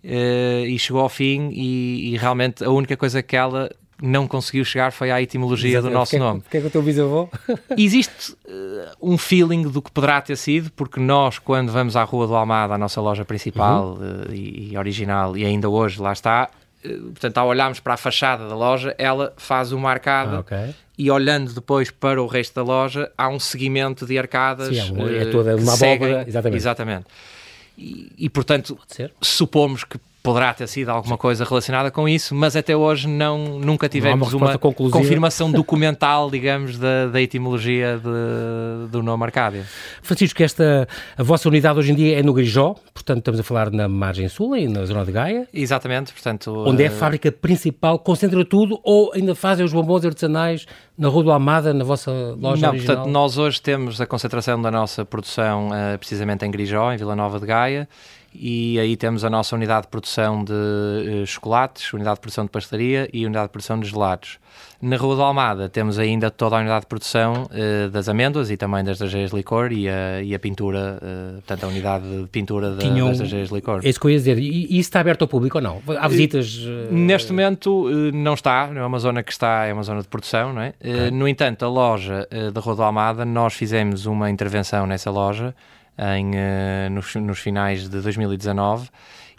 Uh, 0.03 0.65
e 0.67 0.77
chegou 0.77 1.01
ao 1.01 1.09
fim 1.09 1.49
e, 1.51 2.13
e, 2.13 2.17
realmente 2.17 2.63
a 2.63 2.69
única 2.69 2.95
coisa 2.95 3.23
que 3.23 3.35
ela 3.35 3.71
não 4.05 4.27
conseguiu 4.27 4.63
chegar 4.63 4.91
foi 4.91 5.11
à 5.11 5.21
etimologia 5.21 5.81
do 5.81 5.89
nosso 5.89 6.11
que 6.11 6.19
nome. 6.19 6.39
O 6.39 6.49
que 6.49 6.57
é 6.57 6.61
que 6.61 6.67
o 6.67 6.69
teu 6.69 6.81
bisavô? 6.81 7.29
Existe 7.77 8.31
uh, 8.31 8.91
um 9.01 9.17
feeling 9.17 9.63
do 9.63 9.81
que 9.81 9.91
poderá 9.91 10.21
ter 10.21 10.35
sido, 10.35 10.71
porque 10.71 10.99
nós, 10.99 11.39
quando 11.39 11.71
vamos 11.71 11.95
à 11.95 12.03
Rua 12.03 12.27
do 12.27 12.35
Almada, 12.35 12.73
a 12.73 12.77
nossa 12.77 13.01
loja 13.01 13.25
principal 13.25 13.97
uhum. 13.99 14.21
uh, 14.29 14.33
e, 14.33 14.71
e, 14.71 14.77
original, 14.77 15.35
e 15.35 15.45
ainda 15.45 15.69
hoje 15.69 16.01
lá 16.01 16.13
está, 16.13 16.49
uh, 16.85 16.89
portanto, 17.11 17.37
ao 17.37 17.47
olharmos 17.47 17.79
para 17.79 17.95
a 17.95 17.97
fachada 17.97 18.47
da 18.47 18.55
loja, 18.55 18.95
ela 18.97 19.33
faz 19.37 19.71
uma 19.71 19.89
arcada. 19.89 20.37
Ah, 20.37 20.39
okay. 20.39 20.75
E 20.97 21.11
olhando 21.11 21.53
depois 21.53 21.91
para 21.91 22.21
o 22.21 22.27
resto 22.27 22.55
da 22.55 22.63
loja, 22.63 23.11
há 23.17 23.27
um 23.27 23.39
seguimento 23.39 24.05
de 24.05 24.17
arcadas. 24.17 24.69
Sim, 24.69 24.95
é, 25.09 25.23
é 25.23 25.25
toda 25.25 25.55
uma 25.57 25.73
abóbora. 25.73 26.23
Exatamente. 26.25 26.57
exatamente. 26.57 27.05
E, 27.77 28.11
e 28.17 28.29
portanto, 28.29 28.77
supomos 29.21 29.83
que 29.83 29.99
poderá 30.25 30.53
ter 30.53 30.67
sido 30.67 30.89
alguma 30.89 31.17
coisa 31.17 31.45
relacionada 31.45 31.91
com 31.91 32.09
isso, 32.09 32.33
mas 32.33 32.55
até 32.55 32.75
hoje 32.75 33.07
não, 33.07 33.59
nunca 33.59 33.87
tivemos 33.87 34.33
não 34.33 34.39
uma, 34.39 34.49
uma 34.51 34.89
confirmação 34.89 35.49
documental, 35.53 36.31
digamos, 36.31 36.79
da, 36.79 37.07
da 37.07 37.21
etimologia 37.21 37.97
de, 37.97 38.89
do 38.89 39.03
nome 39.03 39.23
Arcádia. 39.23 39.63
Francisco, 40.01 40.41
esta, 40.41 40.87
a 41.15 41.21
vossa 41.21 41.47
unidade 41.47 41.77
hoje 41.77 41.91
em 41.91 41.95
dia 41.95 42.19
é 42.19 42.23
no 42.23 42.33
Grijó, 42.33 42.75
portanto 42.91 43.19
estamos 43.19 43.39
a 43.39 43.43
falar 43.43 43.69
na 43.69 43.87
margem 43.87 44.27
sul 44.27 44.57
e 44.57 44.67
na 44.67 44.83
zona 44.85 45.05
de 45.05 45.11
Gaia. 45.11 45.47
Exatamente, 45.53 46.11
portanto... 46.11 46.63
Onde 46.65 46.83
é 46.83 46.87
a 46.87 46.91
eh, 46.91 46.95
fábrica 46.95 47.31
principal, 47.31 47.99
concentra 47.99 48.43
tudo 48.43 48.79
ou 48.83 49.11
ainda 49.13 49.35
fazem 49.35 49.63
os 49.63 49.71
bombons 49.71 50.03
artesanais 50.03 50.65
na 50.97 51.07
Rua 51.07 51.23
do 51.23 51.31
Almada, 51.31 51.71
na 51.73 51.83
vossa 51.83 52.11
loja 52.11 52.61
Não, 52.61 52.69
original? 52.69 52.73
portanto, 52.73 53.07
nós 53.07 53.37
hoje 53.37 53.61
temos 53.61 54.01
a 54.01 54.07
concentração 54.07 54.59
da 54.59 54.71
nossa 54.71 55.05
produção 55.05 55.67
uh, 55.67 55.97
precisamente 55.99 56.43
em 56.45 56.49
Grijó, 56.49 56.91
em 56.91 56.97
Vila 56.97 57.15
Nova 57.15 57.39
de 57.39 57.45
Gaia, 57.45 57.87
e 58.39 58.79
aí 58.79 58.95
temos 58.97 59.23
a 59.23 59.29
nossa 59.29 59.55
unidade 59.55 59.83
de 59.83 59.87
produção 59.89 60.43
de 60.43 60.53
uh, 60.53 61.25
chocolates, 61.25 61.91
unidade 61.93 62.15
de 62.15 62.21
produção 62.21 62.45
de 62.45 62.51
pastelaria 62.51 63.09
e 63.13 63.25
unidade 63.25 63.47
de 63.47 63.51
produção 63.51 63.79
de 63.79 63.89
gelados. 63.89 64.39
Na 64.81 64.97
Rua 64.97 65.15
da 65.15 65.23
Almada 65.23 65.69
temos 65.69 65.97
ainda 65.97 66.29
toda 66.29 66.55
a 66.55 66.59
unidade 66.59 66.81
de 66.81 66.87
produção 66.87 67.43
uh, 67.43 67.89
das 67.89 68.07
amêndoas 68.09 68.51
e 68.51 68.57
também 68.57 68.83
das 68.83 68.99
drageias 68.99 69.31
de 69.31 69.35
licor 69.35 69.71
e 69.71 69.87
a, 69.89 70.21
e 70.21 70.35
a 70.35 70.39
pintura, 70.39 70.99
uh, 71.01 71.33
portanto 71.35 71.63
a 71.63 71.67
unidade 71.67 72.05
de 72.05 72.27
pintura 72.27 72.71
da, 72.71 72.81
Tinham, 72.81 73.07
das 73.09 73.17
drageias 73.17 73.49
de 73.49 73.55
licor. 73.55 73.81
É 73.83 73.89
isso 73.89 73.99
que 73.99 74.05
eu 74.05 74.11
ia 74.11 74.17
dizer. 74.17 74.37
E, 74.37 74.65
e 74.65 74.79
isso 74.79 74.89
está 74.89 74.99
aberto 74.99 75.23
ao 75.23 75.27
público 75.27 75.57
ou 75.57 75.63
não? 75.63 75.81
Há 75.97 76.07
visitas? 76.07 76.59
Neste 76.91 77.31
momento 77.31 77.89
não 78.13 78.33
está, 78.33 78.67
não 78.67 78.81
é 78.81 78.85
uma 78.85 78.99
zona 78.99 79.23
que 79.23 79.31
está, 79.31 79.65
é 79.65 79.73
uma 79.73 79.83
zona 79.83 80.01
de 80.01 80.07
produção, 80.07 80.53
não 80.53 80.61
é? 80.61 80.73
Okay. 80.79 81.11
no 81.11 81.27
entanto, 81.27 81.65
a 81.65 81.69
loja 81.69 82.27
da 82.53 82.61
Rua 82.61 82.75
da 82.75 82.85
Almada, 82.85 83.25
nós 83.25 83.53
fizemos 83.53 84.05
uma 84.05 84.29
intervenção 84.29 84.85
nessa 84.85 85.09
loja 85.09 85.53
em, 85.97 86.31
uh, 86.31 86.89
nos, 86.91 87.15
nos, 87.15 87.39
finais 87.39 87.89
de 87.89 88.01
2019 88.01 88.89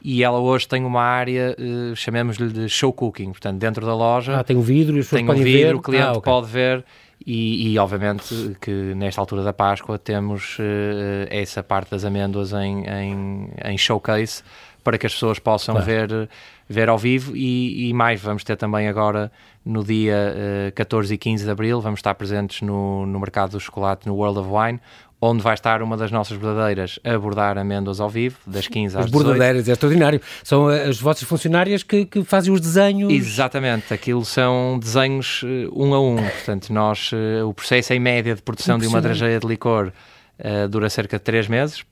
e 0.04 0.22
ela 0.22 0.38
hoje 0.38 0.68
tem 0.68 0.84
uma 0.84 1.02
área, 1.02 1.56
uh, 1.58 1.96
chamemos-lhe 1.96 2.48
de 2.48 2.68
show 2.68 2.92
cooking, 2.92 3.30
portanto 3.30 3.58
dentro 3.58 3.84
da 3.84 3.94
loja 3.94 4.38
ah, 4.38 4.44
tem 4.44 4.56
um 4.56 4.62
vidro 4.62 4.96
e 4.96 5.00
as 5.00 5.08
tem 5.08 5.28
um 5.28 5.34
vidro, 5.34 5.68
ver. 5.68 5.74
o 5.74 5.80
cliente 5.80 6.06
ah, 6.06 6.12
okay. 6.12 6.22
pode 6.22 6.46
ver 6.46 6.84
e, 7.24 7.72
e, 7.72 7.78
obviamente 7.78 8.56
que 8.60 8.70
nesta 8.70 9.20
altura 9.20 9.42
da 9.42 9.52
Páscoa 9.52 9.98
temos 9.98 10.58
uh, 10.58 11.26
essa 11.28 11.62
parte 11.62 11.90
das 11.90 12.04
amêndoas 12.04 12.52
em, 12.52 12.84
em, 12.86 13.50
em, 13.64 13.78
showcase 13.78 14.42
para 14.84 14.96
que 14.96 15.06
as 15.06 15.12
pessoas 15.14 15.40
possam 15.40 15.74
claro. 15.74 15.86
ver, 15.86 16.28
ver 16.68 16.88
ao 16.88 16.96
vivo 16.96 17.36
e, 17.36 17.88
e, 17.88 17.92
mais, 17.92 18.20
vamos 18.20 18.44
ter 18.44 18.56
também 18.56 18.86
agora 18.86 19.32
no 19.64 19.82
dia 19.82 20.34
uh, 20.68 20.72
14 20.72 21.12
e 21.12 21.18
15 21.18 21.44
de 21.44 21.50
Abril, 21.50 21.80
vamos 21.80 21.98
estar 21.98 22.14
presentes 22.14 22.60
no, 22.60 23.04
no 23.04 23.18
mercado 23.18 23.52
do 23.52 23.60
chocolate 23.60 24.06
no 24.06 24.14
World 24.14 24.38
of 24.38 24.48
Wine, 24.48 24.80
onde 25.20 25.42
vai 25.42 25.54
estar 25.54 25.82
uma 25.82 25.96
das 25.96 26.10
nossas 26.10 26.36
bordadeiras 26.36 26.98
a 27.02 27.18
bordar 27.18 27.56
amêndoas 27.56 28.00
ao 28.00 28.08
vivo, 28.08 28.36
das 28.46 28.68
15 28.68 28.96
às 28.96 29.04
As 29.06 29.10
bordadeiras, 29.10 29.68
é 29.68 29.72
extraordinário. 29.72 30.20
São 30.44 30.70
eh, 30.70 30.88
as 30.88 31.00
vossas 31.00 31.22
funcionárias 31.24 31.82
que, 31.82 32.04
que, 32.04 32.22
fazem 32.24 32.52
os 32.52 32.60
desenhos. 32.60 33.12
Exatamente, 33.12 33.92
aquilo 33.92 34.24
são 34.24 34.78
desenhos 34.78 35.42
uh, 35.42 35.72
um 35.74 35.94
a 35.94 36.00
um. 36.00 36.16
Portanto, 36.16 36.72
nós, 36.72 37.10
uh, 37.12 37.48
o 37.48 37.54
processo 37.54 37.92
em 37.92 38.00
média 38.00 38.34
de 38.34 38.42
produção 38.42 38.78
de 38.78 38.86
uma 38.86 39.00
drageia 39.00 39.40
de 39.40 39.46
licor 39.46 39.92
uh, 40.38 40.68
dura 40.68 40.90
cerca 40.90 41.16
de 41.16 41.24
3 41.24 41.48
meses. 41.48 41.84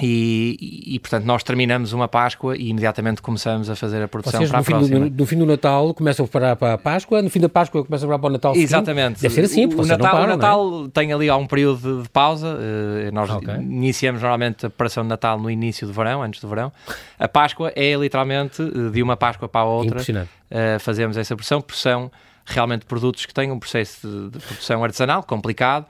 E, 0.00 0.56
e, 0.58 0.94
e, 0.94 0.98
portanto, 0.98 1.24
nós 1.26 1.42
terminamos 1.42 1.92
uma 1.92 2.08
Páscoa 2.08 2.56
e 2.56 2.70
imediatamente 2.70 3.20
começamos 3.20 3.68
a 3.68 3.76
fazer 3.76 4.02
a 4.02 4.08
produção 4.08 4.40
Vocês, 4.40 4.50
para 4.50 4.58
no 4.58 4.62
a 4.62 4.64
fim 4.64 4.72
próxima. 4.72 5.10
Do, 5.10 5.16
no 5.16 5.26
fim 5.26 5.36
do 5.36 5.44
Natal 5.44 5.92
começam 5.92 6.24
a 6.24 6.28
preparar 6.28 6.56
para 6.56 6.72
a 6.72 6.78
Páscoa, 6.78 7.20
no 7.20 7.28
fim 7.28 7.40
da 7.40 7.48
Páscoa 7.48 7.84
começam 7.84 8.06
a 8.06 8.08
preparar 8.08 8.20
para 8.20 8.28
o 8.28 8.32
Natal 8.32 8.56
Exatamente. 8.56 9.20
Deve 9.20 9.34
ser 9.34 9.44
assim, 9.44 9.68
porque 9.68 9.82
o 9.82 9.86
Natal, 9.86 10.12
param, 10.12 10.24
o 10.24 10.36
Natal 10.36 10.88
tem 10.88 11.12
ali 11.12 11.28
há 11.28 11.36
um 11.36 11.46
período 11.46 11.96
de, 11.98 12.02
de 12.04 12.08
pausa. 12.08 12.56
Uh, 12.56 13.12
nós 13.12 13.28
Ok. 13.28 13.54
iniciamos 13.54 14.22
normalmente 14.22 14.64
a 14.64 14.70
preparação 14.70 15.02
de 15.02 15.10
Natal 15.10 15.38
no 15.38 15.50
início 15.50 15.86
do 15.86 15.92
verão, 15.92 16.22
antes 16.22 16.40
do 16.40 16.48
verão. 16.48 16.72
A 17.18 17.28
Páscoa 17.28 17.70
é 17.76 17.94
literalmente 17.94 18.62
uh, 18.62 18.90
de 18.90 19.02
uma 19.02 19.16
Páscoa 19.16 19.46
para 19.46 19.60
a 19.60 19.64
é? 19.64 19.68
outra. 19.68 19.90
Impressionante. 19.90 20.30
uh, 20.50 20.80
fazemos 20.80 21.18
essa 21.18 21.36
produção, 21.36 21.60
porque 21.60 21.78
são 21.78 22.10
realmente 22.46 22.86
produtos 22.86 23.26
que 23.26 23.34
têm 23.34 23.50
um 23.52 23.58
processo 23.58 24.08
de, 24.08 24.30
de 24.30 24.44
produção 24.44 24.82
artesanal 24.82 25.22
complicado, 25.22 25.84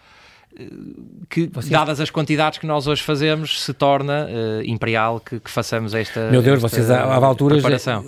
que, 1.29 1.47
Vocês- 1.53 1.71
dadas 1.71 2.01
as 2.01 2.11
quantidades 2.11 2.59
que 2.59 2.67
nós 2.67 2.87
hoje 2.87 3.03
fazemos, 3.03 3.63
se 3.63 3.73
torna 3.73 4.27
uh, 4.27 4.63
imperial 4.65 5.19
que, 5.21 5.41
que 5.41 5.51
façamos 5.51 5.95
esta 5.95 6.31
Meu 6.31 6.43
Deus, 6.43 6.57
esta 6.63 6.69
vocês 6.69 6.91
há, 6.91 7.15
alturas, 7.15 7.63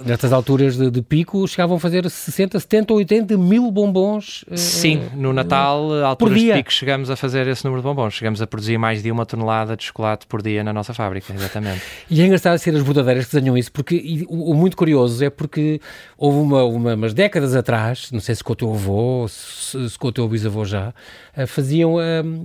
nestas 0.04 0.32
alturas 0.32 0.76
de, 0.76 0.90
de 0.90 1.02
pico, 1.02 1.46
chegavam 1.48 1.76
a 1.76 1.80
fazer 1.80 2.08
60, 2.08 2.60
70, 2.60 2.92
80 2.92 3.38
mil 3.38 3.70
bombons. 3.70 4.44
eh, 4.50 4.56
Sim, 4.56 5.02
no 5.14 5.32
Natal, 5.32 5.92
a 5.94 6.08
alturas 6.08 6.34
de 6.38 6.44
dia. 6.44 6.54
pico, 6.56 6.72
chegamos 6.72 7.10
a 7.10 7.16
fazer 7.16 7.46
esse 7.48 7.64
número 7.64 7.80
de 7.82 7.88
bombons. 7.88 8.14
Chegamos 8.14 8.42
a 8.42 8.46
produzir 8.46 8.76
mais 8.78 9.02
de 9.02 9.10
uma 9.10 9.24
tonelada 9.24 9.76
de 9.76 9.84
chocolate 9.84 10.26
por 10.26 10.42
dia 10.42 10.62
na 10.62 10.72
nossa 10.72 10.92
fábrica, 10.92 11.32
exatamente. 11.32 11.82
E 12.10 12.20
é 12.20 12.26
engraçado 12.26 12.58
ser 12.58 12.74
as 12.74 12.82
bordadeiras 12.82 13.24
que 13.26 13.34
desenham 13.34 13.56
isso, 13.56 13.72
porque 13.72 13.94
e 13.96 14.24
o, 14.28 14.50
o 14.50 14.54
muito 14.54 14.76
curioso 14.76 15.24
é 15.24 15.30
porque 15.30 15.80
houve 16.18 16.38
uma, 16.38 16.62
uma- 16.64 16.94
umas 16.94 17.14
décadas 17.14 17.54
atrás, 17.56 18.10
não 18.12 18.20
sei 18.20 18.34
se 18.34 18.44
com 18.44 18.52
o 18.52 18.56
teu 18.56 18.72
avô, 18.72 19.26
se, 19.28 19.88
se 19.90 19.98
com 19.98 20.08
o 20.08 20.12
teu 20.12 20.28
bisavô 20.28 20.64
já, 20.64 20.92
eh, 21.36 21.46
faziam 21.46 21.94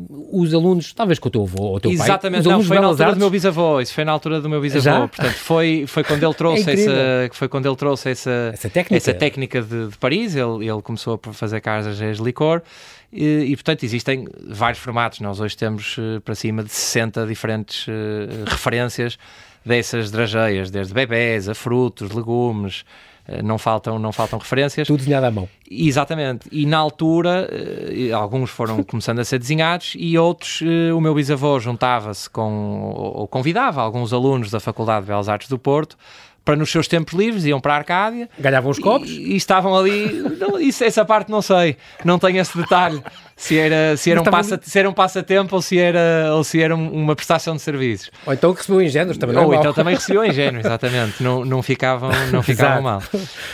os 0.10 0.54
alunos, 0.54 0.94
talvez 0.94 1.20
com 1.20 1.28
o 1.28 1.32
teu 1.32 1.44
avô 1.44 1.64
ou 1.64 1.76
o 1.76 1.80
teu 1.80 1.92
pai, 1.92 2.06
Exatamente, 2.08 2.44
não, 2.44 2.52
alunos 2.52 2.68
foi 2.68 2.80
na 2.80 2.88
altura 2.88 3.12
do 3.12 3.18
meu 3.18 3.28
Artes, 3.28 3.42
bisavô, 3.42 3.82
isso 3.82 3.94
foi 3.94 4.06
na 4.06 4.12
altura 4.12 4.42
do 4.42 4.50
meu 4.50 4.62
bisavô, 4.62 4.84
Já? 4.84 5.08
portanto 5.08 5.36
foi, 5.36 5.86
foi 5.88 6.04
quando 6.04 6.24
ele 6.24 6.34
trouxe 6.36 6.70
É 6.70 6.74
essa, 6.74 7.30
foi 7.34 7.48
quando 7.48 7.66
ele 7.66 7.76
trouxe 7.76 8.10
essa, 8.10 8.52
Essa 8.54 8.70
técnica. 8.70 8.96
essa 8.96 9.14
técnica 9.14 9.62
de, 9.62 9.90
de 9.90 9.98
Paris, 9.98 10.36
ele, 10.36 10.70
ele 10.70 10.82
começou 10.82 11.20
a 11.24 11.34
fazer 11.34 11.62
casas 11.62 11.98
de 11.98 12.24
licor 12.24 12.62
e, 13.12 13.46
e, 13.48 13.56
portanto 13.56 13.84
existem 13.84 14.28
vários 14.48 14.80
formatos, 14.80 15.20
nós 15.20 15.40
hoje 15.40 15.58
temos 15.58 15.96
eh, 15.98 16.20
para 16.20 16.36
cima 16.36 16.64
de 16.64 16.72
60 16.72 17.26
diferentes 17.26 17.88
eh, 17.90 18.44
referências 18.48 19.18
dessas 19.66 20.12
drageias, 20.12 20.70
desde 20.70 20.94
bebés 20.94 21.50
a 21.50 21.56
frutos, 21.56 22.12
legumes, 22.12 22.86
não 23.44 23.58
faltam, 23.58 24.00
não 24.00 24.12
faltam 24.12 24.40
referências. 24.40 24.88
tudo 24.88 25.00
desenhado 25.00 25.26
à 25.26 25.32
mão. 25.32 25.48
Exatamente. 25.70 26.48
E 26.52 26.66
na 26.66 26.78
altura, 26.78 27.48
eh, 27.52 28.12
alguns 28.12 28.50
foram 28.50 28.82
começando 28.84 29.20
a 29.20 29.26
ser 29.26 29.40
desenhados 29.40 29.94
e 29.98 30.18
outros, 30.18 30.62
eh, 30.64 30.94
o 30.94 31.00
meu 31.00 31.14
bisavô 31.14 31.60
juntava-se 31.60 32.30
com, 32.30 32.82
ou 32.96 33.10
ou 33.20 33.28
convidava 33.28 33.82
alguns 33.82 34.14
alunos 34.14 34.50
da 34.50 34.60
Faculdade 34.60 35.02
de 35.02 35.08
Belas 35.08 35.28
Artes 35.28 35.50
do 35.50 35.60
Porto 35.60 35.98
para 36.46 36.56
nos 36.56 36.72
seus 36.72 36.88
tempos 36.88 37.14
livres, 37.14 37.46
iam 37.46 37.60
para 37.60 37.74
a 37.76 37.78
Arcádia 37.78 38.30
Ganhavam 38.40 38.72
os 38.72 38.80
copos. 38.80 39.10
e, 39.10 39.34
e 39.34 39.36
estavam 39.36 39.76
ali. 39.78 40.08
Não, 40.40 40.60
isso, 40.60 40.84
essa 40.84 41.06
parte 41.06 41.30
não 41.30 41.42
sei, 41.42 41.78
não 42.04 42.18
tenho 42.18 42.40
esse 42.40 42.58
detalhe. 42.58 43.04
Se 43.42 43.58
era, 43.58 43.96
se 43.96 44.12
era, 44.12 44.20
um, 44.20 44.24
passa, 44.26 44.60
se 44.62 44.78
era 44.78 44.90
um 44.90 44.94
passatempo 44.94 45.56
ou 45.56 45.62
se 45.62 45.80
era, 45.80 46.34
ou 46.36 46.44
se 46.44 46.62
era 46.62 46.76
um- 46.76 46.92
uma 46.92 47.16
prestação 47.16 47.56
de 47.56 47.62
serviços. 47.62 48.12
Ou 48.26 48.34
então 48.34 48.52
que 48.54 48.60
recebeu 48.60 48.82
ingênuos 48.82 49.18
também. 49.18 49.38
é 49.38 49.40
Ou 49.40 49.54
então 49.54 49.72
também 49.74 49.96
recebeu 49.96 50.26
ingênuo, 50.26 50.60
exatamente. 50.60 51.24
Não, 51.24 51.46
não 51.46 51.64
ficavam, 51.64 52.10
não 52.34 52.44
ficavam 52.44 52.82
mal. 52.82 53.02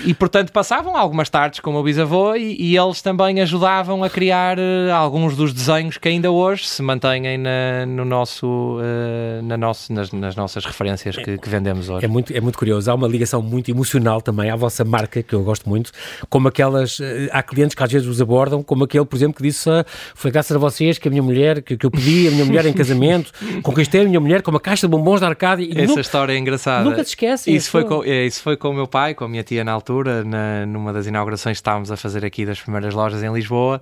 E 0.03 0.11
portanto 0.15 0.51
passavam 0.51 0.97
algumas 0.97 1.29
tardes 1.29 1.59
com 1.59 1.69
o 1.69 1.73
meu 1.73 1.83
bisavô 1.83 2.33
e, 2.35 2.55
e 2.59 2.75
eles 2.75 2.99
também 3.03 3.39
ajudavam 3.41 4.03
a 4.03 4.09
criar 4.09 4.57
eh, 4.57 4.89
alguns 4.91 5.35
dos 5.35 5.53
desenhos 5.53 5.99
que 5.99 6.07
ainda 6.07 6.31
hoje 6.31 6.65
se 6.67 6.81
mantêm 6.81 7.37
na, 7.37 7.85
no 7.85 8.03
nosso, 8.03 8.79
eh, 8.81 9.41
na 9.43 9.55
nosso, 9.55 9.93
nas, 9.93 10.11
nas 10.11 10.35
nossas 10.35 10.65
referências 10.65 11.15
que, 11.15 11.37
que 11.37 11.47
vendemos 11.49 11.89
hoje. 11.89 12.03
É 12.05 12.07
muito, 12.07 12.35
é 12.35 12.41
muito 12.41 12.57
curioso. 12.57 12.89
Há 12.89 12.95
uma 12.95 13.07
ligação 13.07 13.39
muito 13.39 13.69
emocional 13.69 14.19
também 14.19 14.49
à 14.49 14.55
vossa 14.55 14.83
marca, 14.83 15.21
que 15.21 15.35
eu 15.35 15.43
gosto 15.43 15.69
muito, 15.69 15.91
como 16.27 16.47
aquelas. 16.47 16.99
eh, 16.99 17.29
Há 17.31 17.43
clientes 17.43 17.75
que 17.75 17.83
às 17.83 17.91
vezes 17.91 18.07
os 18.07 18.19
abordam, 18.19 18.63
como 18.63 18.83
aquele, 18.85 19.05
por 19.05 19.15
exemplo, 19.15 19.35
que 19.35 19.43
disse: 19.43 19.69
Foi 20.13 20.31
graças 20.31 20.55
a 20.55 20.59
vocês 20.59 20.97
que 20.97 21.07
a 21.07 21.11
minha 21.11 21.23
mulher, 21.23 21.61
que, 21.61 21.75
que 21.75 21.85
eu 21.85 21.91
pedi 21.91 22.27
a 22.27 22.31
minha 22.31 22.45
mulher 22.45 22.65
em 22.65 22.73
casamento, 22.73 23.31
conquistei 23.63 24.01
a 24.01 24.05
minha 24.05 24.19
mulher 24.19 24.41
com 24.41 24.51
uma 24.51 24.59
caixa 24.59 24.87
de 24.87 24.91
bombons 24.91 25.19
da 25.21 25.27
Arcádia. 25.27 25.65
E 25.65 25.71
Essa 25.71 25.87
nunca, 25.87 26.01
história 26.01 26.33
é 26.33 26.37
engraçada. 26.37 26.83
nunca 26.89 27.03
te 27.03 27.07
esquece. 27.07 27.53
Isso 27.53 27.69
foi, 27.69 27.83
com, 27.83 28.03
é, 28.03 28.25
isso 28.25 28.41
foi 28.41 28.55
com 28.55 28.69
o 28.69 28.73
meu 28.73 28.87
pai, 28.87 29.13
com 29.13 29.25
a 29.25 29.27
minha 29.27 29.43
tia 29.43 29.63
na 29.63 29.71
altura, 29.71 30.23
na, 30.23 30.65
numa 30.65 30.93
das 30.93 31.07
inaugurações 31.07 31.57
que 31.57 31.61
estávamos 31.61 31.91
a 31.91 31.97
fazer 31.97 32.23
aqui 32.23 32.45
das 32.45 32.59
primeiras 32.61 32.93
lojas 32.93 33.23
em 33.23 33.33
Lisboa. 33.33 33.81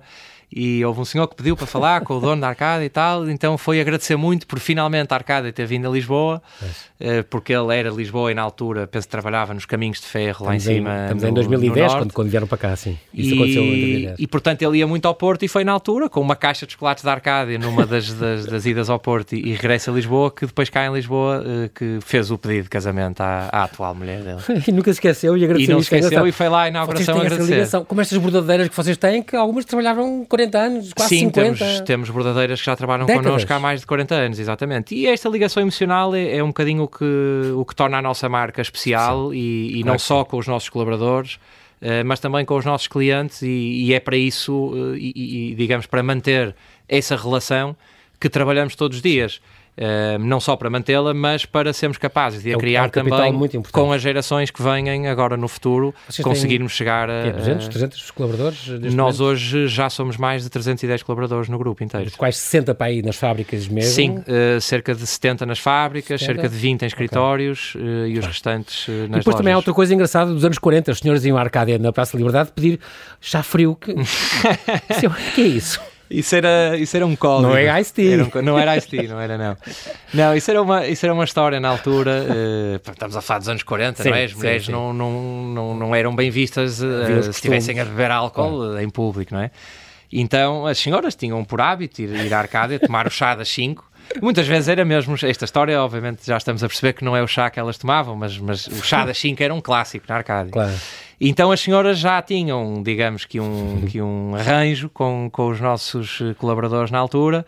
E 0.56 0.84
houve 0.84 1.00
um 1.00 1.04
senhor 1.04 1.26
que 1.26 1.34
pediu 1.34 1.56
para 1.56 1.66
falar 1.66 2.02
com 2.02 2.16
o 2.16 2.20
dono 2.20 2.40
da 2.40 2.46
Arcádia 2.48 2.84
e 2.84 2.88
tal, 2.88 3.28
então 3.28 3.58
foi 3.58 3.80
agradecer 3.80 4.14
muito 4.14 4.46
por 4.46 4.60
finalmente 4.60 5.10
a 5.10 5.16
Arcádia 5.16 5.52
ter 5.52 5.66
vindo 5.66 5.88
a 5.88 5.90
Lisboa, 5.90 6.40
eh, 7.00 7.22
porque 7.24 7.52
ele 7.52 7.76
era 7.76 7.90
de 7.90 7.96
Lisboa 7.96 8.30
e 8.30 8.34
na 8.34 8.42
altura 8.42 8.86
penso 8.86 9.08
que 9.08 9.10
trabalhava 9.10 9.52
nos 9.52 9.64
caminhos 9.66 9.98
de 10.00 10.06
ferro 10.06 10.44
lá 10.46 10.54
em 10.54 10.58
Estamos 10.58 10.76
cima. 10.78 11.02
Estamos 11.02 11.22
no- 11.24 11.28
em 11.28 11.32
no 11.32 11.34
2010, 11.36 11.86
norte. 11.86 11.98
quando, 12.04 12.12
quando 12.12 12.28
vieram 12.30 12.46
para 12.46 12.58
cá, 12.58 12.76
sim. 12.76 12.96
Isso 13.12 13.34
aconteceu 13.34 13.62
em 13.62 13.66
E, 13.66 13.80
2010. 13.80 14.16
e, 14.20 14.26
portanto 14.28 14.62
ele 14.62 14.78
ia 14.78 14.86
muito 14.86 15.08
ao 15.08 15.14
Porto 15.14 15.44
e 15.44 15.48
foi 15.48 15.64
na 15.64 15.72
altura 15.84 16.08
com 16.08 16.20
uma 16.20 16.34
caixa 16.34 16.64
de 16.64 16.72
chocolates 16.72 17.04
da 17.04 17.12
Arcádia 17.12 17.58
numa 17.58 17.84
das, 17.84 18.10
das, 18.14 18.46
das 18.46 18.64
idas 18.64 18.88
ao 18.88 18.98
Porto 18.98 19.34
e, 19.34 19.50
e 19.50 19.52
regressa 19.52 19.90
a 19.90 19.94
Lisboa 19.94 20.30
que 20.30 20.46
depois 20.46 20.70
cá 20.70 20.86
em 20.86 20.92
Lisboa 20.92 21.44
eh, 21.46 21.70
que 21.74 21.98
fez 22.00 22.30
o 22.30 22.38
pedido 22.38 22.64
de 22.64 22.70
casamento 22.70 23.20
à, 23.20 23.50
à 23.52 23.64
atual 23.64 23.94
mulher 23.94 24.22
dele. 24.22 24.38
E 24.66 24.72
nunca 24.72 24.90
esqueceu 24.90 25.36
e 25.36 25.42
E 25.42 25.44
agradeceu 25.44 25.74
não 25.74 25.80
isso, 25.80 25.90
que 25.90 25.96
é 25.96 25.98
esqueceu 25.98 26.26
e 26.26 26.32
foi 26.32 26.48
lá 26.48 26.62
à 26.62 26.68
inauguração 26.68 27.20
agradecer. 27.20 27.84
como 27.86 28.00
estas 28.00 28.16
bordadeiras 28.16 28.68
que 28.68 28.76
vocês 28.76 28.96
têm, 28.96 29.22
que 29.22 29.36
algumas 29.36 29.66
trabalhavam 29.66 30.24
40 30.24 30.58
anos, 30.58 30.92
quase 30.94 31.10
Sim, 31.10 31.26
50. 31.26 31.58
temos, 31.58 31.80
temos 31.80 32.10
bordadeiras 32.10 32.60
que 32.60 32.66
já 32.66 32.74
trabalham 32.74 33.04
Décadas. 33.04 33.26
connosco 33.26 33.52
há 33.52 33.60
mais 33.60 33.80
de 33.80 33.86
40 33.86 34.14
anos, 34.14 34.38
exatamente. 34.38 34.94
E 34.94 35.06
esta 35.06 35.28
ligação 35.28 35.62
emocional 35.62 36.14
é, 36.14 36.38
é 36.38 36.42
um 36.42 36.48
bocadinho 36.48 36.84
o 36.84 36.88
que, 36.88 37.04
o 37.54 37.64
que 37.64 37.74
torna 37.74 37.98
a 37.98 38.02
nossa 38.02 38.26
marca 38.28 38.62
especial 38.62 39.34
e, 39.34 39.66
e 39.68 39.70
Claro 39.72 39.86
não 39.86 39.96
que 39.96 40.02
só 40.02 40.24
com 40.24 40.38
os 40.38 40.46
nossos 40.46 40.70
colaboradores, 40.70 41.38
mas 42.04 42.20
também 42.20 42.44
com 42.44 42.56
os 42.56 42.64
nossos 42.64 42.88
clientes 42.88 43.42
e, 43.42 43.48
e 43.86 43.94
é 43.94 44.00
para 44.00 44.16
isso, 44.16 44.72
eh, 44.94 44.98
e- 44.98 45.50
e, 45.52 45.54
digamos, 45.54 45.86
para 45.86 46.02
manter 46.02 46.54
essa 46.88 47.16
relação 47.16 47.76
que 48.20 48.28
trabalhamos 48.28 48.74
todos 48.74 48.98
os 48.98 49.02
dias. 49.02 49.40
Eh, 49.76 50.18
não 50.18 50.38
só 50.38 50.54
para 50.54 50.70
mantê-la, 50.70 51.12
mas 51.12 51.44
para 51.44 51.72
sermos 51.72 51.98
capazes 51.98 52.42
de 52.44 52.50
É 52.50 52.52
a 52.52 52.56
um- 52.56 52.58
é 52.58 52.60
criar 52.60 52.86
um 52.86 52.88
também 52.90 53.32
com 53.72 53.90
as 53.92 54.00
gerações 54.00 54.48
que 54.48 54.62
venhem 54.62 55.08
agora 55.08 55.36
no 55.36 55.48
futuro, 55.48 55.92
Vocês 56.08 56.24
conseguirmos 56.24 56.70
chegar 56.72 57.10
a, 57.10 57.22
Que 57.24 57.28
é 57.30 57.32
200, 57.32 57.66
a- 57.66 57.70
300 57.70 58.10
colaboradores? 58.12 58.68
nós 58.68 59.18
momento? 59.18 59.24
hoje 59.24 59.66
já 59.66 59.90
somos 59.90 60.16
mais 60.16 60.44
de 60.44 60.48
310 60.50 61.02
colaboradores 61.02 61.48
no 61.48 61.58
grupo 61.58 61.82
inteiro. 61.82 62.06
Dos 62.06 62.14
quais 62.14 62.36
60 62.36 62.72
para 62.72 62.86
aí 62.86 63.02
nas 63.02 63.16
fábricas 63.16 63.66
mesmo. 63.66 63.90
Sim, 63.90 64.22
eh, 64.28 64.60
cerca 64.60 64.94
de 64.94 65.04
70 65.04 65.44
nas 65.44 65.58
fábricas, 65.58 66.20
70? 66.20 66.40
cerca 66.42 66.48
de 66.48 66.56
20 66.56 66.82
em 66.82 66.86
escritórios 66.86 67.74
eh, 67.76 68.08
e 68.10 68.18
os 68.18 68.24
restantes 68.26 68.88
eh, 68.88 68.92
E 68.92 69.08
nas 69.08 69.18
depois 69.24 69.34
também 69.34 69.52
há 69.52 69.56
lojas. 69.56 69.62
outra 69.68 69.74
coisa 69.74 69.92
engraçada 69.92 70.32
dos 70.32 70.44
anos 70.44 70.58
40, 70.58 70.92
os 70.92 71.00
senhores 71.00 71.24
iam 71.24 71.36
à 71.36 71.40
Arcádia 71.40 71.78
na 71.80 71.92
Praça 71.92 72.12
da 72.12 72.18
Liberdade 72.18 72.52
pedir 72.54 72.78
chá 73.20 73.42
frio. 73.42 73.74
Que, 73.74 73.90
é- 74.88 75.32
que 75.34 75.40
é 75.42 75.46
isso? 75.46 75.80
Isso 76.18 76.36
era, 76.36 76.76
isso 76.78 76.96
era 76.96 77.06
um 77.06 77.16
código. 77.16 77.48
Não 77.48 77.56
é 77.56 77.80
Ice-T. 77.80 78.12
Era 78.12 78.24
um 78.24 78.42
não 78.42 78.58
era 78.58 78.76
Ice-T, 78.76 79.08
não 79.08 79.20
era 79.20 79.36
não. 79.36 79.56
Não, 80.12 80.36
isso 80.36 80.50
era 80.50 80.62
uma, 80.62 80.86
isso 80.86 81.04
era 81.04 81.12
uma 81.12 81.24
história 81.24 81.58
na 81.58 81.68
altura, 81.68 82.24
pá, 82.84 82.92
estamos 82.92 83.16
a 83.16 83.20
falar 83.20 83.40
dos 83.40 83.48
anos 83.48 83.62
40, 83.62 84.02
Sim, 84.02 84.10
não 84.10 84.16
é? 84.16 84.24
As 84.24 84.32
mulheres 84.32 84.66
sim. 84.66 84.72
Não, 84.72 84.92
não, 84.92 85.10
não, 85.46 85.74
não 85.74 85.94
eram 85.94 86.14
bem 86.14 86.30
vistas 86.30 86.80
os 86.80 87.24
se 87.24 87.30
estivessem 87.30 87.80
a 87.80 87.84
beber 87.84 88.10
álcool 88.10 88.76
eh, 88.76 88.82
em 88.84 88.88
público, 88.88 89.34
não 89.34 89.40
é? 89.40 89.50
Então 90.12 90.66
as 90.66 90.78
senhoras 90.78 91.14
tinham 91.14 91.44
por 91.44 91.60
hábito 91.60 92.00
ir, 92.00 92.10
ir 92.14 92.32
à 92.32 92.38
Arcádia, 92.38 92.78
tomar 92.78 93.06
o 93.06 93.10
chá 93.10 93.34
das 93.34 93.48
5. 93.48 93.84
Muitas 94.22 94.46
vezes 94.46 94.68
era 94.68 94.84
mesmo, 94.84 95.14
esta 95.14 95.44
história 95.44 95.80
obviamente 95.80 96.26
já 96.26 96.36
estamos 96.36 96.62
a 96.62 96.68
perceber 96.68 96.92
que 96.92 97.04
não 97.04 97.16
é 97.16 97.22
o 97.22 97.26
chá 97.26 97.50
que 97.50 97.58
elas 97.58 97.78
tomavam, 97.78 98.14
mas, 98.14 98.38
mas 98.38 98.66
o 98.66 98.82
chá 98.84 99.04
das 99.04 99.18
5 99.18 99.42
era 99.42 99.52
um 99.52 99.60
clássico 99.60 100.04
na 100.08 100.16
Arcádia. 100.16 100.52
Claro. 100.52 100.74
Então 101.20 101.50
as 101.50 101.60
senhoras 101.60 101.98
já 101.98 102.20
tinham, 102.20 102.82
digamos 102.82 103.24
que 103.24 103.40
um, 103.40 103.84
que 103.88 104.00
um 104.00 104.34
arranjo 104.34 104.88
com, 104.88 105.28
com 105.30 105.48
os 105.48 105.60
nossos 105.60 106.20
colaboradores 106.38 106.90
na 106.90 106.98
altura, 106.98 107.44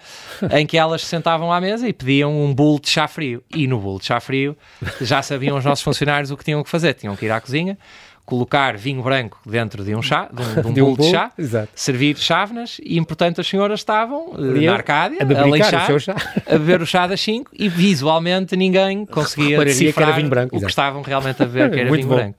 em 0.53 0.67
que 0.67 0.77
elas 0.77 1.03
se 1.03 1.09
sentavam 1.09 1.53
à 1.53 1.61
mesa 1.61 1.89
e 1.89 1.93
pediam 1.93 2.33
um 2.45 2.55
bolo 2.55 2.81
de 2.81 2.89
chá 2.89 3.09
frio. 3.09 3.43
E 3.55 3.67
no 3.67 3.79
bolo 3.79 3.99
de 3.99 4.07
chá 4.07 4.21
frio 4.21 4.57
já 5.01 5.23
sabiam 5.23 5.57
os 5.57 5.65
nossos 5.65 5.83
funcionários 5.83 6.31
o 6.31 6.37
que 6.37 6.45
tinham 6.45 6.63
que 6.63 6.71
fazer. 6.71 6.95
Tinham 6.95 7.17
que 7.17 7.27
ir 7.27 7.31
à 7.31 7.41
cozinha, 7.41 7.77
colocar 8.25 8.77
vinho 8.77 9.03
branco 9.03 9.39
dentro 9.47 9.85
de 9.85 9.95
um 9.95 10.03
chá, 10.03 10.29
de 10.33 10.43
um, 10.43 10.63
de 10.63 10.69
um 10.69 10.73
De 10.75 10.83
um 10.83 10.85
bolo 10.85 10.97
de 10.97 11.03
bolo, 11.03 11.11
chá, 11.11 11.33
exato. 11.39 11.69
servir 11.75 12.17
chávenas 12.17 12.79
e, 12.83 13.01
portanto, 13.05 13.41
as 13.41 13.47
senhoras 13.47 13.81
estavam 13.81 14.35
eh, 14.37 14.67
na 14.67 14.73
Arcádia, 14.73 15.19
a 15.21 15.43
a, 15.43 15.47
o 15.47 15.51
leixar, 15.51 15.87
seu 15.87 16.01
chá. 16.01 16.17
a 16.47 16.59
beber 16.59 16.83
o 16.83 16.87
chá 16.87 17.07
das 17.07 17.21
5 17.21 17.53
e 17.57 17.69
visualmente 17.69 18.57
ninguém 18.57 19.07
conseguia 19.07 19.59
que 19.59 19.65
decifrar 19.67 20.21
branco, 20.29 20.57
o 20.57 20.61
que 20.61 20.67
estavam 20.67 21.03
realmente 21.03 21.43
a 21.43 21.47
beber, 21.47 21.71
que 21.71 21.81
era 21.81 21.89
Muito 21.89 22.03
vinho 22.03 22.09
bom. 22.09 22.17
branco. 22.17 22.39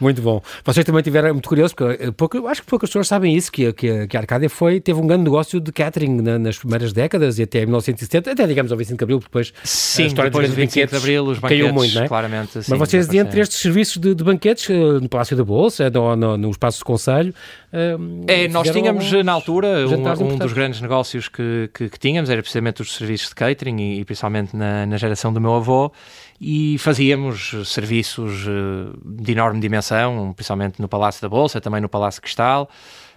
Muito 0.00 0.22
bom. 0.22 0.40
Vocês 0.64 0.84
também 0.84 1.02
tiveram, 1.02 1.32
muito 1.34 1.48
curioso, 1.48 1.74
porque 1.74 2.04
eh, 2.04 2.10
pouco, 2.10 2.36
eu 2.36 2.48
acho 2.48 2.62
que 2.62 2.66
poucas 2.68 2.88
pessoas 2.88 3.06
sabem 3.06 3.36
isso, 3.36 3.52
que, 3.52 3.72
que, 3.72 4.06
que 4.06 4.16
a 4.16 4.20
Arcádia 4.20 4.48
foi, 4.48 4.80
teve 4.80 4.98
um 4.98 5.06
grande 5.06 5.24
negócio 5.24 5.60
de 5.60 5.70
catering 5.70 6.20
na- 6.22 6.38
nas 6.38 6.58
primeiras 6.58 6.92
décadas 6.92 7.38
e 7.38 7.42
até 7.42 7.60
1970, 7.60 8.32
até 8.32 8.46
digamos 8.46 8.72
ao 8.72 8.78
25 8.78 8.98
de 8.98 9.04
Abril, 9.04 9.18
depois 9.18 9.52
Sim, 9.62 10.04
a 10.04 10.06
história 10.06 10.30
depois 10.30 10.46
dos 10.46 10.56
de 10.56 10.60
25 10.62 10.90
de 10.90 10.96
Abril, 10.96 11.24
os 11.24 11.38
banquetes, 11.38 11.62
caiu 11.64 11.74
muito, 11.74 11.94
não 11.94 12.02
é? 12.02 12.08
claramente. 12.08 12.52
sim, 12.62 12.70
Mas 12.70 12.78
vocês, 12.78 13.06
desapareceram. 13.06 13.26
entre 13.28 13.40
estes 13.40 13.60
serviços 13.60 13.96
de, 13.98 14.14
de 14.14 14.24
banquetes, 14.24 14.70
eh, 14.70 14.74
no 14.74 15.08
Palácio 15.08 15.36
da 15.36 15.44
Bolsa, 15.44 15.90
no, 15.90 16.16
no, 16.16 16.36
no 16.36 16.50
Espaço 16.50 16.78
de 16.78 16.84
Conselho, 16.84 17.34
Uh, 17.72 18.24
é, 18.26 18.48
nós 18.48 18.68
tínhamos 18.68 19.12
na 19.24 19.30
altura 19.30 19.86
um, 19.86 20.32
um, 20.32 20.36
dos 20.38 20.52
grandes 20.52 20.80
negócios 20.80 21.28
que, 21.28 21.70
que, 21.72 21.88
que, 21.88 21.98
tínhamos, 22.00 22.28
era 22.28 22.42
precisamente 22.42 22.82
os 22.82 22.92
serviços 22.96 23.28
de 23.28 23.34
catering 23.36 23.76
e, 23.78 24.00
e 24.00 24.04
principalmente 24.04 24.56
na, 24.56 24.86
na, 24.86 24.96
geração 24.96 25.32
do 25.32 25.40
meu 25.40 25.54
avô 25.54 25.92
e 26.40 26.78
fazíamos 26.78 27.52
serviços 27.66 28.46
uh, 28.46 28.98
de 29.04 29.32
enorme 29.32 29.60
dimensão, 29.60 30.32
principalmente 30.32 30.80
no 30.80 30.88
Palácio 30.88 31.20
da 31.20 31.28
Bolsa, 31.28 31.60
também 31.60 31.82
no 31.82 31.88
Palácio 31.88 32.22
Cristal. 32.22 32.70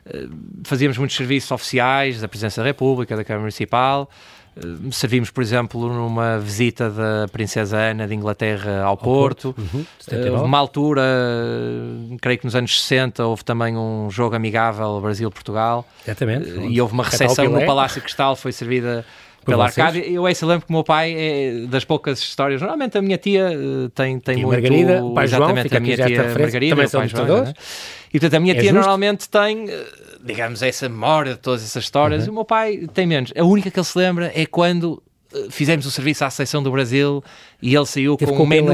Uh, 0.05 0.29
fazíamos 0.65 0.97
muitos 0.97 1.15
serviços 1.15 1.49
oficiais 1.49 2.19
da 2.19 2.27
Presidência 2.27 2.61
da 2.61 2.67
República, 2.67 3.15
da 3.15 3.23
Câmara 3.23 3.41
Municipal. 3.41 4.09
Uh, 4.57 4.91
servimos, 4.91 5.31
por 5.31 5.41
exemplo, 5.41 5.87
numa 5.87 6.37
visita 6.37 6.89
da 6.89 7.25
Princesa 7.31 7.77
Ana 7.77 8.05
de 8.05 8.13
Inglaterra 8.13 8.81
ao, 8.81 8.89
ao 8.89 8.97
Porto. 8.97 9.53
Porto. 9.53 9.73
Uhum. 10.11 10.43
uma 10.43 10.57
altura, 10.57 11.01
creio 12.19 12.39
que 12.39 12.45
nos 12.45 12.57
anos 12.57 12.81
60, 12.81 13.25
houve 13.25 13.45
também 13.45 13.77
um 13.77 14.11
jogo 14.11 14.35
amigável 14.35 14.99
Brasil-Portugal. 14.99 15.87
Exatamente. 16.05 16.49
e 16.49 16.81
houve 16.81 16.93
uma 16.93 17.05
recepção 17.05 17.49
no 17.49 17.65
Palácio 17.65 18.01
Cristal, 18.01 18.35
foi 18.35 18.51
servida 18.51 19.05
pela 19.45 19.65
Arcádia. 19.65 20.05
Eu 20.07 20.27
esse 20.27 20.45
lembro 20.45 20.65
que 20.65 20.71
o 20.71 20.73
meu 20.73 20.83
pai 20.83 21.13
é 21.15 21.65
das 21.67 21.83
poucas 21.83 22.19
histórias. 22.19 22.61
Normalmente 22.61 22.97
a 22.97 23.01
minha 23.01 23.17
tia 23.17 23.49
uh, 23.49 23.89
tem, 23.89 24.19
tem 24.19 24.37
muito. 24.37 24.49
Margarida, 24.49 25.03
o 25.03 25.13
pai 25.13 25.25
exatamente, 25.25 25.69
João, 25.69 25.77
a 25.77 25.79
minha 25.81 25.95
tia 25.95 26.23
Margarida, 26.39 26.75
também 26.75 26.87
são 26.87 27.07
jogadores. 27.07 27.49
É? 27.49 27.53
E 28.13 28.19
portanto 28.19 28.33
a 28.35 28.39
minha 28.39 28.53
é 28.53 28.59
tia 28.59 28.69
justo? 28.69 28.75
normalmente 28.75 29.29
tem, 29.29 29.69
eh, 29.69 29.85
digamos, 30.23 30.61
essa 30.61 30.87
memória 30.87 31.33
de 31.33 31.39
todas 31.39 31.63
essas 31.63 31.83
histórias. 31.83 32.23
Uhum. 32.23 32.27
E 32.27 32.29
o 32.29 32.33
meu 32.33 32.45
pai 32.45 32.87
tem 32.93 33.07
menos. 33.07 33.33
A 33.35 33.43
única 33.43 33.71
que 33.71 33.79
ele 33.79 33.85
se 33.85 33.97
lembra 33.97 34.31
é 34.35 34.45
quando 34.45 35.01
eh, 35.07 35.12
fizemos 35.49 35.85
o 35.85 35.91
serviço 35.91 36.23
à 36.25 36.29
seleção 36.29 36.61
do 36.61 36.71
Brasil 36.71 37.23
e 37.61 37.75
ele 37.75 37.85
saiu 37.85 38.17
Teve 38.17 38.33
com 38.33 38.43
um 38.43 38.45
menu 38.45 38.73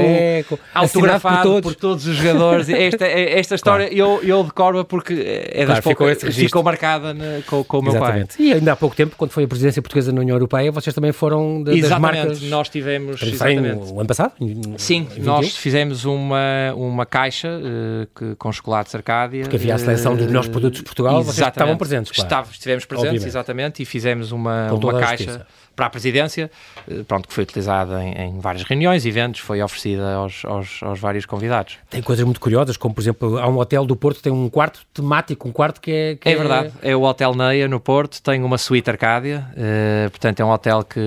autografado 0.74 1.42
por 1.42 1.52
todos. 1.52 1.72
por 1.72 1.74
todos. 1.80 2.06
os 2.06 2.16
jogadores. 2.16 2.68
esta, 2.70 3.06
esta 3.06 3.54
história 3.54 3.88
claro. 3.88 4.20
eu, 4.22 4.22
eu 4.22 4.44
decoro 4.44 4.84
porque 4.84 5.14
é 5.14 5.64
das 5.64 5.80
claro, 5.80 5.96
poucas, 5.96 6.18
ficou, 6.18 6.32
ficou 6.32 6.62
marcada 6.62 7.14
na, 7.14 7.40
com, 7.46 7.62
com 7.62 7.78
o 7.78 7.82
meu 7.82 7.92
exatamente. 7.92 8.36
pai. 8.36 8.46
E 8.46 8.52
ainda 8.52 8.72
há 8.72 8.76
pouco 8.76 8.96
tempo, 8.96 9.14
quando 9.16 9.30
foi 9.30 9.44
a 9.44 9.48
presidência 9.48 9.80
portuguesa 9.80 10.12
na 10.12 10.20
União 10.20 10.34
Europeia, 10.34 10.72
vocês 10.72 10.94
também 10.94 11.12
foram 11.12 11.62
de, 11.62 11.80
das 11.80 11.98
marcas... 11.98 12.42
nós 12.42 12.68
tivemos... 12.68 13.22
Exatamente. 13.22 13.92
O 13.92 14.00
ano 14.00 14.08
passado? 14.08 14.32
Sim, 14.76 15.06
nós 15.18 15.56
fizemos 15.56 16.04
uma, 16.04 16.74
uma 16.74 17.06
caixa 17.06 17.48
uh, 17.48 18.06
que, 18.14 18.34
com 18.36 18.50
chocolates 18.50 18.94
Arcádia. 18.94 19.42
Porque 19.42 19.56
havia 19.56 19.74
a 19.74 19.78
seleção 19.78 20.16
dos 20.16 20.26
melhores 20.26 20.48
produtos 20.48 20.80
de 20.80 20.84
Portugal, 20.84 21.20
exatamente. 21.20 21.36
vocês 21.36 21.48
estavam 21.48 21.76
presentes, 21.76 22.12
claro. 22.12 22.48
estivemos 22.50 22.84
presentes, 22.84 23.08
Obviamente. 23.10 23.28
exatamente, 23.28 23.82
e 23.82 23.84
fizemos 23.84 24.32
uma, 24.32 24.72
uma 24.72 24.98
caixa 24.98 25.46
para 25.80 25.86
a 25.86 25.90
presidência, 25.90 26.50
eh, 26.86 27.02
pronto, 27.08 27.26
que 27.26 27.32
foi 27.32 27.42
utilizada 27.42 28.04
em, 28.04 28.12
em 28.12 28.38
várias 28.38 28.64
reuniões, 28.64 29.06
eventos, 29.06 29.40
foi 29.40 29.62
oferecida 29.62 30.12
aos, 30.12 30.44
aos, 30.44 30.82
aos, 30.82 31.00
vários 31.00 31.24
convidados. 31.24 31.78
Tem 31.88 32.02
coisas 32.02 32.22
muito 32.22 32.38
curiosas, 32.38 32.76
como 32.76 32.94
por 32.94 33.00
exemplo, 33.00 33.38
há 33.38 33.48
um 33.48 33.56
hotel 33.56 33.86
do 33.86 33.96
Porto 33.96 34.18
que 34.18 34.24
tem 34.24 34.32
um 34.32 34.50
quarto 34.50 34.82
temático, 34.92 35.48
um 35.48 35.52
quarto 35.52 35.80
que 35.80 35.90
é... 35.90 36.16
Que 36.16 36.28
é, 36.28 36.32
é 36.32 36.36
verdade, 36.36 36.72
é 36.82 36.94
o 36.94 37.04
Hotel 37.04 37.34
Neia 37.34 37.66
no 37.66 37.80
Porto, 37.80 38.20
tem 38.20 38.42
uma 38.42 38.58
suíte 38.58 38.90
Arcádia, 38.90 39.46
uh, 39.52 40.10
portanto 40.10 40.40
é 40.40 40.44
um 40.44 40.50
hotel 40.50 40.84
que 40.84 41.00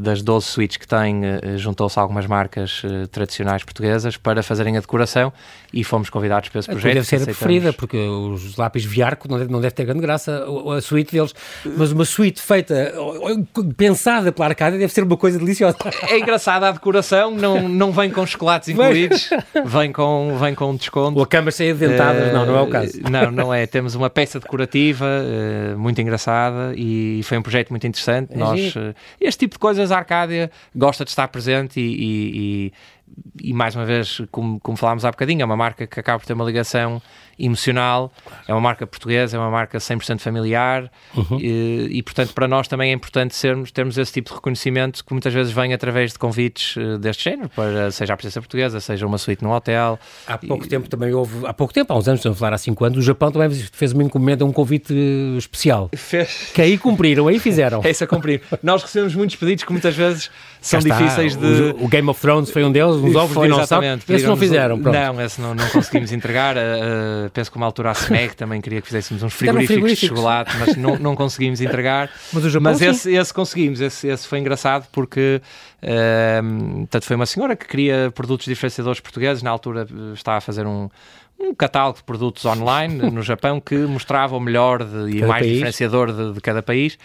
das 0.00 0.20
12 0.20 0.46
suítes 0.46 0.76
que 0.76 0.86
tem, 0.86 1.22
uh, 1.24 1.56
juntou-se 1.56 1.98
algumas 1.98 2.26
marcas 2.26 2.84
uh, 2.84 3.08
tradicionais 3.08 3.64
portuguesas 3.64 4.18
para 4.18 4.42
fazerem 4.42 4.76
a 4.76 4.80
decoração 4.80 5.32
e 5.72 5.82
fomos 5.82 6.10
convidados 6.10 6.50
para 6.50 6.58
esse 6.58 6.68
projeto. 6.68 6.92
Deve 6.92 7.06
ser 7.06 7.22
a 7.22 7.24
preferida, 7.24 7.72
porque 7.72 7.96
os 7.96 8.56
lápis 8.56 8.84
Viarco 8.84 9.26
não 9.28 9.38
deve, 9.38 9.50
não 9.50 9.62
deve 9.62 9.74
ter 9.74 9.86
grande 9.86 10.02
graça, 10.02 10.44
a, 10.44 10.76
a 10.76 10.82
suíte 10.82 11.12
deles, 11.12 11.34
mas 11.64 11.90
uma 11.90 12.04
suíte 12.04 12.42
feita, 12.42 12.92
pensada 13.78 14.09
pela 14.32 14.48
Arcádia 14.48 14.78
deve 14.78 14.92
ser 14.92 15.04
uma 15.04 15.16
coisa 15.16 15.38
deliciosa. 15.38 15.76
É 16.08 16.18
engraçada 16.18 16.68
a 16.68 16.72
decoração, 16.72 17.30
não, 17.30 17.68
não 17.68 17.92
vem 17.92 18.10
com 18.10 18.24
chocolates 18.26 18.68
incluídos, 18.68 19.30
vem 19.64 19.92
com, 19.92 20.36
vem 20.38 20.54
com 20.54 20.74
desconto. 20.74 21.16
Ou 21.16 21.24
a 21.24 21.26
cama 21.26 21.50
cheia 21.50 21.74
de 21.74 21.86
dentadas, 21.86 22.30
uh, 22.30 22.32
não, 22.32 22.46
não 22.46 22.56
é 22.56 22.60
o 22.60 22.66
caso. 22.68 23.00
Não, 23.10 23.30
não 23.30 23.54
é. 23.54 23.66
Temos 23.66 23.94
uma 23.94 24.10
peça 24.10 24.40
decorativa 24.40 25.06
uh, 25.06 25.78
muito 25.78 26.00
engraçada 26.00 26.72
e 26.76 27.20
foi 27.24 27.38
um 27.38 27.42
projeto 27.42 27.70
muito 27.70 27.86
interessante. 27.86 28.32
É 28.32 28.36
Nós, 28.36 28.74
uh, 28.76 28.94
este 29.20 29.40
tipo 29.40 29.54
de 29.54 29.58
coisas 29.58 29.92
a 29.92 29.98
Arcádia 29.98 30.50
gosta 30.74 31.04
de 31.04 31.10
estar 31.10 31.28
presente 31.28 31.80
e, 31.80 31.84
e, 31.84 32.66
e 32.66 32.72
e 33.42 33.52
mais 33.52 33.74
uma 33.74 33.84
vez, 33.84 34.22
como, 34.30 34.60
como 34.60 34.76
falámos 34.76 35.04
há 35.04 35.10
bocadinho, 35.10 35.42
é 35.42 35.44
uma 35.44 35.56
marca 35.56 35.86
que 35.86 35.98
acaba 35.98 36.18
por 36.18 36.26
ter 36.26 36.32
uma 36.32 36.44
ligação 36.44 37.02
emocional, 37.44 38.12
é 38.46 38.52
uma 38.52 38.60
marca 38.60 38.86
portuguesa, 38.86 39.36
é 39.36 39.40
uma 39.40 39.50
marca 39.50 39.78
100% 39.78 40.20
familiar 40.20 40.90
uhum. 41.16 41.38
e, 41.40 41.88
e, 41.90 42.02
portanto, 42.02 42.32
para 42.34 42.46
nós 42.46 42.68
também 42.68 42.90
é 42.90 42.94
importante 42.94 43.34
sermos, 43.34 43.70
termos 43.70 43.96
esse 43.98 44.12
tipo 44.12 44.30
de 44.30 44.36
reconhecimento 44.36 45.04
que 45.04 45.12
muitas 45.12 45.32
vezes 45.32 45.52
vem 45.52 45.72
através 45.72 46.12
de 46.12 46.18
convites 46.18 46.76
uh, 46.76 46.98
deste 46.98 47.24
género, 47.24 47.48
para, 47.48 47.90
seja 47.90 48.14
a 48.14 48.16
presença 48.16 48.40
portuguesa, 48.40 48.80
seja 48.80 49.06
uma 49.06 49.18
suíte 49.18 49.42
num 49.42 49.50
hotel. 49.50 49.98
Há 50.26 50.38
pouco 50.38 50.64
e, 50.64 50.68
tempo 50.68 50.88
também 50.88 51.12
houve, 51.12 51.46
há 51.46 51.52
pouco 51.52 51.72
tempo, 51.72 51.92
há 51.92 51.96
uns 51.96 52.08
anos, 52.08 52.20
estamos 52.20 52.36
a 52.36 52.38
falar 52.38 52.54
há 52.54 52.58
5 52.58 52.84
anos, 52.84 52.98
o 52.98 53.02
Japão 53.02 53.30
também 53.30 53.50
fez 53.50 53.92
uma 53.92 54.02
encomenda, 54.02 54.44
um 54.44 54.52
convite 54.52 54.94
especial. 55.36 55.90
Fez. 55.94 56.50
Que 56.54 56.62
aí 56.62 56.78
cumpriram, 56.78 57.28
aí 57.28 57.38
fizeram. 57.38 57.80
é 57.84 57.90
isso 57.90 58.04
a 58.04 58.06
cumprir. 58.06 58.42
nós 58.62 58.82
recebemos 58.82 59.14
muitos 59.14 59.36
pedidos 59.36 59.64
que 59.64 59.72
muitas 59.72 59.94
vezes 59.94 60.30
são 60.60 60.80
difíceis 60.80 61.36
de... 61.36 61.46
O, 61.46 61.84
o, 61.84 61.88
Game 61.88 62.08
of 62.08 62.20
Thrones 62.20 62.50
foi 62.50 62.64
um 62.64 62.72
deles, 62.72 62.96
os 62.96 63.14
ovos 63.14 63.36
de 63.36 63.42
dinossauro. 63.42 63.86
Esse 64.08 64.26
não 64.26 64.36
fizeram, 64.36 64.78
pronto. 64.78 64.94
Não, 64.94 65.20
esse 65.22 65.40
não, 65.40 65.54
não 65.54 65.68
conseguimos 65.68 66.12
entregar. 66.12 66.56
Uh, 66.56 67.29
penso 67.30 67.50
que 67.50 67.56
uma 67.56 67.66
altura 67.66 67.90
a 67.90 67.94
SMEG 67.94 68.36
também 68.36 68.60
queria 68.60 68.80
que 68.80 68.86
fizéssemos 68.86 69.22
uns 69.22 69.32
frigoríficos, 69.32 69.74
frigoríficos. 69.74 70.00
de 70.00 70.08
chocolate, 70.08 70.56
mas 70.58 70.76
não, 70.76 70.98
não 70.98 71.16
conseguimos 71.16 71.60
entregar. 71.60 72.10
Mas, 72.32 72.44
o 72.44 72.50
Japão, 72.50 72.72
mas 72.72 72.80
esse, 72.80 73.12
esse 73.12 73.34
conseguimos, 73.34 73.80
esse, 73.80 74.06
esse 74.06 74.26
foi 74.26 74.38
engraçado 74.38 74.86
porque 74.92 75.40
uh, 75.82 76.86
tanto 76.88 77.04
foi 77.04 77.16
uma 77.16 77.26
senhora 77.26 77.56
que 77.56 77.66
queria 77.66 78.10
produtos 78.14 78.46
diferenciadores 78.46 79.00
portugueses, 79.00 79.42
na 79.42 79.50
altura 79.50 79.86
estava 80.14 80.38
a 80.38 80.40
fazer 80.40 80.66
um, 80.66 80.88
um 81.38 81.54
catálogo 81.54 81.98
de 81.98 82.04
produtos 82.04 82.44
online 82.44 82.94
no 83.10 83.22
Japão 83.22 83.60
que 83.60 83.74
mostrava 83.76 84.36
o 84.36 84.40
melhor 84.40 84.84
de, 84.84 85.16
e 85.16 85.24
o 85.24 85.28
mais 85.28 85.42
país. 85.42 85.52
diferenciador 85.54 86.12
de, 86.12 86.34
de, 86.34 86.40
cada 86.40 86.62
país. 86.62 86.98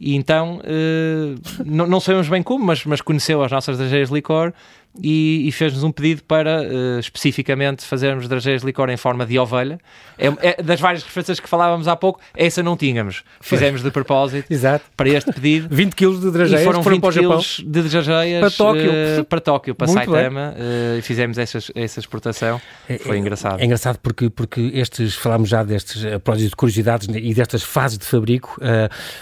E 0.00 0.16
então, 0.16 0.60
uh, 0.60 1.62
não, 1.64 1.86
não 1.86 2.00
sabemos 2.00 2.28
bem 2.28 2.42
como, 2.42 2.64
mas, 2.64 2.84
mas 2.84 3.00
conheceu 3.00 3.42
as 3.42 3.52
nossas 3.52 3.78
drageiras 3.78 4.08
de 4.08 4.14
licor 4.14 4.52
e, 5.00 5.48
e 5.48 5.52
fez-nos 5.52 5.82
um 5.82 5.90
pedido 5.90 6.22
para 6.24 6.62
uh, 6.62 6.98
especificamente 6.98 7.84
fazermos 7.84 8.28
drageiras 8.28 8.60
de 8.60 8.66
licor 8.66 8.90
em 8.90 8.96
forma 8.96 9.24
de 9.24 9.38
ovelha. 9.38 9.78
É, 10.18 10.26
é, 10.40 10.62
das 10.62 10.80
várias 10.80 11.02
referências 11.02 11.40
que 11.40 11.48
falávamos 11.48 11.88
há 11.88 11.96
pouco, 11.96 12.20
essa 12.36 12.62
não 12.62 12.76
tínhamos. 12.76 13.24
Fizemos 13.40 13.82
de 13.82 13.90
propósito 13.90 14.52
Exato. 14.52 14.84
para 14.96 15.08
este 15.08 15.32
pedido. 15.32 15.68
20 15.74 15.94
kg 15.94 16.20
de 16.20 16.30
drageiras 16.30 16.60
e 16.60 16.64
foram 16.64 16.82
20 16.82 17.00
para 17.00 17.08
o 17.08 17.12
Japão. 17.12 17.40
de 17.40 17.82
drageiras 17.82 18.40
para 18.40 18.50
Tóquio, 18.50 18.90
uh, 18.90 19.24
para, 19.24 19.40
Tóquio, 19.40 19.74
para 19.74 19.86
Saitama 19.88 20.54
uh, 20.56 20.98
e 20.98 21.02
fizemos 21.02 21.38
essa, 21.38 21.58
essa 21.74 22.00
exportação. 22.00 22.60
É, 22.88 22.98
Foi 22.98 23.16
é, 23.16 23.20
engraçado. 23.20 23.60
É 23.60 23.64
engraçado 23.64 23.98
porque, 23.98 24.28
porque 24.28 24.60
estes, 24.74 25.14
falámos 25.14 25.48
já 25.48 25.62
destes 25.62 26.04
pródios 26.22 26.50
de 26.50 26.56
curiosidades 26.56 27.08
e 27.08 27.34
destas 27.34 27.62
fases 27.62 27.96
de 27.96 28.04
fabrico. 28.04 28.60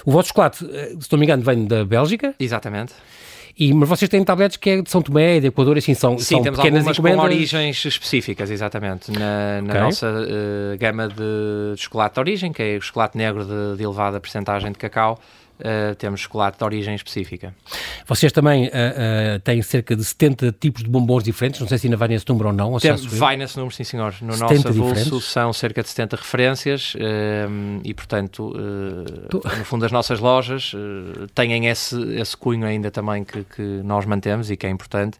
o 0.04 0.10
vosso 0.10 0.28
chocolate, 0.28 0.58
se 0.58 1.12
não 1.12 1.18
me 1.18 1.26
engano, 1.26 1.42
vem 1.42 1.64
da 1.66 1.84
Bélgica. 1.84 2.34
Exatamente. 2.38 2.92
E, 3.60 3.74
mas 3.74 3.86
vocês 3.90 4.08
têm 4.08 4.24
tabletes 4.24 4.56
que 4.56 4.70
é 4.70 4.80
de 4.80 4.88
São 4.88 5.02
Tomé, 5.02 5.38
de 5.38 5.48
Equador, 5.48 5.76
assim, 5.76 5.92
são, 5.92 6.18
Sim, 6.18 6.36
são 6.36 6.42
temos 6.42 6.58
pequenas 6.58 6.78
algumas 6.78 6.96
encomendas. 6.96 7.20
com 7.20 7.26
origens 7.26 7.84
específicas, 7.84 8.50
exatamente. 8.50 9.12
Na, 9.12 9.60
na 9.60 9.68
okay. 9.68 9.80
nossa 9.82 10.06
uh, 10.08 10.78
gama 10.78 11.08
de 11.08 11.74
chocolate 11.76 12.14
de 12.14 12.20
origem, 12.20 12.52
que 12.54 12.62
é 12.62 12.78
o 12.78 12.80
chocolate 12.80 13.18
negro 13.18 13.44
de, 13.44 13.76
de 13.76 13.84
elevada 13.84 14.18
percentagem 14.18 14.72
de 14.72 14.78
cacau, 14.78 15.20
Uh, 15.60 15.94
temos 15.96 16.20
chocolate 16.20 16.56
de 16.56 16.64
origem 16.64 16.94
específica. 16.94 17.54
Vocês 18.06 18.32
também 18.32 18.68
uh, 18.68 18.68
uh, 18.68 19.40
têm 19.40 19.60
cerca 19.60 19.94
de 19.94 20.02
70 20.02 20.56
tipos 20.58 20.82
de 20.82 20.88
bombons 20.88 21.22
diferentes, 21.22 21.60
não 21.60 21.68
sei 21.68 21.76
se 21.76 21.86
ainda 21.86 21.98
vai 21.98 22.08
nesse 22.08 22.26
número 22.26 22.48
ou 22.48 22.54
não. 22.54 22.72
Ou 22.72 22.80
Tem, 22.80 22.96
vai 22.96 23.36
nesse 23.36 23.58
número, 23.58 23.74
sim 23.74 23.84
senhor. 23.84 24.14
No 24.22 24.36
nosso 24.38 24.68
avulso 24.68 25.20
são 25.20 25.52
cerca 25.52 25.82
de 25.82 25.90
70 25.90 26.16
referências 26.16 26.94
e, 27.84 27.92
portanto, 27.92 28.54
no 29.58 29.64
fundo 29.66 29.84
as 29.84 29.92
nossas 29.92 30.18
lojas 30.18 30.72
têm 31.34 31.66
esse, 31.66 32.00
esse 32.14 32.34
cunho 32.36 32.66
ainda 32.66 32.90
também 32.90 33.22
que, 33.22 33.44
que 33.44 33.62
nós 33.84 34.06
mantemos 34.06 34.50
e 34.50 34.56
que 34.56 34.66
é 34.66 34.70
importante. 34.70 35.18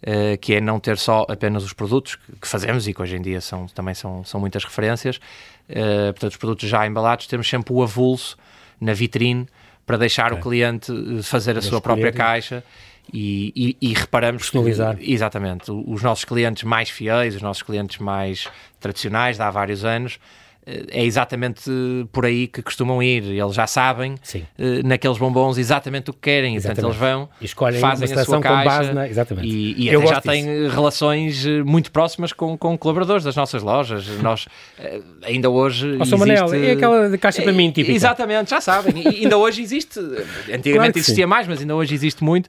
Uh, 0.00 0.38
que 0.38 0.54
é 0.54 0.60
não 0.60 0.78
ter 0.78 0.96
só 0.96 1.26
apenas 1.28 1.64
os 1.64 1.72
produtos 1.72 2.14
que, 2.14 2.36
que, 2.42 2.46
fazemos 2.46 2.86
e 2.86 2.94
que 2.94 3.02
hoje 3.02 3.16
em 3.16 3.20
dia 3.20 3.40
são, 3.40 3.66
também 3.66 3.94
são, 3.94 4.24
são 4.24 4.38
muitas 4.38 4.62
referências, 4.62 5.16
uh, 5.16 6.12
portanto, 6.12 6.30
os 6.30 6.36
produtos 6.36 6.68
já 6.68 6.86
embalados, 6.86 7.26
temos 7.26 7.48
sempre 7.48 7.74
o 7.74 7.82
avulso 7.82 8.36
na 8.80 8.92
vitrine 8.92 9.48
para 9.88 9.96
deixar 9.96 10.32
okay. 10.32 10.38
o 10.38 10.42
cliente 10.42 10.92
eh, 10.92 11.22
fazer 11.22 11.56
a 11.56 11.62
sua 11.62 11.80
própria 11.80 12.12
caixa. 12.12 12.62
E, 13.10 13.54
e, 13.80 13.90
e, 13.90 13.94
reparamos 13.94 14.42
Personalizar. 14.42 14.98
que, 14.98 15.10
exatamente, 15.10 15.70
os 15.70 16.02
nossos 16.02 16.26
clientes 16.26 16.62
mais 16.64 16.90
fiéis, 16.90 17.34
os 17.34 17.40
nossos 17.40 17.62
clientes 17.62 17.96
mais 17.96 18.46
tradicionais 18.78 19.38
de 19.38 19.42
há 19.42 19.50
vários 19.50 19.82
anos, 19.82 20.20
é 20.66 21.04
exatamente 21.04 21.70
por 22.12 22.26
aí 22.26 22.46
que 22.46 22.62
costumam 22.62 23.02
ir. 23.02 23.24
Eles 23.24 23.54
já 23.54 23.66
sabem 23.66 24.16
Sim. 24.22 24.44
Eh, 24.58 24.82
naqueles 24.84 25.16
bombons 25.16 25.56
exatamente 25.56 26.10
o 26.10 26.12
que 26.12 26.20
querem. 26.20 26.56
Exatamente. 26.56 26.82
Portanto, 26.82 27.02
eles 27.02 27.12
vão, 27.14 27.28
e 27.40 27.44
escolhem 27.46 27.80
fazem 27.80 28.12
a 28.12 28.24
sua 28.24 28.40
caixa 28.40 28.64
base 28.64 28.92
na... 28.92 29.08
exatamente. 29.08 29.48
e, 29.48 29.88
e 29.88 30.06
já 30.06 30.20
têm 30.20 30.68
relações 30.68 31.46
eh, 31.46 31.62
muito 31.62 31.90
próximas 31.90 32.32
com, 32.32 32.56
com 32.58 32.76
colaboradores 32.76 33.24
das 33.24 33.34
nossas 33.34 33.62
lojas. 33.62 34.06
Nós 34.20 34.46
eh, 34.78 35.00
ainda 35.24 35.48
hoje. 35.48 35.96
Ó, 35.98 36.02
existe... 36.02 36.16
Manel, 36.16 36.54
é 36.54 36.72
aquela 36.72 37.18
caixa 37.18 37.42
para 37.42 37.52
mim, 37.52 37.70
típica. 37.70 37.94
Exatamente, 37.94 38.50
já 38.50 38.60
sabem. 38.60 39.02
E 39.02 39.24
ainda 39.24 39.36
hoje 39.38 39.62
existe. 39.62 39.98
Antigamente 39.98 40.72
claro 40.72 40.98
existia 40.98 41.24
sim. 41.24 41.26
mais, 41.26 41.48
mas 41.48 41.60
ainda 41.60 41.74
hoje 41.74 41.94
existe 41.94 42.22
muito. 42.22 42.48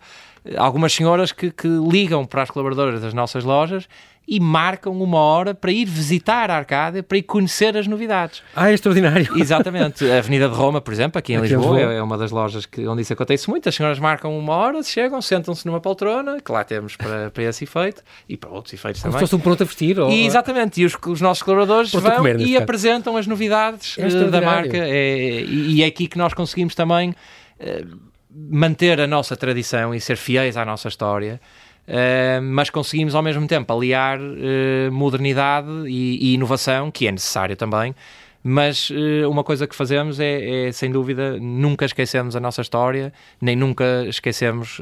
Algumas 0.57 0.93
senhoras 0.93 1.31
que, 1.31 1.51
que 1.51 1.67
ligam 1.67 2.25
para 2.25 2.43
as 2.43 2.49
colaboradoras 2.49 3.01
das 3.01 3.13
nossas 3.13 3.43
lojas 3.43 3.87
e 4.29 4.39
marcam 4.39 4.93
uma 5.01 5.17
hora 5.17 5.55
para 5.55 5.71
ir 5.71 5.85
visitar 5.85 6.51
a 6.51 6.57
Arcádia, 6.57 7.01
para 7.01 7.17
ir 7.17 7.23
conhecer 7.23 7.75
as 7.75 7.87
novidades. 7.87 8.43
Ah, 8.55 8.69
é 8.69 8.75
extraordinário. 8.75 9.27
Exatamente. 9.41 10.09
A 10.09 10.19
Avenida 10.19 10.47
de 10.47 10.53
Roma, 10.53 10.79
por 10.79 10.93
exemplo, 10.93 11.17
aqui 11.17 11.33
em 11.33 11.37
aqui 11.37 11.47
Lisboa, 11.47 11.79
é 11.79 12.01
uma 12.01 12.15
das 12.15 12.29
lojas 12.29 12.67
que, 12.67 12.87
onde 12.87 13.01
isso 13.01 13.11
acontece 13.11 13.49
muito. 13.49 13.67
As 13.67 13.73
senhoras 13.73 13.97
marcam 13.97 14.37
uma 14.37 14.53
hora, 14.53 14.83
chegam, 14.83 15.19
sentam-se 15.19 15.65
numa 15.65 15.81
poltrona, 15.81 16.39
que 16.39 16.51
lá 16.51 16.63
temos 16.63 16.95
para, 16.95 17.31
para 17.31 17.43
esse 17.43 17.63
efeito 17.63 18.03
e 18.27 18.37
para 18.37 18.51
outros 18.51 18.71
efeitos 18.71 19.01
Como 19.01 19.13
também. 19.13 19.25
se 19.25 19.31
fosse 19.31 19.35
um 19.35 19.43
pronto 19.43 19.63
a 19.63 19.65
vestir. 19.65 19.99
Ou... 19.99 20.11
E, 20.11 20.27
exatamente. 20.27 20.79
E 20.79 20.85
os, 20.85 20.95
os 21.07 21.21
nossos 21.21 21.41
colaboradores 21.41 21.91
vão 21.91 22.27
e 22.37 22.55
apresentam 22.55 23.17
as 23.17 23.25
novidades 23.25 23.97
É 23.97 24.05
uh, 24.05 24.29
da 24.29 24.41
marca. 24.41 24.77
É, 24.77 25.41
e 25.41 25.81
é 25.81 25.87
aqui 25.87 26.07
que 26.07 26.19
nós 26.19 26.35
conseguimos 26.35 26.75
também 26.75 27.09
uh, 27.09 27.99
manter 28.29 29.01
a 29.01 29.07
nossa 29.07 29.35
tradição 29.35 29.95
e 29.95 29.99
ser 29.99 30.17
fiéis 30.17 30.55
à 30.55 30.63
nossa 30.63 30.87
história. 30.87 31.41
Uh, 31.87 32.41
mas 32.41 32.69
conseguimos 32.69 33.15
ao 33.15 33.23
mesmo 33.23 33.47
tempo 33.47 33.73
aliar 33.73 34.19
uh, 34.19 34.91
modernidade 34.91 35.67
e, 35.87 36.29
e, 36.29 36.33
inovação, 36.35 36.91
que 36.91 37.07
é 37.07 37.11
necessário 37.11 37.55
também. 37.55 37.95
Mas 38.43 38.89
uh, 38.89 39.29
uma 39.29 39.43
coisa 39.43 39.67
que 39.67 39.75
fazemos 39.75 40.19
é, 40.19 40.67
é, 40.67 40.71
sem 40.71 40.91
dúvida, 40.91 41.39
nunca 41.39 41.85
esquecemos 41.85 42.35
a 42.35 42.39
nossa 42.39 42.61
história, 42.61 43.11
nem 43.41 43.55
nunca 43.55 44.05
esquecemos 44.07 44.79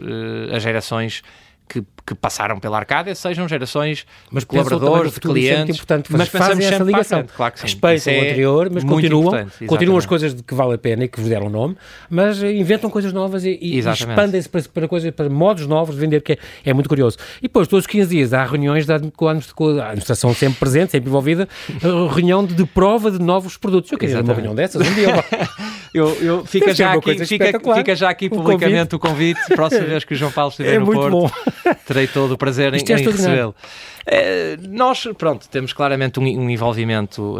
as 0.53 0.61
gerações 0.61 1.23
que, 1.67 1.83
que, 2.05 2.15
passaram 2.15 2.59
pela 2.59 2.77
Arcádia 2.77 3.13
sejam 3.13 3.47
gerações 3.47 4.05
mas 4.31 4.43
de 4.43 4.47
colaboradores, 4.47 5.13
de 5.13 5.19
clientes. 5.19 5.75
Importante, 5.75 6.11
mas 6.11 6.27
fazem 6.29 6.65
essa 6.65 6.83
ligação. 6.83 7.25
Claro 7.35 7.53
que 7.53 7.59
sim. 7.59 7.65
Respeitam 7.65 8.13
é 8.13 8.17
o 8.17 8.21
anterior, 8.21 8.69
mas 8.71 8.83
continuam, 8.83 9.47
continuam 9.67 9.97
as 9.97 10.05
coisas 10.05 10.33
de 10.33 10.43
que 10.43 10.53
vale 10.53 10.75
a 10.75 10.77
pena 10.77 11.03
e 11.03 11.07
que 11.07 11.19
vos 11.19 11.29
deram 11.29 11.49
nome, 11.49 11.75
mas 12.09 12.41
inventam 12.41 12.89
coisas 12.89 13.11
novas 13.11 13.43
e, 13.43 13.57
e 13.61 13.79
expandem-se 13.79 14.47
para, 14.47 14.61
para, 14.73 14.87
coisas, 14.87 15.11
para 15.11 15.29
modos 15.29 15.67
novos 15.67 15.95
de 15.95 16.01
vender, 16.01 16.21
que 16.21 16.33
é, 16.33 16.37
é, 16.65 16.73
muito 16.73 16.89
curioso. 16.89 17.17
E 17.39 17.43
depois, 17.43 17.67
todos 17.67 17.83
os 17.83 17.87
15 17.87 18.09
dias, 18.09 18.33
há 18.33 18.43
reuniões 18.43 18.85
da, 18.85 18.99
com, 19.15 19.27
a, 19.27 19.31
administração 19.31 20.33
sempre 20.33 20.59
presente, 20.59 20.91
sempre 20.91 21.09
envolvida, 21.09 21.47
reunião 22.13 22.45
de, 22.45 22.53
de, 22.53 22.65
prova 22.65 23.11
de 23.11 23.19
novos 23.19 23.57
produtos. 23.57 23.91
Eu 23.91 23.97
queria 23.97 24.21
uma 24.21 24.33
reunião 24.33 24.55
dessas, 24.55 24.87
um 24.87 24.93
dia. 24.93 25.23
eu, 25.93 26.09
eu, 26.21 26.45
fica, 26.45 26.73
já 26.73 26.93
aqui, 26.93 27.25
fica, 27.25 27.59
fica, 27.75 27.95
já 27.95 28.09
aqui 28.09 28.29
publicamente 28.29 28.95
o 28.95 28.99
convite, 28.99 29.39
próxima 29.53 29.85
vez 29.85 30.03
que 30.03 30.13
o 30.13 30.17
João 30.17 30.31
Paulo 30.31 30.49
estiver 30.49 30.75
é 30.75 30.79
no 30.79 30.85
Porto. 30.85 31.11
Bom. 31.11 31.31
Terei 31.85 32.07
todo 32.07 32.33
o 32.33 32.37
prazer 32.37 32.73
em, 32.73 32.77
em 32.77 33.03
recebê-lo. 33.03 33.55
É, 34.05 34.55
nós, 34.69 35.05
pronto, 35.17 35.49
temos 35.49 35.73
claramente 35.73 36.19
um, 36.19 36.23
um 36.23 36.49
envolvimento 36.49 37.37
uh, 37.37 37.39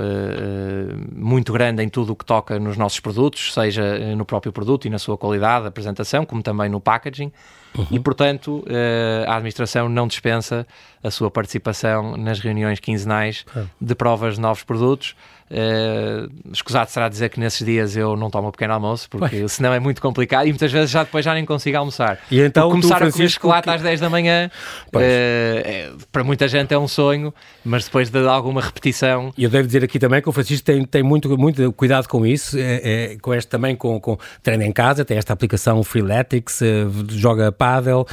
muito 1.13 1.53
grande 1.53 1.81
em 1.81 1.87
tudo 1.87 2.11
o 2.11 2.15
que 2.15 2.25
toca 2.25 2.59
nos 2.59 2.75
nossos 2.75 2.99
produtos, 2.99 3.53
seja 3.53 4.15
no 4.15 4.25
próprio 4.25 4.51
produto 4.51 4.85
e 4.85 4.89
na 4.89 4.99
sua 4.99 5.17
qualidade, 5.17 5.65
apresentação, 5.65 6.25
como 6.25 6.43
também 6.43 6.69
no 6.69 6.81
packaging. 6.81 7.31
Uhum. 7.77 7.87
E, 7.91 7.99
portanto, 7.99 8.65
uh, 8.67 9.29
a 9.29 9.35
administração 9.35 9.87
não 9.87 10.07
dispensa 10.07 10.67
a 11.03 11.11
sua 11.11 11.29
participação 11.29 12.17
nas 12.17 12.39
reuniões 12.39 12.79
quinzenais 12.79 13.45
uhum. 13.55 13.67
de 13.79 13.95
provas 13.95 14.35
de 14.35 14.41
novos 14.41 14.63
produtos. 14.63 15.15
Uh, 15.49 16.29
escusado 16.51 16.89
será 16.89 17.07
dizer 17.07 17.29
que 17.29 17.39
nesses 17.39 17.65
dias 17.65 17.95
eu 17.95 18.17
não 18.17 18.29
tomo 18.29 18.49
um 18.49 18.51
pequeno 18.51 18.73
almoço, 18.73 19.09
porque 19.09 19.43
Ué. 19.43 19.47
senão 19.47 19.73
é 19.73 19.79
muito 19.79 20.01
complicado 20.01 20.45
e 20.45 20.49
muitas 20.49 20.71
vezes 20.71 20.89
já 20.89 21.03
depois 21.03 21.23
já 21.23 21.33
nem 21.33 21.45
consigo 21.45 21.77
almoçar. 21.77 22.19
E 22.29 22.41
então 22.41 22.69
porque 22.69 22.81
começar 22.81 22.99
tu, 22.99 23.07
a 23.07 23.11
comer 23.11 23.29
chocolate 23.29 23.63
que... 23.63 23.69
às 23.69 23.81
10 23.81 23.99
da 24.01 24.09
manhã, 24.09 24.51
uh, 24.87 24.99
é, 24.99 25.91
para 26.11 26.23
muita 26.23 26.47
gente 26.49 26.73
é 26.73 26.77
um 26.77 26.87
sonho, 26.87 27.33
mas 27.63 27.85
depois 27.85 28.09
de 28.09 28.27
alguma 28.27 28.61
repetição. 28.61 29.31
E 29.37 29.43
eu 29.45 29.49
devo 29.49 29.65
dizer 29.65 29.83
aqui 29.85 29.97
também 29.97 30.21
que 30.21 30.27
o 30.27 30.33
Francisco 30.33 30.65
tem, 30.65 30.83
tem 30.83 31.01
muito, 31.01 31.37
muito 31.37 31.71
cuidado 31.71 32.09
com 32.09 32.25
isso, 32.25 32.57
é, 32.57 33.13
é, 33.13 33.17
com 33.21 33.33
este 33.33 33.47
também 33.47 33.73
com, 33.73 33.99
com 34.01 34.17
treino 34.43 34.63
em 34.63 34.71
casa, 34.73 35.05
tem 35.05 35.17
esta 35.17 35.31
aplicação 35.31 35.81
Freeletics, 35.81 36.59
uh, 36.59 36.65
joga 37.09 37.51
paddle, 37.51 38.05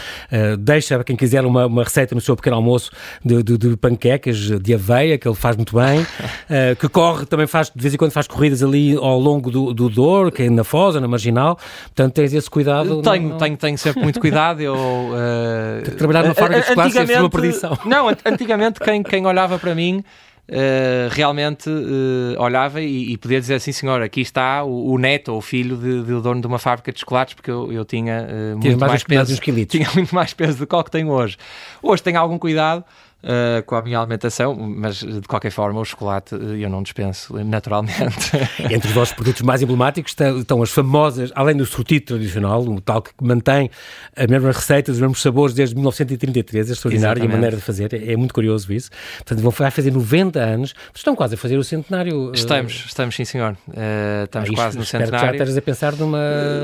deixa 0.59 1.03
quem 1.03 1.17
quiser 1.17 1.45
uma, 1.45 1.67
uma 1.67 1.83
receita 1.83 2.15
no 2.15 2.21
seu 2.21 2.37
pequeno 2.37 2.57
almoço 2.57 2.91
de, 3.25 3.43
de, 3.43 3.59
de 3.59 3.77
panquecas 3.77 4.37
de 4.37 4.75
aveia, 4.75 5.19
que 5.19 5.27
ele 5.27 5.35
faz 5.35 5.57
muito 5.57 5.75
bem, 5.77 6.07
que 6.79 6.89
corre 6.89 7.24
também 7.27 7.47
faz, 7.47 7.71
de 7.75 7.81
vez 7.81 7.95
em 7.95 7.97
quando 7.97 8.13
faz 8.13 8.27
corridas 8.27 8.63
ali 8.63 8.97
ao 8.97 9.19
longo 9.19 9.51
do, 9.51 9.73
do 9.73 9.89
Douro, 9.89 10.31
que 10.31 10.43
é 10.43 10.51
na 10.51 10.65
Foz, 10.65 10.95
na 10.97 11.09
Marginal, 11.09 11.57
portanto 11.85 12.15
tens 12.15 12.33
esse 12.33 12.51
cuidado. 12.51 13.03
Tenho, 13.03 13.31
não... 13.31 13.39
tenho, 13.39 13.57
tenho 13.57 13.79
sempre 13.79 14.03
muito 14.03 14.21
cuidado. 14.21 14.61
Eu, 14.61 14.75
uh... 14.77 15.83
Tenho 15.83 15.91
que 15.93 15.97
trabalhar 15.97 16.23
numa 16.23 16.35
fábrica 16.35 16.61
de 16.61 16.67
chocolate 16.67 17.13
é 17.13 17.21
uma 17.21 17.31
perdição. 17.31 17.79
Não, 17.85 18.09
antigamente 18.09 18.81
quem, 18.81 19.03
quem 19.03 19.27
olhava 19.27 19.59
para 19.59 19.75
mim 19.75 20.03
Uh, 20.47 21.09
realmente 21.11 21.71
uh, 21.71 22.39
olhava 22.39 22.79
e, 22.83 23.13
e, 23.13 23.17
podia 23.17 23.41
dizer 23.41 23.55
assim, 23.55 23.73
senhor, 23.73 24.03
aqui 24.03 24.21
está 24.21 24.63
o, 24.63 24.93
o 24.93 24.99
neto 24.99 25.33
ou 25.33 25.39
o 25.39 25.41
filho 25.41 25.75
de, 25.75 26.03
de, 26.03 26.21
dono 26.21 26.39
de 26.39 26.47
uma 26.47 26.59
fábrica 26.59 26.93
de 26.93 27.01
chocolates, 27.01 27.33
porque 27.33 27.51
eu, 27.51 27.73
eu 27.73 27.83
tinha 27.83 28.29
uh, 28.29 28.59
muito 28.59 28.79
mais, 28.79 28.91
mais 28.93 29.05
peso, 29.05 29.41
tinha 29.67 29.89
muito 29.95 30.15
mais 30.15 30.35
peso 30.35 30.59
do 30.59 30.67
que 30.67 30.77
o 30.77 30.85
que 30.85 30.91
tenho 30.91 31.09
hoje. 31.09 31.39
Hoje 31.83 32.03
tenho 32.03 32.21
algum 32.21 32.39
cuidado, 32.39 32.85
uh, 33.25 33.63
com 33.65 33.75
a 33.77 33.83
minha 33.83 33.99
alimentação, 33.99 34.55
mas 34.55 34.97
de 34.97 35.23
qualquer 35.23 35.51
forma 35.51 35.81
o 35.81 35.85
chocolate 35.85 36.35
eu 36.35 36.69
não 36.69 36.83
dispenso 36.83 37.35
naturalmente. 37.45 38.31
Entre 38.71 38.89
os 38.89 38.95
vossos 38.95 39.15
produtos 39.15 39.43
mais 39.43 39.63
emblemáticos 39.63 40.15
estão 40.39 40.63
as 40.63 40.71
famosas, 40.71 41.33
além 41.35 41.57
do 41.57 41.67
sortido 41.67 42.07
tradicional, 42.07 42.63
o 42.63 42.81
tal 42.81 43.03
que 43.03 43.11
mantém 43.21 43.71
as 44.17 44.27
mesmas 44.27 44.57
receitas, 44.57 44.97
os 44.97 45.01
mesmos 45.01 45.23
sabores 45.23 45.55
desde 45.55 45.75
1933, 45.75 46.69
é 46.69 46.73
extraordinário 46.73 47.25
a 47.25 47.29
maneira 47.29 47.57
de 47.57 47.63
fazer, 47.63 47.93
é, 47.95 48.13
é, 48.13 48.17
muito 48.17 48.35
curioso 48.35 48.73
isso. 48.73 48.91
Portanto, 49.19 49.41
vão 49.41 49.51
fazer 49.51 49.91
90 49.91 50.39
anos, 50.39 50.75
estão 50.95 51.17
quase 51.17 51.35
a 51.35 51.39
fazer 51.39 51.57
o 51.57 51.65
centenário. 51.65 52.33
Estamos, 52.35 52.85
estamos 52.87 53.15
sim 53.15 53.25
senhor, 53.25 53.57
uh, 53.69 54.25
estamos 54.25 54.51
ah, 54.51 54.55
quase 54.55 54.79
no 54.79 54.85
centenário. 54.85 55.27
já 55.27 55.33
estás 55.33 55.57
a 55.57 55.63
pensar 55.63 55.93
numa... 55.97 56.19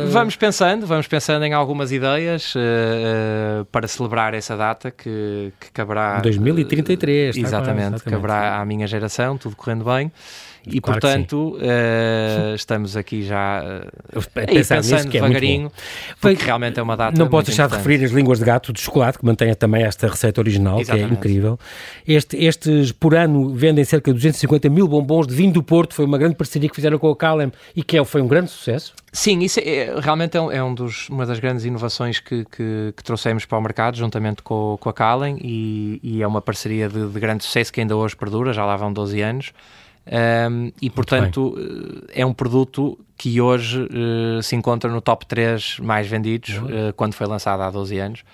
Vamos 0.09 0.37
pensando, 0.37 0.87
vamos 0.87 1.07
pensando 1.07 1.44
em 1.44 1.53
algumas 1.53 1.92
ideias 1.92 2.55
uh, 2.55 3.64
para 3.66 3.88
celebrar 3.88 4.35
essa 4.35 4.57
data 4.57 4.90
que, 4.90 5.53
que 5.59 5.70
caberá... 5.73 6.20
2000 6.20 6.49
2033. 6.54 7.36
Exatamente, 7.36 7.80
exatamente, 7.80 8.04
caberá 8.04 8.60
à 8.60 8.64
minha 8.64 8.86
geração, 8.86 9.36
tudo 9.36 9.56
correndo 9.56 9.84
bem. 9.84 10.10
E 10.66 10.81
claro 10.81 11.01
portanto, 11.01 11.57
uh, 11.57 12.55
estamos 12.55 12.96
aqui 12.96 13.23
já 13.23 13.62
uh, 14.14 14.31
pensando 14.46 14.85
nisso, 14.85 15.09
que 15.09 15.18
é 15.18 15.20
devagarinho, 15.20 15.73
porque 16.20 16.44
realmente 16.44 16.79
é 16.79 16.83
uma 16.83 16.96
data. 16.96 17.18
Não 17.18 17.29
posso 17.29 17.46
deixar 17.46 17.64
importante. 17.64 17.83
de 17.83 17.88
referir 17.88 18.05
as 18.05 18.12
línguas 18.12 18.38
de 18.38 18.44
gato 18.44 18.73
de 18.73 18.81
chocolate, 18.81 19.18
que 19.18 19.25
mantém 19.25 19.55
também 19.55 19.83
esta 19.83 20.07
receita 20.07 20.40
original, 20.40 20.81
Exatamente. 20.81 21.09
que 21.09 21.14
é 21.14 21.16
incrível. 21.16 21.59
Este, 22.07 22.37
estes, 22.37 22.92
por 22.92 23.14
ano, 23.14 23.55
vendem 23.55 23.85
cerca 23.85 24.11
de 24.11 24.16
250 24.16 24.68
mil 24.68 24.87
bombons 24.87 25.27
de 25.27 25.35
vinho 25.35 25.53
do 25.53 25.62
Porto. 25.62 25.94
Foi 25.94 26.05
uma 26.05 26.18
grande 26.18 26.35
parceria 26.35 26.68
que 26.68 26.75
fizeram 26.75 26.99
com 26.99 27.11
a 27.11 27.16
Calem 27.16 27.53
e 27.75 27.83
que 27.83 27.96
é, 27.96 28.05
foi 28.05 28.20
um 28.20 28.29
grande 28.29 28.51
sucesso. 28.51 28.92
Sim, 29.12 29.40
isso 29.40 29.59
é, 29.61 29.99
realmente 29.99 30.37
é, 30.37 30.40
um, 30.40 30.53
é 30.53 30.62
um 30.62 30.73
dos, 30.73 31.09
uma 31.09 31.27
das 31.27 31.40
grandes 31.40 31.64
inovações 31.64 32.20
que, 32.20 32.44
que, 32.44 32.94
que, 32.96 33.03
trouxemos 33.03 33.44
para 33.44 33.59
o 33.59 33.61
mercado, 33.61 33.96
juntamente 33.96 34.40
com, 34.40 34.79
com 34.81 34.88
a 34.88 34.92
Calen, 34.92 35.37
e, 35.40 35.99
e, 36.03 36.23
é 36.23 36.27
uma 36.27 36.40
parceria 36.40 36.88
de, 36.88 37.09
de 37.09 37.20
grande 37.20 37.42
sucesso 37.42 37.73
que 37.73 37.81
ainda 37.81 37.96
hoje 37.96 38.14
perdura, 38.16 38.53
já 38.53 38.64
lá 38.64 38.77
vão 38.77 38.92
12 38.92 39.20
anos. 39.20 39.53
Um, 40.11 40.73
e 40.83 40.90
portanto 40.90 41.55
eh, 41.57 42.23
é 42.23 42.27
um 42.27 42.35
produto 42.35 42.99
que 43.16 43.40
hoje 43.40 43.83
uh, 43.83 44.42
se 44.42 44.57
encontra 44.57 44.90
no 44.90 45.01
top 45.01 45.25
3 45.25 45.79
mais 45.79 46.09
vendidos 46.09 46.57
uh, 46.57 46.92
quando 46.96 47.14
foi 47.14 47.29
lançado 47.29 47.62
há 47.62 47.70
12 47.70 47.96
anos 47.96 48.25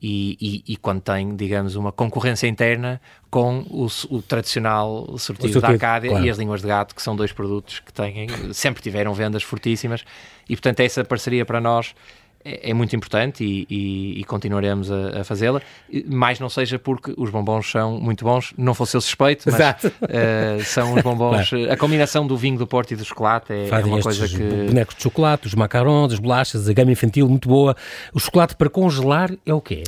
e, 0.00 0.36
e, 0.38 0.74
e, 0.74 0.76
quando 0.76 1.00
tem, 1.00 1.34
digamos, 1.34 1.74
uma 1.74 1.90
concorrência 1.90 2.46
interna 2.46 3.00
com 3.30 3.60
o, 3.70 3.86
o 4.10 4.20
tradicional 4.20 5.16
sortido 5.16 5.58
da 5.58 5.68
Arcádia 5.68 6.10
claro. 6.10 6.26
e 6.26 6.28
as 6.28 6.36
línguas 6.36 6.60
de 6.60 6.68
gato, 6.68 6.94
que 6.94 7.00
são 7.00 7.16
dois 7.16 7.32
produtos 7.32 7.80
que 7.80 7.92
têm, 7.92 8.26
sempre 8.52 8.82
tiveram 8.82 9.14
vendas 9.14 9.42
fortíssimas 9.42 10.04
e 10.48 10.54
portanto 10.54 10.80
essa 10.80 11.02
parceria 11.02 11.46
para 11.46 11.62
nós 11.62 11.94
é, 12.44 12.70
é, 12.70 12.74
muito 12.74 12.94
importante 12.96 13.44
e, 13.44 13.66
e, 13.70 14.20
e 14.20 14.24
continuaremos 14.24 14.90
a, 14.90 15.20
a 15.20 15.24
fazê-la, 15.24 15.60
mais 16.06 16.40
não 16.40 16.48
seja 16.48 16.78
porque 16.78 17.14
os 17.16 17.30
bombons 17.30 17.70
são 17.70 18.00
muito 18.00 18.24
bons, 18.24 18.52
não 18.56 18.74
fosse 18.74 18.96
eu 18.96 19.00
suspeito, 19.00 19.50
mas 19.50 19.84
uh, 19.84 20.64
são 20.64 20.94
os 20.94 21.02
bombons, 21.02 21.50
claro. 21.50 21.72
a 21.72 21.76
combinação 21.76 22.26
do 22.26 22.36
vinho 22.36 22.58
do 22.58 22.66
Porto 22.66 22.92
e 22.92 22.96
do 22.96 23.04
chocolate 23.04 23.52
é, 23.52 23.68
é 23.68 23.84
uma 23.84 24.00
coisa 24.00 24.28
que... 24.28 24.66
bonecos 24.66 24.96
de 24.96 25.02
chocolate, 25.02 25.46
os 25.46 25.54
macarons, 25.54 26.12
as 26.12 26.18
bolachas, 26.18 26.68
a 26.68 26.72
gama 26.72 26.92
infantil 26.92 27.28
muito 27.28 27.48
boa. 27.48 27.76
O 28.12 28.20
chocolate 28.20 28.56
para 28.56 28.68
congelar 28.68 29.30
é 29.46 29.54
o 29.54 29.60
quê? 29.60 29.84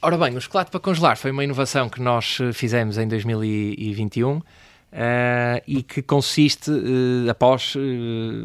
Ora 0.00 0.16
bem, 0.16 0.36
o 0.36 0.40
chocolate 0.40 0.70
para 0.70 0.78
congelar 0.78 1.16
foi 1.16 1.30
uma 1.32 1.42
inovação 1.42 1.88
que 1.88 2.00
nós 2.00 2.38
fizemos 2.52 2.98
em 2.98 3.08
2021 3.08 4.40
Uh, 4.90 5.60
e 5.66 5.82
que 5.82 6.00
consiste, 6.00 6.70
uh, 6.70 7.30
após 7.30 7.74
uh, 7.74 7.80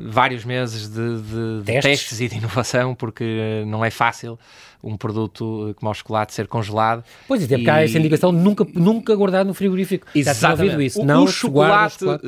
vários 0.09 0.43
meses 0.43 0.89
de, 0.89 1.21
de, 1.21 1.59
de 1.59 1.65
testes. 1.65 2.01
testes. 2.01 2.19
e 2.19 2.27
de 2.27 2.37
inovação, 2.37 2.93
porque 2.93 3.63
não 3.65 3.83
é 3.83 3.89
fácil 3.89 4.37
um 4.83 4.97
produto 4.97 5.73
como 5.77 5.91
o 5.91 5.93
chocolate 5.93 6.33
ser 6.33 6.47
congelado. 6.47 7.03
Pois, 7.27 7.43
é, 7.43 7.47
porque 7.47 7.63
e... 7.63 7.69
há 7.69 7.83
essa 7.83 7.97
indicação 7.97 8.31
nunca, 8.31 8.65
nunca 8.73 9.15
guardado 9.15 9.47
no 9.47 9.53
frigorífico. 9.53 10.07
Exatamente. 10.13 10.85
isso. 10.85 11.01
O, 11.01 11.05
não 11.05 11.23
o 11.23 11.27
chocolate, 11.27 11.99
chocolate. 11.99 12.23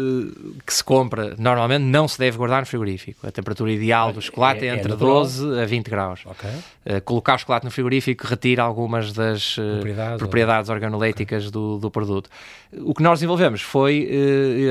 que 0.65 0.73
se 0.73 0.83
compra 0.83 1.35
normalmente 1.37 1.83
não 1.83 2.07
se 2.07 2.17
deve 2.17 2.37
guardar 2.37 2.61
no 2.61 2.65
frigorífico. 2.65 3.27
A 3.27 3.31
temperatura 3.31 3.71
ideal 3.71 4.13
do 4.13 4.21
chocolate 4.21 4.65
é, 4.65 4.67
é, 4.67 4.71
é 4.71 4.75
entre 4.75 4.93
é 4.93 4.95
12 4.95 5.59
a 5.59 5.65
20 5.65 5.89
graus. 5.89 6.23
Okay. 6.25 7.01
colocar 7.01 7.35
o 7.35 7.37
chocolate 7.37 7.65
no 7.65 7.71
frigorífico 7.71 8.25
retira 8.25 8.63
algumas 8.63 9.11
das 9.11 9.55
propriedades, 9.55 10.17
propriedades 10.17 10.69
organoléticas 10.69 11.47
okay. 11.47 11.51
do, 11.51 11.77
do 11.77 11.91
produto. 11.91 12.29
O 12.81 12.93
que 12.93 13.03
nós 13.03 13.19
desenvolvemos 13.19 13.61
foi 13.61 14.09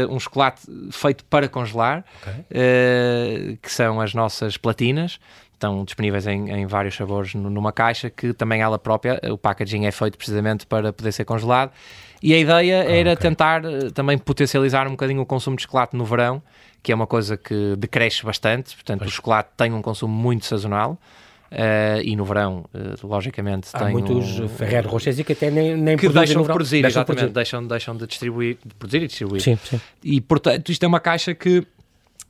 uh, 0.08 0.12
um 0.12 0.18
chocolate 0.18 0.62
feito 0.90 1.24
para 1.24 1.48
congelar, 1.48 2.04
okay. 2.20 2.34
uh, 2.40 3.56
que 3.62 3.70
são 3.70 4.00
as 4.00 4.14
nossas 4.14 4.56
platinas. 4.56 5.18
Estão 5.64 5.84
disponíveis 5.84 6.26
em, 6.26 6.50
em 6.50 6.66
vários 6.66 6.94
sabores 6.94 7.34
numa 7.34 7.72
caixa, 7.72 8.10
que 8.10 8.32
também 8.32 8.60
ela 8.60 8.78
própria, 8.78 9.20
o 9.30 9.38
packaging 9.38 9.86
é 9.86 9.90
feito 9.90 10.18
precisamente 10.18 10.66
para 10.66 10.92
poder 10.92 11.12
ser 11.12 11.24
congelado. 11.24 11.72
E 12.22 12.32
a 12.34 12.38
ideia 12.38 12.82
ah, 12.82 12.90
era 12.90 13.12
okay. 13.12 13.28
tentar 13.28 13.62
também 13.94 14.18
potencializar 14.18 14.86
um 14.86 14.92
bocadinho 14.92 15.20
o 15.22 15.26
consumo 15.26 15.56
de 15.56 15.62
chocolate 15.62 15.96
no 15.96 16.04
verão, 16.04 16.42
que 16.82 16.92
é 16.92 16.94
uma 16.94 17.06
coisa 17.06 17.36
que 17.36 17.74
decresce 17.76 18.24
bastante, 18.24 18.74
portanto 18.74 19.00
pois. 19.00 19.10
o 19.10 19.14
chocolate 19.14 19.50
tem 19.56 19.72
um 19.72 19.82
consumo 19.82 20.14
muito 20.14 20.44
sazonal. 20.44 20.98
Uh, 21.52 22.02
e 22.02 22.16
no 22.16 22.24
verão, 22.24 22.64
uh, 22.74 23.06
logicamente, 23.06 23.68
Há 23.72 23.84
tem 23.84 23.92
muitos 23.92 24.40
um, 24.40 24.48
Ferrero 24.48 24.88
Rochers 24.88 25.22
que 25.22 25.34
até 25.34 25.52
nem, 25.52 25.76
nem 25.76 25.96
que 25.96 26.08
deixam 26.08 26.42
de 26.42 26.48
produzir, 26.48 26.82
deixam 26.82 27.02
exatamente, 27.02 27.18
produzir. 27.20 27.32
Deixam, 27.32 27.66
deixam 27.66 27.96
de 27.96 28.06
distribuir, 28.08 28.58
de 28.64 28.74
produzir 28.74 29.02
e 29.02 29.06
distribuir. 29.06 29.40
Sim, 29.40 29.56
sim. 29.62 29.80
E 30.02 30.20
portanto, 30.20 30.72
isto 30.72 30.82
é 30.82 30.88
uma 30.88 30.98
caixa 30.98 31.32
que 31.32 31.64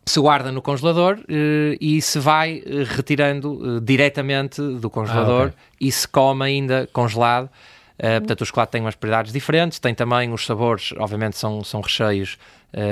se 0.06 0.20
guarda 0.20 0.52
no 0.52 0.60
congelador 0.60 1.18
uh, 1.18 1.76
e 1.80 2.00
se 2.02 2.18
vai 2.18 2.62
retirando 2.86 3.80
diretamente 3.80 4.60
do 4.60 4.90
congelador 4.90 5.46
ah, 5.46 5.46
okay. 5.46 5.58
e 5.80 5.92
se 5.92 6.06
come 6.06 6.44
ainda 6.44 6.88
congelado. 6.92 7.48
portanto, 7.98 8.40
o 8.42 8.46
chocolate 8.46 8.72
tem 8.72 8.80
umas 8.80 8.94
propriedades 8.94 9.32
diferentes, 9.32 9.78
tem 9.78 9.94
também 9.94 10.32
os 10.32 10.44
sabores, 10.44 10.92
obviamente, 10.98 11.36
são, 11.38 11.64
são 11.64 11.80
recheios 11.80 12.38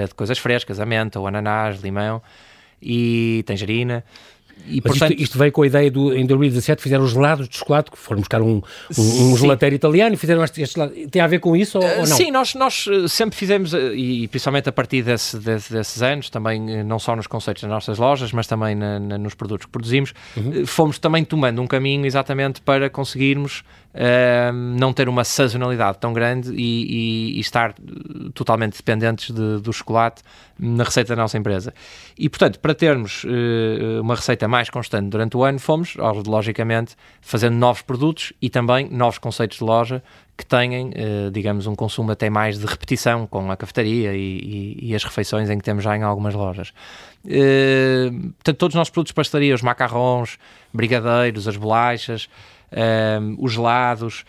de 0.09 0.14
coisas 0.14 0.38
frescas, 0.38 0.79
a 0.79 0.87
menta, 0.87 1.18
o 1.18 1.27
ananás, 1.27 1.83
limão 1.83 2.22
e 2.81 3.44
tangerina. 3.46 4.05
E, 4.67 4.81
Mas 4.83 4.93
portanto... 4.93 5.12
isto, 5.12 5.23
isto, 5.23 5.38
veio 5.38 5.53
com 5.53 5.62
a 5.62 5.67
ideia 5.67 5.91
do, 5.91 6.15
em 6.15 6.25
2017, 6.25 6.83
fizeram 6.83 7.05
os 7.05 7.12
gelados 7.12 7.49
de 7.49 7.57
chocolate, 7.57 7.91
que 7.91 7.99
foram 7.99 8.21
buscar 8.21 8.41
um, 8.41 8.62
um, 8.97 9.33
um 9.33 9.37
gelateiro 9.37 9.75
italiano 9.75 10.15
e 10.15 10.17
fizeram 10.17 10.43
este, 10.45 10.62
este 10.62 10.79
Tem 11.11 11.21
a 11.21 11.27
ver 11.27 11.41
com 11.41 11.57
isso 11.57 11.79
ou, 11.79 11.85
ou 11.85 11.99
não? 11.99 12.07
Sim, 12.07 12.31
nós, 12.31 12.55
nós 12.55 12.88
eh, 12.88 13.09
sempre 13.09 13.37
fizemos, 13.37 13.75
eh, 13.75 13.95
e, 13.95 14.29
principalmente 14.29 14.69
a 14.69 14.73
partir 14.73 15.03
desse, 15.03 15.38
desse, 15.38 15.73
desses 15.73 16.03
anos, 16.03 16.31
também 16.31 16.79
eh, 16.79 16.85
não 16.85 16.99
só 16.99 17.17
nos 17.17 17.27
conceitos 17.27 17.62
das 17.62 17.71
nossas 17.71 17.99
lojas, 17.99 18.33
mas 18.33 18.47
também 18.47 18.75
na, 18.75 19.01
na, 19.01 19.19
nos 19.19 19.35
produtos 19.35 19.67
que 19.67 19.73
produzimos, 19.73 20.15
uhum. 20.37 20.65
fomos 20.67 20.99
também 20.99 21.25
tomando 21.25 21.61
um 21.61 21.67
caminho 21.67 22.07
exatamente 22.07 22.61
para 22.61 22.88
conseguirmos 22.88 23.62
uh, 23.95 24.53
não 24.53 24.93
ter 24.93 25.09
uma 25.09 25.25
sazonalidade 25.25 25.99
tão 25.99 26.13
grande 26.13 26.53
e, 26.53 27.35
e, 27.35 27.37
e 27.39 27.41
estar 27.41 27.75
totalmente 28.35 28.77
dependentes 28.77 29.31
de, 29.31 29.59
do 29.61 29.73
chocolate 29.73 30.23
na 30.59 30.85
receita 30.85 31.15
da 31.15 31.23
nossa 31.23 31.37
empresa. 31.37 31.75
E, 32.17 32.29
portanto, 32.29 32.61
para 32.61 32.75
termos 32.75 33.25
uh, 33.25 34.01
uma 34.01 34.15
receita 34.15 34.47
mais 34.47 34.71
constante 34.71 35.09
durante 35.09 35.37
o 35.37 35.45
ano, 35.45 35.59
fomos, 35.59 35.95
logicamente, 36.27 36.95
fazendo 37.21 37.57
novos 37.57 37.83
produtos 37.83 38.33
e 38.41 38.49
também 38.49 38.89
novos 38.91 39.19
conceitos 39.19 39.59
de 39.59 39.65
loja 39.65 40.03
que 40.37 40.47
tenham, 40.47 40.89
uh, 40.89 41.31
digamos, 41.31 41.67
um 41.67 41.75
consumo 41.75 42.11
até 42.11 42.31
mais 42.31 42.59
de 42.59 42.67
repetição 42.67 43.27
com 43.27 43.51
a 43.51 43.57
cafetaria 43.57 44.15
e, 44.15 44.19
e, 44.21 44.89
e 44.91 44.95
as 44.95 45.05
refeições 45.05 45.51
em 45.51 45.59
que 45.59 45.65
temos 45.65 45.85
já 45.85 45.97
em 45.97 46.03
algumas 46.03 46.35
lojas. 46.35 46.73
Uh, 47.25 48.33
portanto, 48.35 48.57
todos 48.57 48.75
os 48.75 48.79
nossos 48.79 48.91
produtos 48.91 49.11
de 49.11 49.15
pastelaria, 49.15 49.55
os 49.55 49.63
macarrons, 49.63 50.39
brigadeiros, 50.73 51.47
as 51.47 51.57
bolachas, 51.57 52.29
uh, 52.73 53.37
os 53.39 53.53
gelados, 53.53 54.25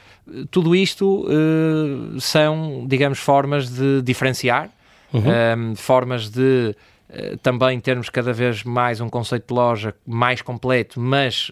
tudo 0.52 0.76
isto 0.76 1.26
uh, 1.26 2.20
são, 2.20 2.86
digamos, 2.88 3.20
formas 3.20 3.70
de 3.70 4.02
diferenciar, 4.02 4.70
uhum. 5.14 5.76
formas 5.76 6.30
de 6.30 6.76
uh, 7.10 7.38
também 7.38 7.80
termos 7.80 8.10
cada 8.10 8.34
vez 8.34 8.64
mais 8.64 9.00
um 9.02 9.10
conceito 9.10 9.48
de 9.48 9.54
loja 9.54 9.96
mais 10.06 10.42
completo, 10.42 11.00
mas 11.00 11.52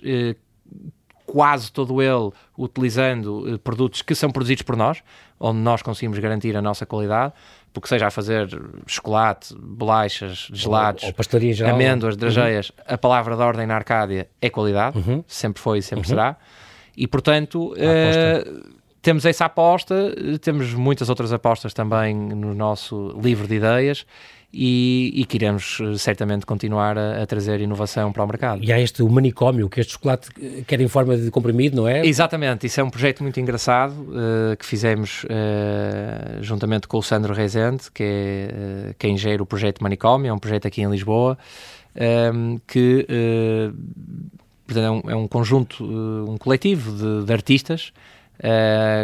quase 1.25 1.71
todo 1.71 2.01
ele 2.01 2.31
utilizando 2.57 3.59
produtos 3.63 4.01
que 4.01 4.13
são 4.13 4.29
produzidos 4.29 4.63
por 4.63 4.75
nós, 4.75 5.01
onde 5.39 5.59
nós 5.59 5.81
conseguimos 5.81 6.19
garantir 6.19 6.55
a 6.57 6.61
nossa 6.61 6.85
qualidade, 6.85 7.33
porque 7.73 7.87
seja 7.87 8.07
a 8.07 8.11
fazer 8.11 8.49
chocolate, 8.85 9.55
bolachas, 9.57 10.49
gelados, 10.51 11.03
ou, 11.03 11.13
ou 11.17 11.53
geral, 11.53 11.75
amêndoas, 11.75 12.17
drageias, 12.17 12.69
uhum. 12.69 12.75
a 12.85 12.97
palavra 12.97 13.35
de 13.35 13.41
ordem 13.41 13.65
na 13.65 13.75
Arcádia 13.75 14.27
é 14.41 14.49
qualidade, 14.49 14.97
uhum. 14.97 15.23
sempre 15.25 15.61
foi 15.61 15.79
e 15.79 15.81
sempre 15.81 16.05
uhum. 16.05 16.09
será. 16.09 16.37
E, 16.95 17.07
portanto, 17.07 17.73
uh, 17.73 18.71
temos 19.01 19.25
essa 19.25 19.45
aposta, 19.45 20.13
temos 20.41 20.73
muitas 20.73 21.09
outras 21.09 21.33
apostas 21.33 21.73
também 21.73 22.15
no 22.15 22.53
nosso 22.53 23.17
livro 23.21 23.47
de 23.47 23.55
ideias 23.55 24.05
e, 24.53 25.11
e 25.15 25.25
que 25.25 25.37
iremos 25.37 25.79
eh, 25.81 25.97
certamente 25.97 26.45
continuar 26.45 26.97
a, 26.97 27.23
a, 27.23 27.25
trazer 27.25 27.61
inovação 27.61 28.11
para 28.11 28.23
o 28.23 28.27
mercado. 28.27 28.63
E 28.63 28.71
há 28.71 28.79
este 28.79 29.01
o 29.01 29.09
manicômio, 29.09 29.69
que 29.69 29.79
este 29.79 29.93
chocolate 29.93 30.29
quer 30.67 30.81
em 30.81 30.87
forma 30.87 31.15
de 31.17 31.31
comprimido, 31.31 31.77
não 31.77 31.87
é? 31.87 32.05
Exatamente, 32.05 32.67
isso 32.67 32.81
é 32.81 32.83
um 32.83 32.89
projeto 32.89 33.23
muito 33.23 33.39
engraçado 33.39 33.93
uh, 33.93 34.57
que 34.57 34.65
fizemos 34.65 35.23
uh, 35.23 36.41
juntamente 36.41 36.87
com 36.87 36.97
o 36.97 37.03
Sandro 37.03 37.33
Rezende, 37.33 37.89
que 37.93 38.03
é 38.03 38.89
uh, 38.91 38.95
quem 38.99 39.17
gera 39.17 39.41
o 39.41 39.45
projeto 39.45 39.81
Manicômio, 39.81 40.29
é 40.29 40.33
um 40.33 40.39
projeto 40.39 40.67
aqui 40.67 40.81
em 40.81 40.89
Lisboa, 40.89 41.37
um, 42.33 42.59
que 42.67 43.05
portanto, 44.73 44.85
é, 44.85 44.91
um, 44.91 45.11
é 45.11 45.15
um 45.15 45.27
conjunto, 45.27 45.83
um 45.83 46.37
coletivo 46.37 46.91
de, 46.91 47.25
de 47.25 47.33
artistas 47.33 47.91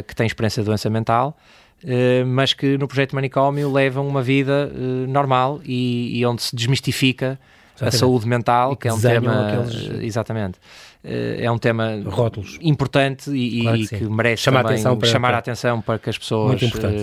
que 0.07 0.15
têm 0.15 0.25
experiência 0.25 0.63
de 0.63 0.65
doença 0.65 0.89
mental 0.89 1.37
Uh, 1.83 2.25
mas 2.25 2.53
que 2.53 2.75
no 2.75 2.87
projeto 2.87 3.13
Manicômio 3.13 3.71
levam 3.71 4.07
uma 4.07 4.23
vida 4.23 4.71
uh, 4.73 5.07
normal 5.07 5.61
e, 5.63 6.17
e, 6.19 6.25
onde 6.25 6.41
se 6.41 6.55
desmistifica 6.55 7.39
Exatamente. 7.77 7.95
a 7.95 7.99
saúde 7.99 8.27
mental, 8.27 8.75
que, 8.75 8.81
que, 8.83 8.87
é 8.87 8.93
um 8.93 8.99
tema. 8.99 9.47
Aqueles... 9.47 10.03
Exatamente. 10.03 10.57
Uh, 11.03 11.39
é 11.39 11.51
um 11.51 11.57
tema 11.57 12.01
Rótulos. 12.05 12.57
importante 12.59 13.29
e, 13.31 13.61
claro 13.61 13.77
que, 13.77 13.97
que, 13.99 14.03
merece 14.05 14.43
chamar, 14.43 14.63
também, 14.63 14.75
atenção 14.75 14.97
para, 14.97 15.07
chamar 15.07 15.27
para... 15.27 15.37
a 15.37 15.39
atenção 15.39 15.81
para 15.81 15.99
que 15.99 16.09
as 16.09 16.17
pessoas 16.17 16.59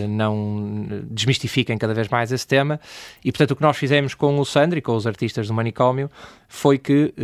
não 0.08 0.86
desmistifiquem 1.08 1.78
cada 1.78 1.94
vez 1.94 2.08
mais 2.08 2.32
esse 2.32 2.46
tema. 2.46 2.80
E 3.24 3.30
portanto, 3.30 3.52
o 3.52 3.56
que 3.56 3.62
nós 3.62 3.76
fizemos 3.76 4.14
com 4.14 4.38
o 4.38 4.44
Sandro 4.44 4.78
e 4.78 4.82
com 4.82 4.94
os 4.94 5.06
artistas 5.06 5.46
do 5.46 5.54
Manicômio 5.54 6.10
foi 6.48 6.76
que 6.76 7.14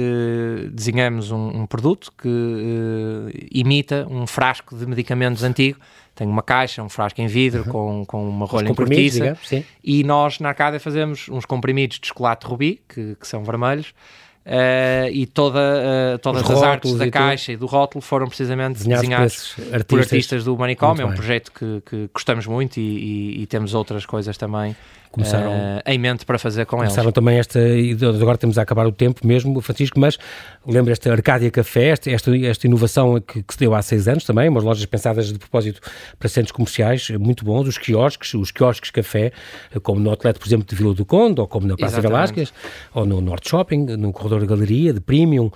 desenhamos 0.72 1.30
um, 1.30 1.62
um, 1.62 1.66
produto 1.66 2.12
que 2.16 3.48
imita 3.50 4.06
um 4.08 4.26
frasco 4.26 4.76
de 4.76 4.86
medicamentos 4.86 5.42
antigo 5.42 5.78
tem 6.14 6.26
uma 6.26 6.42
caixa, 6.42 6.82
um 6.82 6.88
frasco 6.88 7.20
em 7.20 7.26
vidro 7.26 7.64
uhum. 7.66 7.70
com, 7.72 8.04
com 8.06 8.28
uma 8.28 8.46
rolha 8.46 8.68
em 8.68 8.74
cortiça. 8.74 9.36
E 9.82 10.04
nós 10.04 10.38
na 10.38 10.50
Arcádia 10.50 10.78
fazemos 10.78 11.28
uns 11.28 11.44
comprimidos 11.44 11.98
de 11.98 12.08
chocolate 12.08 12.46
rubi, 12.46 12.80
que, 12.88 13.16
que 13.16 13.26
são 13.26 13.42
vermelhos, 13.42 13.94
Uh, 14.40 15.06
e 15.12 15.26
toda, 15.26 15.60
uh, 15.60 16.18
todas 16.18 16.42
Os 16.42 16.50
as 16.50 16.62
artes 16.62 16.94
da 16.94 17.10
caixa 17.10 17.52
e 17.52 17.56
do 17.56 17.66
rótulo 17.66 18.00
foram 18.00 18.26
precisamente 18.26 18.78
desenhados, 18.78 19.02
desenhados 19.02 19.52
por, 19.52 19.62
artistas. 19.62 19.84
por, 19.84 20.00
artistas. 20.00 20.44
do 20.44 20.56
Manicômio. 20.56 21.02
É 21.02 21.04
um 21.04 21.12
projeto 21.12 21.52
que, 21.52 21.82
que 21.84 22.10
gostamos 22.12 22.46
muito 22.46 22.78
e, 22.78 22.80
e, 22.80 23.42
e, 23.42 23.46
temos 23.46 23.74
outras 23.74 24.06
coisas 24.06 24.38
também 24.38 24.74
começaram 25.10 25.52
uh, 25.52 25.82
em 25.86 25.98
mente 25.98 26.24
para 26.24 26.38
fazer 26.38 26.66
com 26.66 26.76
começaram 26.76 27.04
eles. 27.04 27.14
também 27.14 27.38
esta, 27.38 27.58
e 27.60 27.92
agora 27.92 28.38
temos 28.38 28.58
a 28.58 28.62
acabar 28.62 28.86
o 28.86 28.92
tempo 28.92 29.26
mesmo, 29.26 29.60
Francisco, 29.60 29.98
mas 29.98 30.18
lembra 30.66 30.92
esta 30.92 31.10
Arcádia 31.10 31.50
Café, 31.50 31.88
esta, 31.88 32.10
esta, 32.10 32.36
esta 32.36 32.66
inovação 32.66 33.20
que, 33.20 33.42
que, 33.42 33.52
se 33.52 33.58
deu 33.58 33.74
há 33.74 33.82
seis 33.82 34.06
anos 34.06 34.24
também, 34.24 34.48
umas 34.48 34.62
lojas 34.62 34.84
pensadas 34.86 35.32
de 35.32 35.38
propósito 35.38 35.80
para 36.18 36.28
centros 36.28 36.52
comerciais, 36.52 37.10
muito 37.10 37.44
bons, 37.44 37.66
os 37.66 37.76
quiosques, 37.76 38.34
os 38.34 38.50
quiosques 38.50 38.90
café, 38.90 39.32
como 39.82 40.00
no 40.00 40.10
outlet, 40.10 40.38
por 40.38 40.46
exemplo, 40.46 40.66
de 40.66 40.74
Vila 40.76 40.94
do 40.94 41.04
Conde, 41.04 41.40
ou 41.40 41.48
como 41.48 41.66
na 41.66 41.76
Praça 41.76 42.00
Velásquez, 42.00 42.52
ou 42.94 43.04
no 43.04 43.20
Norte 43.20 43.50
Shopping, 43.50 43.86
no 43.96 44.12
corredor 44.12 44.40
da 44.40 44.46
Galeria, 44.46 44.92
de 44.92 45.00
Premium. 45.00 45.50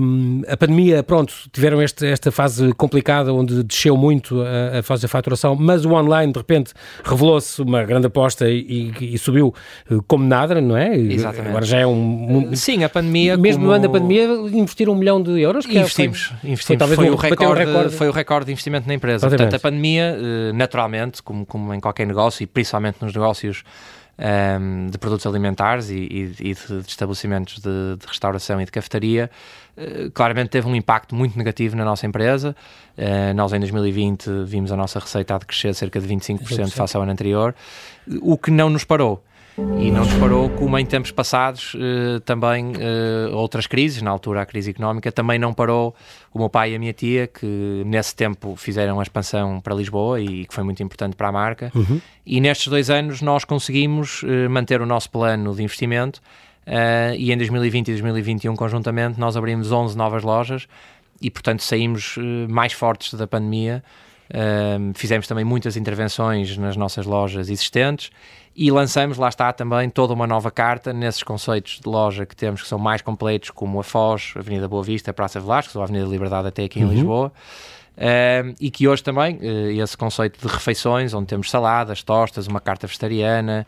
Um, 0.00 0.42
a 0.48 0.56
pandemia, 0.56 1.02
pronto, 1.02 1.32
tiveram 1.52 1.80
este, 1.80 2.06
esta 2.06 2.32
fase 2.32 2.72
complicada, 2.72 3.32
onde 3.32 3.62
desceu 3.62 3.96
muito 3.96 4.42
a, 4.42 4.78
a 4.78 4.82
fase 4.82 5.02
da 5.02 5.08
faturação, 5.08 5.54
mas 5.54 5.84
o 5.84 5.92
online, 5.92 6.32
de 6.32 6.38
repente, 6.38 6.72
revelou-se 7.04 7.62
uma 7.62 7.84
grande 7.84 8.06
aposta 8.06 8.48
e 8.48 8.79
e, 9.00 9.18
subiu 9.18 9.54
eh, 9.90 9.98
como 10.06 10.24
nada, 10.24 10.60
não 10.60 10.76
é? 10.76 10.96
Exatamente. 10.96 11.48
Agora 11.48 11.64
já 11.64 11.78
é 11.78 11.86
um... 11.86 12.54
Sim, 12.54 12.84
a 12.84 12.88
pandemia... 12.88 13.36
Mesmo 13.36 13.62
como... 13.62 13.68
no 13.68 13.72
ano 13.74 13.82
da 13.82 13.88
pandemia, 13.88 14.24
investiram 14.52 14.92
um 14.92 14.96
milhão 14.96 15.22
de 15.22 15.40
euros? 15.40 15.66
Que 15.66 15.78
investimos, 15.78 16.32
foi, 16.40 16.50
investimos. 16.50 16.86
Foi, 16.86 16.96
foi, 16.96 17.10
um, 17.10 17.14
o 17.14 17.16
recorde, 17.16 17.64
recorde, 17.64 17.94
foi 17.94 18.08
o 18.08 18.12
recorde 18.12 18.46
de 18.46 18.52
investimento 18.52 18.88
na 18.88 18.94
empresa. 18.94 19.26
Exatamente. 19.26 19.50
Portanto, 19.50 19.60
a 19.60 19.70
pandemia, 19.70 20.16
eh, 20.18 20.52
naturalmente, 20.52 21.22
como, 21.22 21.44
como 21.44 21.74
em 21.74 21.80
qualquer 21.80 22.06
negócio, 22.06 22.42
e 22.42 22.46
principalmente 22.46 22.98
nos 23.00 23.14
negócios 23.14 23.62
um, 24.20 24.22
ehm, 24.22 24.90
de 24.90 24.98
produtos 24.98 25.26
alimentares 25.26 25.90
e, 25.90 25.94
e, 25.94 26.34
e 26.40 26.54
de, 26.54 26.82
de, 26.82 26.88
estabelecimentos 26.88 27.54
de, 27.58 27.96
de, 27.96 28.06
restauração 28.06 28.60
e 28.60 28.64
de 28.64 28.70
cafetaria, 28.70 29.30
uh, 29.76 30.10
claramente 30.10 30.50
teve 30.50 30.68
um 30.68 30.76
impacto 30.76 31.14
muito 31.14 31.36
negativo 31.36 31.74
na 31.76 31.84
nossa 31.84 32.06
empresa. 32.06 32.54
Uh, 32.96 33.34
nós, 33.34 33.52
em 33.52 33.58
2020, 33.58 34.44
vimos 34.44 34.70
a 34.70 34.76
nossa 34.76 34.98
receita 34.98 35.34
a 35.34 35.38
decrescer 35.38 35.74
cerca 35.74 35.98
de 35.98 36.06
25% 36.06 36.70
face 36.70 36.96
ao 36.96 37.02
ano 37.02 37.12
anterior, 37.12 37.54
o 38.20 38.36
que 38.36 38.50
não 38.50 38.68
nos 38.68 38.84
parou. 38.84 39.24
E 39.80 39.90
não 39.90 40.04
nos 40.04 40.14
parou, 40.14 40.48
como 40.50 40.78
em 40.78 40.84
tempos 40.84 41.10
passados 41.10 41.74
uh, 41.74 42.20
também 42.20 42.72
uh, 42.72 43.34
outras 43.34 43.66
crises, 43.66 44.02
na 44.02 44.10
altura 44.10 44.42
a 44.42 44.46
crise 44.46 44.70
económica, 44.70 45.10
também 45.10 45.38
não 45.38 45.52
parou 45.52 45.94
o 46.32 46.38
meu 46.38 46.48
pai 46.48 46.72
e 46.72 46.76
a 46.76 46.78
minha 46.78 46.92
tia, 46.92 47.26
que 47.26 47.82
nesse 47.86 48.14
tempo 48.14 48.54
fizeram 48.56 49.00
a 49.00 49.02
expansão 49.02 49.60
para 49.60 49.74
Lisboa 49.74 50.20
e 50.20 50.44
que 50.46 50.54
foi 50.54 50.64
muito 50.64 50.82
importante 50.82 51.16
para 51.16 51.28
a 51.28 51.32
marca. 51.32 51.72
Uhum. 51.74 52.00
E 52.26 52.40
nestes 52.40 52.68
dois 52.68 52.90
anos 52.90 53.22
nós 53.22 53.44
conseguimos 53.44 54.22
uh, 54.22 54.48
manter 54.48 54.80
o 54.80 54.86
nosso 54.86 55.10
plano 55.10 55.54
de 55.54 55.62
investimento 55.62 56.20
e 57.16 57.32
em 57.32 57.36
2020 57.36 57.88
e 57.88 57.92
2021 57.92 58.54
conjuntamente 58.54 59.18
nós 59.18 59.36
abrimos 59.36 59.72
11 59.72 59.96
novas 59.96 60.22
lojas 60.22 60.68
e 61.20 61.28
portanto 61.28 61.64
saímos 61.64 62.16
mais 62.48 62.72
fortes 62.72 63.14
da 63.14 63.26
pandemia. 63.26 63.82
fizemos 64.94 65.26
também 65.26 65.44
muitas 65.44 65.76
intervenções 65.76 66.56
nas 66.58 66.76
nossas 66.76 67.06
lojas 67.06 67.48
existentes 67.48 68.10
e 68.60 68.70
lançamos, 68.70 69.16
lá 69.16 69.30
está 69.30 69.50
também, 69.54 69.88
toda 69.88 70.12
uma 70.12 70.26
nova 70.26 70.50
carta 70.50 70.92
nesses 70.92 71.22
conceitos 71.22 71.80
de 71.82 71.88
loja 71.88 72.26
que 72.26 72.36
temos 72.36 72.60
que 72.60 72.68
são 72.68 72.78
mais 72.78 73.00
completos, 73.00 73.48
como 73.48 73.80
a 73.80 73.82
Foz, 73.82 74.34
Avenida 74.36 74.68
Boa 74.68 74.82
Vista, 74.82 75.14
Praça 75.14 75.40
Velasco, 75.40 75.78
ou 75.78 75.80
a 75.80 75.84
Avenida 75.84 76.06
Liberdade 76.06 76.48
até 76.48 76.64
aqui 76.64 76.78
em 76.78 76.84
uhum. 76.84 76.90
Lisboa. 76.90 77.32
Uh, 77.96 78.54
e 78.60 78.70
que 78.70 78.86
hoje 78.86 79.02
também, 79.02 79.36
uh, 79.36 79.82
esse 79.82 79.96
conceito 79.96 80.46
de 80.46 80.52
refeições, 80.52 81.14
onde 81.14 81.28
temos 81.28 81.50
saladas, 81.50 82.02
tostas, 82.02 82.46
uma 82.46 82.60
carta 82.60 82.86
vegetariana, 82.86 83.66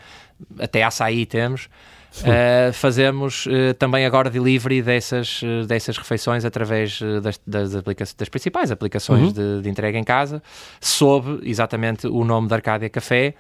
até 0.59 0.83
açaí 0.83 1.25
temos, 1.25 1.71
uh, 2.19 2.71
fazemos 2.75 3.49
também 3.79 4.05
agora 4.05 4.29
delivery 4.29 4.83
dessas, 4.83 5.41
dessas 5.67 5.97
refeições 5.97 6.45
através 6.45 7.01
das, 7.23 7.41
das, 7.47 8.13
das 8.13 8.29
principais 8.29 8.71
aplicações 8.71 9.29
uhum. 9.29 9.33
de, 9.33 9.63
de, 9.63 9.71
entrega 9.71 9.99
em 9.99 10.05
casa, 10.05 10.43
sob 10.83 11.41
exatamente 11.49 12.07
o 12.07 12.25
nome 12.25 12.47
da 12.47 12.57
Arcádia 12.57 12.91
Café. 12.91 13.35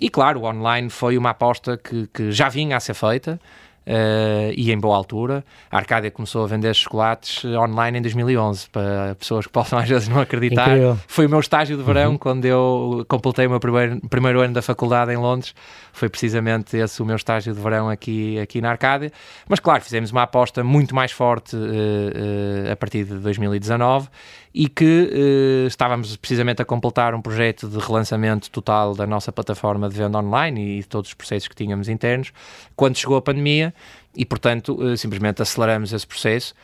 E 0.00 0.08
claro, 0.10 0.40
o 0.40 0.44
online 0.44 0.90
foi 0.90 1.16
uma 1.16 1.30
aposta 1.30 1.76
que, 1.76 2.06
que 2.08 2.32
já 2.32 2.48
vinha 2.48 2.76
a 2.76 2.80
ser 2.80 2.94
feita. 2.94 3.40
Uh, 3.84 4.54
e 4.56 4.70
em 4.70 4.78
boa 4.78 4.96
altura. 4.96 5.44
A 5.68 5.78
Arcádia 5.78 6.08
começou 6.08 6.44
a 6.44 6.46
vender 6.46 6.72
chocolates 6.72 7.44
online 7.44 7.98
em 7.98 8.02
2011, 8.02 8.68
para 8.70 9.16
pessoas 9.16 9.44
que 9.44 9.52
possam 9.52 9.76
às 9.78 9.88
vezes 9.88 10.06
não 10.06 10.20
acreditar. 10.20 10.68
Incrível. 10.68 10.98
Foi 11.08 11.26
o 11.26 11.28
meu 11.28 11.40
estágio 11.40 11.76
de 11.76 11.82
verão 11.82 12.12
uhum. 12.12 12.18
quando 12.18 12.44
eu 12.44 13.04
completei 13.08 13.46
o 13.46 13.50
meu 13.50 13.58
primeiro, 13.58 14.00
primeiro 14.08 14.40
ano 14.40 14.54
da 14.54 14.62
faculdade 14.62 15.10
em 15.12 15.16
Londres. 15.16 15.52
Foi 15.92 16.08
precisamente 16.08 16.76
esse 16.76 17.02
o 17.02 17.04
meu 17.04 17.16
estágio 17.16 17.52
de 17.52 17.60
verão 17.60 17.90
aqui, 17.90 18.38
aqui 18.38 18.60
na 18.60 18.70
Arcádia. 18.70 19.10
Mas 19.48 19.58
claro, 19.58 19.82
fizemos 19.82 20.12
uma 20.12 20.22
aposta 20.22 20.62
muito 20.62 20.94
mais 20.94 21.10
forte 21.10 21.56
uh, 21.56 21.58
uh, 21.58 22.72
a 22.72 22.76
partir 22.76 23.02
de 23.02 23.14
2019 23.14 24.08
e 24.54 24.68
que 24.68 25.10
eh, 25.12 25.66
estávamos 25.66 26.16
precisamente 26.16 26.60
a 26.60 26.64
completar 26.64 27.14
um 27.14 27.22
projeto 27.22 27.68
de 27.68 27.78
relançamento 27.78 28.50
total 28.50 28.94
da 28.94 29.06
nossa 29.06 29.32
plataforma 29.32 29.88
de 29.88 29.96
venda 29.96 30.18
online 30.18 30.78
e 30.78 30.80
de 30.80 30.88
todos 30.88 31.10
os 31.10 31.14
processos 31.14 31.48
que 31.48 31.54
tínhamos 31.54 31.88
internos, 31.88 32.32
quando 32.76 32.96
chegou 32.96 33.16
a 33.16 33.22
pandemia 33.22 33.74
e, 34.14 34.24
portanto, 34.26 34.78
eh, 34.82 34.96
simplesmente 34.96 35.40
aceleramos 35.40 35.92
esse 35.92 36.06
processo 36.06 36.54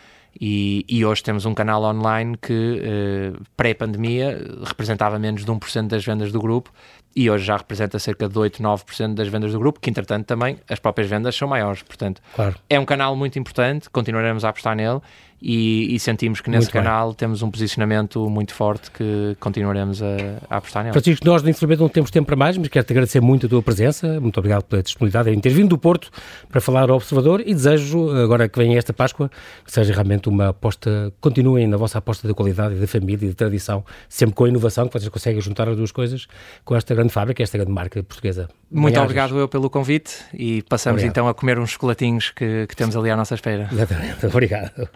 e, 0.41 0.84
e, 0.89 1.05
hoje 1.05 1.22
temos 1.22 1.47
um 1.47 1.55
canal 1.55 1.82
online 1.82 2.36
que, 2.36 2.80
eh, 2.84 3.32
pré-pandemia, 3.57 4.39
representava 4.62 5.18
menos 5.18 5.45
de 5.45 5.51
1% 5.51 5.89
das 5.89 6.05
vendas 6.05 6.30
do 6.30 6.39
grupo 6.39 6.70
e 7.16 7.28
hoje 7.28 7.45
já 7.45 7.57
representa 7.57 7.99
cerca 7.99 8.28
de 8.28 8.39
8, 8.39 8.62
9% 8.62 9.14
das 9.14 9.26
vendas 9.26 9.51
do 9.51 9.59
grupo, 9.59 9.80
que 9.80 9.91
entretanto 9.91 10.26
também 10.26 10.59
as 10.68 10.78
próprias 10.78 11.09
vendas 11.09 11.34
são 11.34 11.49
maiores. 11.49 11.82
Portanto, 11.82 12.20
claro. 12.34 12.55
é 12.68 12.78
um 12.78 12.84
canal 12.84 13.16
muito 13.16 13.39
importante, 13.39 13.91
continuaremos 13.91 14.45
a 14.45 14.51
apostar 14.51 14.76
nele 14.76 15.01
e, 15.41 15.95
e 15.95 15.99
sentimos 16.01 16.41
que 16.41 16.51
nesse 16.51 16.66
muito 16.66 16.72
canal 16.72 17.09
bem. 17.09 17.16
temos 17.16 17.43
um 17.43 17.51
posicionamento 17.51 18.28
muito 18.28 18.53
forte 18.53 18.91
que 18.91 19.36
continuaremos 19.39 20.03
a, 20.03 20.07
a 20.51 20.57
apostar 20.57 20.82
nele. 20.82 20.93
Francisco, 20.93 21.24
nós 21.24 21.43
infelizmente 21.43 21.80
não 21.80 21.89
temos 21.89 22.11
tempo 22.11 22.26
para 22.26 22.36
mais, 22.36 22.57
mas 22.57 22.68
quero-te 22.68 22.93
agradecer 22.93 23.20
muito 23.20 23.47
a 23.47 23.49
tua 23.49 23.62
presença, 23.62 24.20
muito 24.20 24.39
obrigado 24.39 24.64
pela 24.64 24.82
disponibilidade 24.82 25.30
em 25.30 25.41
ter 25.41 25.51
vindo 25.51 25.68
do 25.68 25.78
Porto 25.78 26.11
para 26.49 26.61
falar 26.61 26.91
ao 26.91 26.97
Observador 26.97 27.41
e 27.41 27.55
desejo, 27.55 28.11
agora 28.11 28.49
que 28.49 28.59
vem 28.59 28.76
esta 28.76 28.93
Páscoa, 28.93 29.30
que 29.64 29.72
seja 29.72 29.93
realmente 29.93 30.28
uma 30.28 30.49
aposta, 30.49 31.12
continuem 31.20 31.66
na 31.66 31.76
vossa 31.76 31.99
aposta 31.99 32.26
de 32.26 32.34
qualidade 32.34 32.74
e 32.74 32.78
de 32.78 32.86
família 32.86 33.26
e 33.26 33.28
de 33.28 33.34
tradição, 33.34 33.84
sempre 34.09 34.34
com 34.34 34.45
a 34.45 34.49
inovação, 34.49 34.89
que 34.89 34.99
vocês 34.99 35.09
conseguem 35.09 35.41
juntar 35.41 35.68
as 35.68 35.76
duas 35.76 35.93
coisas 35.93 36.26
com 36.64 36.74
esta 36.74 36.95
grande 36.95 37.12
fábrica, 37.12 37.43
esta 37.43 37.57
grande 37.57 37.72
marca 37.72 38.03
portuguesa. 38.03 38.49
Muito 38.71 39.01
obrigado 39.01 39.39
eu 39.39 39.49
pelo 39.49 39.71
convite 39.71 40.14
e 40.33 40.62
passamos 40.62 41.01
obrigado. 41.01 41.11
então 41.11 41.29
a 41.29 41.35
comer 41.35 41.59
uns 41.59 41.71
chocolatinhos 41.71 42.31
que, 42.31 42.66
que 42.66 42.77
temos 42.77 42.97
ali 42.97 43.11
à 43.11 43.16
nossa 43.16 43.35
espera. 43.35 43.69
Exatamente, 43.73 44.27
obrigado. 44.27 44.89